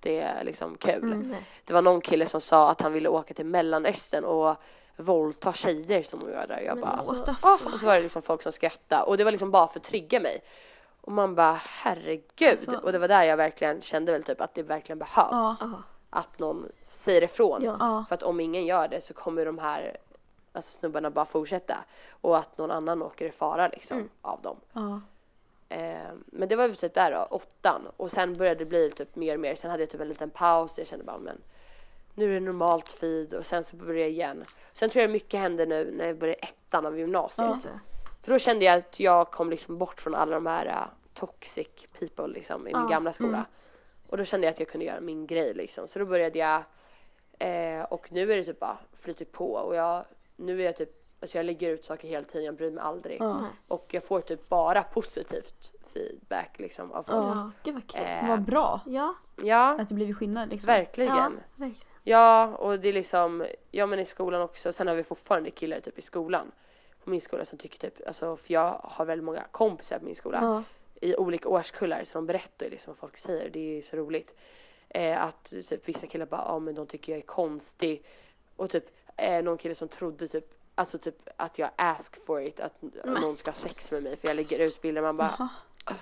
det 0.00 0.20
är 0.20 0.44
liksom 0.44 0.76
kul. 0.76 1.12
Mm. 1.12 1.34
Det 1.64 1.72
var 1.72 1.82
någon 1.82 2.00
kille 2.00 2.26
som 2.26 2.40
sa 2.40 2.70
att 2.70 2.80
han 2.80 2.92
ville 2.92 3.08
åka 3.08 3.34
till 3.34 3.46
mellanöstern 3.46 4.24
och 4.24 4.56
våldta 4.96 5.52
tjejer 5.52 6.02
som 6.02 6.20
hon 6.20 6.30
gör 6.30 6.46
där. 6.46 6.60
Jag 6.60 6.74
Men 6.74 6.82
bara 6.82 6.90
alltså- 6.90 7.12
What 7.12 7.26
the 7.26 7.34
fuck? 7.34 7.74
Och 7.74 7.80
så 7.80 7.86
var 7.86 7.94
det 7.94 8.00
liksom 8.00 8.22
folk 8.22 8.42
som 8.42 8.52
skrattade 8.52 9.02
och 9.02 9.16
det 9.16 9.24
var 9.24 9.30
liksom 9.30 9.50
bara 9.50 9.68
för 9.68 9.78
att 9.78 9.84
trigga 9.84 10.20
mig. 10.20 10.42
Och 11.10 11.16
man 11.16 11.34
bara 11.34 11.60
herregud. 11.64 12.50
Alltså- 12.50 12.76
Och 12.82 12.92
det 12.92 12.98
var 12.98 13.08
där 13.08 13.22
jag 13.22 13.36
verkligen 13.36 13.80
kände 13.80 14.12
väl 14.12 14.22
typ 14.22 14.40
att 14.40 14.54
det 14.54 14.62
verkligen 14.62 14.98
behövs. 14.98 15.58
Ja. 15.60 15.82
Att 16.10 16.38
någon 16.38 16.68
säger 16.80 17.22
ifrån. 17.24 17.62
Ja. 17.64 18.04
För 18.08 18.14
att 18.14 18.22
om 18.22 18.40
ingen 18.40 18.66
gör 18.66 18.88
det 18.88 19.00
så 19.00 19.14
kommer 19.14 19.46
de 19.46 19.58
här 19.58 19.96
alltså, 20.52 20.78
snubbarna 20.78 21.10
bara 21.10 21.24
fortsätta. 21.24 21.76
Och 22.20 22.38
att 22.38 22.58
någon 22.58 22.70
annan 22.70 23.02
åker 23.02 23.24
i 23.26 23.30
fara 23.30 23.68
liksom 23.68 23.96
Mm. 23.96 24.10
av 24.22 24.42
dem. 24.42 24.56
Ja. 24.72 25.00
Eh, 25.68 26.12
men 26.26 26.48
det 26.48 26.56
var 26.56 26.66
ju 26.68 26.74
typ 26.74 26.94
där 26.94 27.12
då, 27.12 27.36
åttan. 27.36 27.82
Och 27.96 28.10
sen 28.10 28.32
började 28.34 28.58
det 28.58 28.64
bli 28.64 28.90
typ 28.90 29.16
mer 29.16 29.34
och 29.34 29.40
mer. 29.40 29.54
Sen 29.54 29.70
hade 29.70 29.82
jag 29.82 29.90
typ 29.90 30.00
en 30.00 30.08
liten 30.08 30.30
paus. 30.30 30.78
Jag 30.78 30.86
kände 30.86 31.04
bara 31.04 31.18
men 31.18 31.38
nu 32.14 32.30
är 32.30 32.34
det 32.34 32.46
normalt 32.46 32.88
feed 32.88 33.34
och 33.34 33.46
sen 33.46 33.64
så 33.64 33.76
började 33.76 34.00
jag 34.00 34.10
igen. 34.10 34.44
Sen 34.72 34.90
tror 34.90 35.02
jag 35.02 35.10
mycket 35.10 35.40
hände 35.40 35.66
nu 35.66 35.94
när 35.96 36.06
jag 36.06 36.18
började 36.18 36.38
ettan 36.40 36.86
av 36.86 36.98
gymnasiet. 36.98 37.48
För 38.22 38.32
då 38.32 38.38
kände 38.38 38.64
jag 38.64 38.78
att 38.78 39.00
jag 39.00 39.30
kom 39.30 39.50
liksom 39.50 39.78
bort 39.78 40.00
från 40.00 40.14
alla 40.14 40.34
de 40.34 40.46
här 40.46 40.66
uh, 40.66 40.86
toxic 41.20 41.68
people 41.98 42.26
liksom 42.26 42.60
i 42.60 42.64
min 42.64 42.82
Ja, 42.82 42.86
gamla 42.88 43.12
skola. 43.12 43.28
mm. 43.36 43.44
Och 44.06 44.16
då 44.16 44.24
kände 44.24 44.46
jag 44.46 44.52
att 44.52 44.58
jag 44.60 44.68
kunde 44.68 44.86
göra 44.86 45.00
min 45.00 45.26
grej 45.26 45.54
liksom. 45.54 45.88
Så 45.88 45.98
då 45.98 46.04
började 46.06 46.38
jag 46.38 46.62
eh, 47.38 47.82
och 47.84 48.12
nu 48.12 48.32
är 48.32 48.36
det 48.36 48.44
typ 48.44 48.60
bara 48.60 48.78
flyter 48.92 49.24
på 49.24 49.52
och 49.52 49.74
jag 49.76 50.04
nu 50.36 50.60
är 50.60 50.64
jag 50.64 50.76
typ 50.76 50.96
Alltså 51.22 51.38
jag 51.38 51.46
lägger 51.46 51.70
ut 51.70 51.84
saker 51.84 52.08
hela 52.08 52.24
tiden, 52.24 52.44
jag 52.44 52.54
bryr 52.54 52.70
mig 52.70 52.82
aldrig. 52.84 53.16
Ja. 53.20 53.46
Och 53.68 53.86
jag 53.94 54.04
får 54.04 54.20
typ 54.20 54.48
bara 54.48 54.82
positivt 54.82 55.72
feedback 55.94 56.58
liksom 56.58 56.92
av 56.92 57.02
folk. 57.02 57.16
Ja. 57.16 57.28
Ja, 57.36 57.50
gud 57.62 57.74
vad 57.74 57.86
kul. 57.86 58.00
Eh, 58.04 58.28
Vad 58.28 58.42
bra 58.42 58.80
Ja, 58.86 59.14
Ja, 59.42 59.80
att 59.80 59.88
det 59.88 59.94
blivit 59.94 60.16
skillnad 60.16 60.48
liksom. 60.48 60.66
verkligen. 60.66 61.16
ja, 61.16 61.30
Ja. 61.56 61.66
verkligen. 61.66 62.54
och 62.54 62.80
det 62.80 62.88
är 62.88 62.92
liksom, 62.92 63.46
ja 63.70 63.86
men 63.86 63.98
i 63.98 64.04
skolan 64.04 64.42
också, 64.42 64.72
sen 64.72 64.86
har 64.86 64.94
vi 64.94 65.04
fortfarande 65.04 65.50
killar 65.50 65.80
typ 65.80 65.98
i 65.98 66.02
skolan. 66.02 66.52
På 67.04 67.10
min 67.10 67.20
skola 67.20 67.44
som 67.44 67.58
tycker 67.58 67.78
typ, 67.78 68.06
alltså 68.06 68.36
för 68.36 68.52
jag 68.54 68.80
har 68.84 69.04
väldigt 69.04 69.24
många 69.24 69.42
kompisar 69.50 69.98
på 69.98 70.04
min 70.04 70.14
skola. 70.14 70.38
Ja. 70.42 70.62
I 71.00 71.16
olika 71.16 71.48
årskullar 71.48 72.04
så 72.04 72.18
de 72.18 72.26
berättar 72.26 72.66
ju 72.66 72.70
liksom 72.70 72.90
vad 72.90 72.98
folk 72.98 73.16
säger. 73.16 73.50
Det 73.50 73.58
är 73.58 73.74
ju 73.74 73.82
så 73.82 73.96
roligt. 73.96 74.34
Eh, 74.88 75.24
att 75.24 75.44
typ 75.44 75.88
vissa 75.88 76.06
killar 76.06 76.26
bara, 76.26 76.44
ja 76.46 76.58
men 76.58 76.74
de 76.74 76.86
tycker 76.86 77.12
jag 77.12 77.18
är 77.18 77.26
konstig. 77.26 78.04
Och 78.56 78.70
typ 78.70 78.84
eh, 79.16 79.42
någon 79.42 79.58
kille 79.58 79.74
som 79.74 79.88
trodde 79.88 80.28
typ, 80.28 80.54
alltså 80.74 80.98
typ 80.98 81.28
att 81.36 81.58
jag 81.58 81.70
ask 81.76 82.24
for 82.24 82.42
it, 82.42 82.60
att 82.60 82.82
någon 83.04 83.36
ska 83.36 83.50
ha 83.50 83.56
sex 83.56 83.92
med 83.92 84.02
mig 84.02 84.16
för 84.16 84.28
jag 84.28 84.34
lägger 84.36 84.66
ut 84.66 84.82
bilder. 84.82 85.02
Man 85.02 85.16
bara, 85.16 85.34
Jaha. 85.38 85.96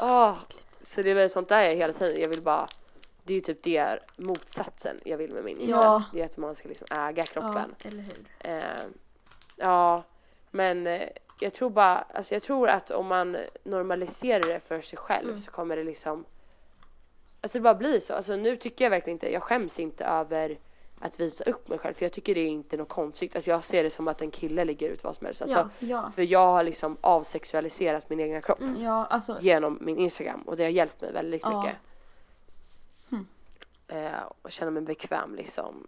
åh. 0.00 0.38
Så 0.82 1.02
det 1.02 1.10
är 1.10 1.14
väl 1.14 1.30
sånt 1.30 1.48
där 1.48 1.62
jag 1.62 1.76
hela 1.76 1.92
tiden, 1.92 2.20
jag 2.20 2.28
vill 2.28 2.42
bara, 2.42 2.68
det 3.22 3.32
är 3.32 3.34
ju 3.34 3.40
typ 3.40 3.62
det 3.62 3.98
motsatsen 4.16 4.96
jag 5.04 5.16
vill 5.16 5.32
med 5.32 5.44
min 5.44 5.60
Insta. 5.60 5.82
Ja. 5.82 6.04
Det 6.12 6.20
är 6.20 6.24
att 6.24 6.36
man 6.36 6.54
ska 6.54 6.68
liksom 6.68 6.86
äga 6.90 7.22
kroppen. 7.22 7.74
Eller 7.84 8.02
hur? 8.02 8.26
Eh, 8.38 8.84
ja, 9.56 10.02
men 10.50 10.86
eh, 10.86 11.08
jag 11.42 11.52
tror 11.54 11.70
bara, 11.70 11.98
alltså 12.14 12.34
jag 12.34 12.42
tror 12.42 12.68
att 12.68 12.90
om 12.90 13.06
man 13.06 13.36
normaliserar 13.62 14.40
det 14.48 14.60
för 14.60 14.80
sig 14.80 14.98
själv 14.98 15.28
Mm. 15.28 15.40
så 15.40 15.50
kommer 15.50 15.76
det 15.76 15.84
liksom 15.84 16.24
Alltså 17.40 17.58
det 17.58 17.62
bara 17.62 17.74
blir 17.74 18.00
så. 18.00 18.14
Alltså 18.14 18.36
nu 18.36 18.56
tycker 18.56 18.84
jag 18.84 18.90
verkligen 18.90 19.14
inte, 19.16 19.32
jag 19.32 19.42
skäms 19.42 19.78
inte 19.78 20.04
över 20.04 20.58
att 21.00 21.20
visa 21.20 21.44
upp 21.44 21.68
mig 21.68 21.78
själv 21.78 21.94
för 21.94 22.04
jag 22.04 22.12
tycker 22.12 22.34
det 22.34 22.40
är 22.40 22.46
inte 22.48 22.76
något 22.76 22.88
konstigt. 22.88 23.34
Alltså 23.36 23.50
jag 23.50 23.64
ser 23.64 23.82
det 23.84 23.90
som 23.90 24.08
att 24.08 24.22
en 24.22 24.30
kille 24.30 24.64
lägger 24.64 24.88
ut 24.88 25.04
vad 25.04 25.16
som 25.16 25.24
helst. 25.26 25.42
Alltså, 25.42 25.70
Ja. 25.78 25.86
Ja. 25.88 26.10
För 26.10 26.22
jag 26.22 26.46
har 26.46 26.62
liksom 26.62 26.96
avsexualiserat 27.00 28.10
min 28.10 28.20
egna 28.20 28.40
kropp 28.40 28.58
Ja, 28.78 29.04
alltså. 29.06 29.38
genom 29.40 29.78
min 29.80 29.98
Instagram 29.98 30.42
och 30.42 30.56
det 30.56 30.62
har 30.62 30.70
hjälpt 30.70 31.00
mig 31.00 31.12
väldigt 31.12 31.44
mycket. 31.46 31.76
Eh, 33.88 34.22
och 34.42 34.50
känna 34.52 34.70
mig 34.70 34.82
bekväm 34.82 35.34
liksom. 35.34 35.86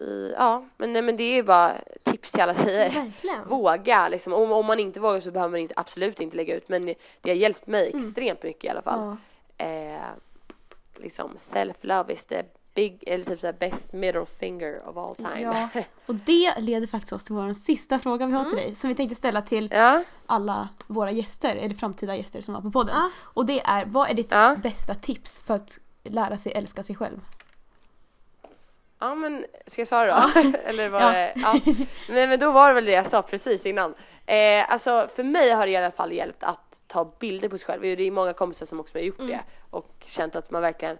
I, 0.00 0.34
ja, 0.36 0.64
men, 0.76 0.92
nej, 0.92 1.02
men 1.02 1.16
det 1.16 1.22
är 1.22 1.34
ju 1.34 1.42
bara 1.42 1.76
tips 2.04 2.32
till 2.32 2.40
alla 2.40 2.54
tjejer. 2.54 2.90
Verkligen. 2.90 3.48
Våga 3.48 4.08
liksom. 4.08 4.32
Om, 4.32 4.52
om 4.52 4.66
man 4.66 4.80
inte 4.80 5.00
vågar 5.00 5.20
så 5.20 5.30
behöver 5.30 5.50
man 5.50 5.60
inte, 5.60 5.74
absolut 5.76 6.20
inte 6.20 6.36
lägga 6.36 6.56
ut 6.56 6.68
men 6.68 6.86
det 7.20 7.30
har 7.30 7.36
hjälpt 7.36 7.66
mig 7.66 7.92
extremt 7.94 8.42
mycket 8.42 8.64
i 8.64 8.68
alla 8.68 8.82
fall. 8.82 9.16
Ja. 9.56 9.64
Eh, 9.64 10.00
liksom 10.96 11.36
self-love 11.36 12.10
is 12.12 12.24
the 12.24 12.42
big, 12.74 13.04
eller 13.06 13.24
typ 13.24 13.40
såhär 13.40 13.52
best 13.52 13.92
middle 13.92 14.26
finger 14.26 14.88
of 14.88 14.96
all 14.96 15.16
time. 15.16 15.40
Ja. 15.40 15.68
Och 16.06 16.14
det 16.14 16.54
leder 16.58 16.86
faktiskt 16.86 17.12
oss 17.12 17.24
till 17.24 17.34
vår 17.34 17.52
sista 17.52 17.98
fråga 17.98 18.26
vi 18.26 18.32
har 18.32 18.44
till 18.44 18.56
dig. 18.56 18.74
Som 18.74 18.88
vi 18.88 18.94
tänkte 18.94 19.14
ställa 19.14 19.42
till 19.42 19.68
ja. 19.72 20.02
alla 20.26 20.68
våra 20.86 21.10
gäster, 21.10 21.56
eller 21.56 21.74
framtida 21.74 22.16
gäster 22.16 22.40
som 22.40 22.54
var 22.54 22.60
på 22.60 22.70
podden. 22.70 22.94
Ja. 22.96 23.10
Och 23.18 23.46
det 23.46 23.60
är, 23.60 23.84
vad 23.84 24.10
är 24.10 24.14
ditt 24.14 24.62
bästa 24.62 24.94
tips 24.94 25.42
för 25.42 25.54
att 25.54 25.78
lära 26.02 26.38
sig 26.38 26.52
älska 26.52 26.82
sig 26.82 26.96
själv? 26.96 27.20
Ja 29.00 29.14
men 29.14 29.46
ska 29.66 29.80
jag 29.80 29.88
svara 29.88 30.06
då? 30.34 30.40
Eller 30.64 30.88
var 30.88 31.00
Ja. 31.00 31.10
det, 31.12 31.32
ja. 31.36 31.54
Nej 32.08 32.26
men 32.26 32.38
då 32.38 32.50
var 32.50 32.68
det 32.68 32.74
väl 32.74 32.84
det 32.84 32.92
jag 32.92 33.06
sa 33.06 33.22
precis 33.22 33.66
innan. 33.66 33.94
Eh, 34.26 34.72
alltså 34.72 35.08
för 35.14 35.22
mig 35.24 35.50
har 35.50 35.66
det 35.66 35.72
i 35.72 35.76
alla 35.76 35.90
fall 35.90 36.12
hjälpt 36.12 36.42
att 36.42 36.82
ta 36.86 37.04
bilder 37.18 37.48
på 37.48 37.58
sig 37.58 37.66
själv. 37.66 37.82
Det 37.82 38.02
är 38.06 38.10
många 38.10 38.32
kompisar 38.32 38.66
som 38.66 38.80
också 38.80 38.98
har 38.98 39.02
gjort 39.02 39.18
det 39.18 39.40
och 39.70 39.88
känt 40.04 40.36
att 40.36 40.50
man 40.50 40.62
verkligen, 40.62 40.98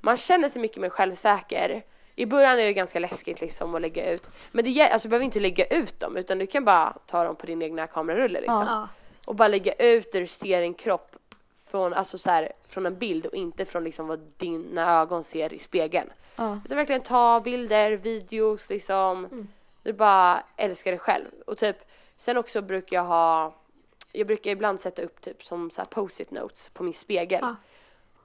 man 0.00 0.16
känner 0.16 0.48
sig 0.48 0.62
mycket 0.62 0.76
mer 0.80 0.88
självsäker. 0.88 1.82
I 2.14 2.26
början 2.26 2.58
är 2.58 2.64
det 2.64 2.72
ganska 2.72 2.98
läskigt 2.98 3.40
liksom 3.40 3.74
att 3.74 3.80
lägga 3.80 4.10
ut. 4.10 4.28
Men 4.52 4.64
det, 4.64 4.82
alltså, 4.82 5.08
du 5.08 5.10
behöver 5.10 5.24
inte 5.24 5.40
lägga 5.40 5.64
ut 5.66 6.00
dem 6.00 6.16
utan 6.16 6.38
du 6.38 6.46
kan 6.46 6.64
bara 6.64 6.96
ta 7.06 7.24
dem 7.24 7.36
på 7.36 7.46
din 7.46 7.62
egna 7.62 7.86
kamerarulle 7.86 8.40
liksom. 8.40 8.66
Ja. 8.68 8.88
Och 9.26 9.34
bara 9.34 9.48
lägga 9.48 9.72
ut 9.72 10.12
där 10.12 10.20
du 10.20 10.26
ser 10.26 10.60
din 10.60 10.74
kropp 10.74 11.16
från, 11.66 11.94
alltså 11.94 12.18
så 12.18 12.30
här, 12.30 12.52
från 12.68 12.86
en 12.86 12.98
bild 12.98 13.26
och 13.26 13.34
inte 13.34 13.64
från 13.64 13.84
liksom 13.84 14.06
vad 14.06 14.20
dina 14.36 15.00
ögon 15.00 15.24
ser 15.24 15.52
i 15.52 15.58
spegeln. 15.58 16.10
Ja. 16.36 16.60
Utan 16.64 16.76
verkligen 16.76 17.02
ta 17.02 17.40
bilder, 17.40 17.92
videos 17.92 18.68
liksom. 18.68 19.48
Du 19.82 19.92
bara 19.92 20.42
älskar 20.56 20.90
dig 20.90 20.98
själv. 20.98 21.26
Och 21.46 21.58
typ, 21.58 21.76
sen 22.16 22.36
också 22.36 22.62
brukar 22.62 22.96
jag 22.96 23.04
ha, 23.04 23.54
jag 24.12 24.26
brukar 24.26 24.50
ibland 24.50 24.80
sätta 24.80 25.02
upp 25.02 25.20
typ 25.20 25.44
som 25.44 25.70
så 25.70 25.84
post-it 25.84 26.30
notes 26.30 26.68
på 26.68 26.82
min 26.82 26.94
spegel. 26.94 27.40
Ja. 27.42 27.56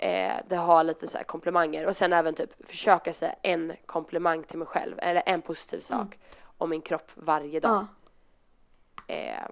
Eh, 0.08 0.36
det 0.48 0.56
har 0.56 0.84
lite 0.84 1.08
så 1.08 1.18
här 1.18 1.26
komplimanger 1.26 1.86
och 1.86 1.96
sen 1.96 2.14
även 2.14 2.34
typ 2.34 2.70
försöka 2.70 3.14
säga 3.14 3.36
en 3.42 3.74
komplimang 3.86 4.44
till 4.44 4.58
mig 4.58 4.68
själv 4.68 5.00
eller 5.00 5.24
en 5.26 5.42
positiv 5.42 5.80
sak 5.80 6.20
om 6.58 6.70
min 6.70 6.82
kropp 6.82 7.12
varje 7.16 7.60
dag. 7.60 7.86
Ja. 9.08 9.14
Eh, 9.16 9.46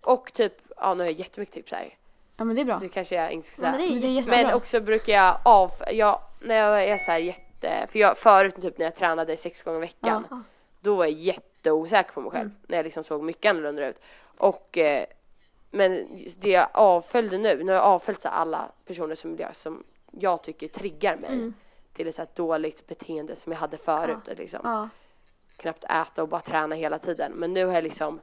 och 0.00 0.32
typ, 0.32 0.52
ja 0.76 0.94
nu 0.94 1.02
har 1.02 1.10
jag 1.10 1.18
jättemycket 1.18 1.54
tips 1.54 1.72
här. 1.72 1.94
Ja, 2.36 2.44
men 2.44 2.56
det 2.56 2.62
är 2.62 2.64
bra. 2.64 2.78
Det 2.78 2.88
kanske 2.88 3.14
jag 3.14 3.32
inte 3.32 3.48
ska 3.48 3.62
Ja, 3.66 3.72
säga. 3.72 3.84
är 3.86 3.90
Men 3.90 4.00
det 4.00 4.06
är 4.06 4.10
jättebra. 4.10 4.36
Men 4.42 4.54
också 4.54 4.80
brukar 4.80 5.12
jag 5.12 5.38
av, 5.44 5.70
jag, 5.92 6.20
när 6.40 6.54
jag 6.56 6.84
är 6.84 6.98
så 6.98 7.10
här 7.10 7.18
jätte, 7.18 7.86
för 7.88 7.98
jag 7.98 8.18
förut 8.18 8.54
typ 8.62 8.78
när 8.78 8.86
jag 8.86 8.94
tränade 8.94 9.36
sex 9.36 9.62
gånger 9.62 9.78
i 9.78 9.80
veckan, 9.80 10.26
Ja. 10.30 10.40
då 10.80 10.94
var 10.96 11.04
jag 11.04 11.12
jätteosäker 11.14 12.12
på 12.12 12.20
mig 12.20 12.30
själv 12.30 12.50
när 12.66 12.76
jag 12.76 12.84
liksom 12.84 13.04
såg 13.04 13.22
mycket 13.22 13.50
annorlunda 13.50 13.88
ut. 13.88 14.00
Och, 14.38 14.78
eh, 14.78 15.04
men 15.70 16.08
det 16.38 16.50
jag 16.50 16.68
avföljde 16.72 17.38
nu, 17.38 17.56
nu 17.64 17.72
har 17.72 17.78
jag 17.78 17.84
avföljt 17.84 18.22
så 18.22 18.28
alla 18.28 18.68
personer 18.86 19.14
som 19.14 19.36
jag, 19.36 19.56
som 19.56 19.84
jag 20.10 20.42
tycker 20.42 20.68
triggar 20.68 21.16
mig 21.16 21.52
till 21.92 22.08
ett 22.08 22.14
så 22.14 22.26
dåligt 22.34 22.86
beteende 22.86 23.36
som 23.36 23.52
jag 23.52 23.58
hade 23.58 23.76
förut. 23.76 24.38
Liksom 24.38 24.60
Ja. 24.64 24.88
knappt 25.56 25.84
äta 25.84 26.22
och 26.22 26.28
bara 26.28 26.40
träna 26.40 26.74
hela 26.74 26.98
tiden. 26.98 27.32
Men 27.34 27.52
nu 27.54 27.64
har 27.66 27.72
jag 27.72 27.84
liksom 27.84 28.20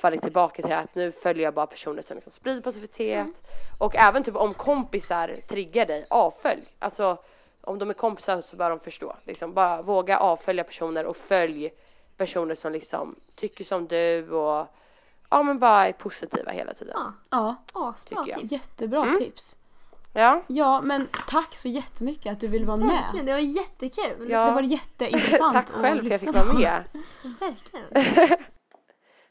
fallit 0.00 0.22
tillbaka 0.22 0.62
till 0.62 0.72
att 0.72 0.94
nu 0.94 1.12
följer 1.12 1.44
jag 1.44 1.54
bara 1.54 1.66
personer 1.66 2.02
som 2.02 2.14
liksom 2.14 2.32
sprider 2.32 2.60
positivitet. 2.62 3.26
Och 3.78 3.96
även 3.96 4.22
typ 4.24 4.36
om 4.36 4.54
kompisar 4.54 5.36
triggar 5.48 5.86
dig, 5.86 6.06
avfölj. 6.10 6.62
Alltså 6.78 7.16
om 7.60 7.78
de 7.78 7.90
är 7.90 7.94
kompisar 7.94 8.40
så 8.42 8.56
bör 8.56 8.70
de 8.70 8.80
förstå. 8.80 9.16
Liksom 9.24 9.54
bara 9.54 9.82
våga 9.82 10.18
avfölja 10.18 10.64
personer 10.64 11.06
och 11.06 11.16
följ 11.16 11.70
personer 12.16 12.54
som 12.54 12.72
liksom 12.72 13.16
tycker 13.34 13.64
som 13.64 13.86
du 13.88 14.30
och 14.30 14.66
ja 15.30 15.42
men 15.42 15.58
bara 15.58 15.88
är 15.88 15.92
positiva 15.92 16.50
hela 16.52 16.74
tiden. 16.74 16.96
Ja. 17.30 17.56
ja, 17.74 17.94
Tycker 18.06 18.22
jag. 18.28 18.40
tips. 18.40 18.52
jättebra 18.52 19.02
Mm. 19.02 19.18
tips. 19.18 19.56
Ja, 20.12 20.42
Ja, 20.46 20.80
men 20.80 21.08
tack 21.28 21.54
så 21.54 21.68
jättemycket 21.68 22.32
att 22.32 22.40
du 22.40 22.46
ville 22.48 22.66
vara 22.66 22.76
med. 22.76 22.86
Verkligen, 22.88 23.26
det 23.26 23.32
var 23.32 23.38
jättekul. 23.38 24.30
Ja. 24.30 24.46
Det 24.46 24.52
var 24.52 24.62
jätteintressant 24.62 25.54
tack 25.66 25.70
själv 25.70 25.98
för 25.98 26.06
att 26.06 26.10
jag 26.10 26.20
fick 26.34 26.34
vara 26.46 26.52
med. 26.58 26.84
Verkligen. 27.40 28.36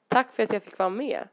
Tack 0.09 0.33
för 0.35 0.43
att 0.43 0.53
jag 0.53 0.63
fick 0.63 0.79
vara 0.79 0.89
med. 0.89 1.27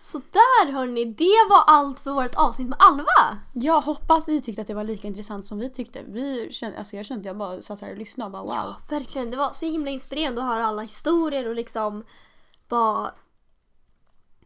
Så 0.00 0.18
där 0.18 0.72
hörni, 0.72 1.04
det 1.04 1.46
var 1.50 1.62
allt 1.66 2.00
för 2.00 2.10
vårt 2.12 2.34
avsnitt 2.34 2.68
med 2.68 2.78
Alva. 2.80 3.38
Jag 3.52 3.80
hoppas 3.80 4.26
ni 4.28 4.40
tyckte 4.40 4.60
att 4.62 4.66
det 4.68 4.74
var 4.74 4.84
lika 4.84 5.08
intressant 5.08 5.46
som 5.46 5.58
vi 5.58 5.70
tyckte. 5.70 6.02
Vi 6.06 6.52
kände, 6.52 6.78
alltså 6.78 6.96
jag 6.96 7.06
kände 7.06 7.20
att 7.20 7.26
jag 7.26 7.36
bara 7.36 7.62
satt 7.62 7.80
här 7.80 7.90
och 7.90 7.96
lyssnade 7.96 8.26
och 8.26 8.32
bara 8.32 8.42
wow. 8.42 8.74
Ja, 8.90 8.96
verkligen. 8.96 9.30
Det 9.30 9.36
var 9.36 9.50
så 9.52 9.66
himla 9.66 9.90
inspirerande 9.90 10.42
att 10.42 10.48
höra 10.48 10.66
alla 10.66 10.82
historier 10.82 11.48
och 11.48 11.54
liksom 11.54 12.04
bara 12.68 13.14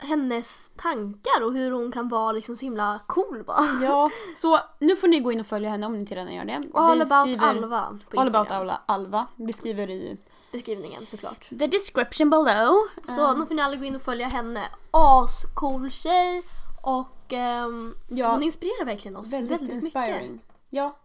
hennes 0.00 0.70
tankar 0.70 1.44
och 1.44 1.52
hur 1.52 1.70
hon 1.70 1.92
kan 1.92 2.08
vara 2.08 2.32
liksom 2.32 2.56
så 2.56 2.64
himla 2.64 3.00
cool 3.06 3.44
bara. 3.46 3.64
Ja, 3.82 4.10
så 4.36 4.58
nu 4.78 4.96
får 4.96 5.08
ni 5.08 5.20
gå 5.20 5.32
in 5.32 5.40
och 5.40 5.46
följa 5.46 5.70
henne 5.70 5.86
om 5.86 5.92
ni 5.92 5.98
inte 6.00 6.14
redan 6.14 6.34
gör 6.34 6.44
det. 6.44 6.62
All 6.74 6.98
Vi 6.98 7.02
about 7.04 7.20
skriver- 7.28 7.46
Alva 7.46 7.98
på 8.10 8.20
All 8.20 8.28
about 8.28 8.50
Alva, 8.50 8.80
Alva. 8.86 9.26
Vi 9.36 9.52
skriver 9.52 9.90
i 9.90 10.18
Beskrivningen 10.52 11.06
såklart. 11.06 11.48
the 11.48 11.66
description 11.66 12.30
below. 12.30 12.74
Så 13.06 13.34
nu 13.36 13.46
får 13.46 13.54
ni 13.54 13.62
alla 13.62 13.76
gå 13.76 13.84
in 13.84 13.96
och 13.96 14.02
följa 14.02 14.26
henne. 14.28 14.68
Ascool 14.90 15.90
tjej 15.90 16.42
och 16.82 17.32
ehm, 17.32 17.94
Ja. 18.08 18.30
hon 18.30 18.42
inspirerar 18.42 18.84
verkligen 18.84 19.16
oss 19.16 19.32
Väldigt, 19.32 19.60
väldigt, 19.60 19.74
inspiring. 19.74 20.32
mycket. 20.32 20.46
Ja, 20.70 20.98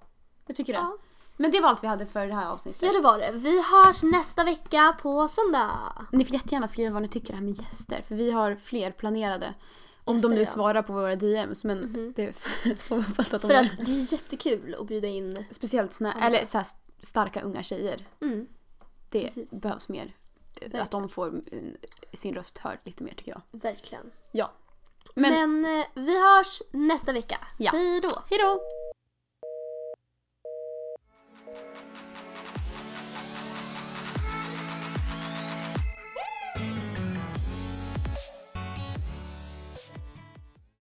jag 0.47 0.55
tycker 0.55 0.73
det. 0.73 0.79
Ja. 0.79 0.97
Men 1.37 1.51
det 1.51 1.59
var 1.59 1.69
allt 1.69 1.83
vi 1.83 1.87
hade 1.87 2.05
för 2.05 2.27
det 2.27 2.33
här 2.33 2.49
avsnittet. 2.49 2.81
Ja 2.81 2.91
det 2.93 2.99
var 2.99 3.17
det. 3.19 3.31
Vi 3.31 3.61
hörs 3.61 4.03
nästa 4.03 4.43
vecka 4.43 4.97
på 5.01 5.27
söndag. 5.27 5.71
Ni 6.11 6.25
får 6.25 6.33
jättegärna 6.33 6.67
skriva 6.67 6.93
vad 6.93 7.01
ni 7.01 7.07
tycker 7.07 7.27
det 7.27 7.33
här 7.35 7.43
med 7.43 7.53
gäster. 7.57 8.03
För 8.07 8.15
vi 8.15 8.31
har 8.31 8.55
fler 8.55 8.91
planerade. 8.91 9.53
Om 10.03 10.15
Gäster, 10.15 10.29
de 10.29 10.35
nu 10.35 10.41
ja. 10.41 10.45
svarar 10.47 10.81
på 10.81 10.93
våra 10.93 11.15
DMs. 11.15 11.63
Men 11.65 12.13
det 12.15 12.33
får 12.79 12.95
vi 12.95 13.01
hoppas 13.01 13.33
att 13.33 13.41
de 13.41 13.47
För 13.47 13.53
att 13.55 13.77
det 13.77 13.91
är 13.91 14.13
jättekul 14.13 14.75
att 14.79 14.87
bjuda 14.87 15.07
in. 15.07 15.45
Speciellt 15.51 15.93
såna, 15.93 16.13
eller 16.27 16.45
så 16.45 16.61
starka 17.01 17.41
unga 17.41 17.63
tjejer. 17.63 18.07
Mm. 18.21 18.47
Det 19.13 19.23
Precis. 19.23 19.51
behövs 19.51 19.89
mer. 19.89 20.15
Verkligen. 20.61 20.83
Att 20.83 20.91
de 20.91 21.09
får 21.09 21.41
sin 22.13 22.35
röst 22.35 22.57
hörd 22.57 22.79
lite 22.83 23.03
mer 23.03 23.13
tycker 23.13 23.31
jag. 23.31 23.41
Verkligen. 23.51 24.11
Ja. 24.31 24.51
Men, 25.15 25.61
Men 25.61 25.79
eh, 25.79 25.85
vi 25.93 26.21
hörs 26.21 26.61
nästa 26.71 27.13
vecka. 27.13 27.37
Ja. 27.59 27.71
Hej 27.71 28.01
då! 28.01 28.09
Hej 28.29 28.39
då! 28.39 28.61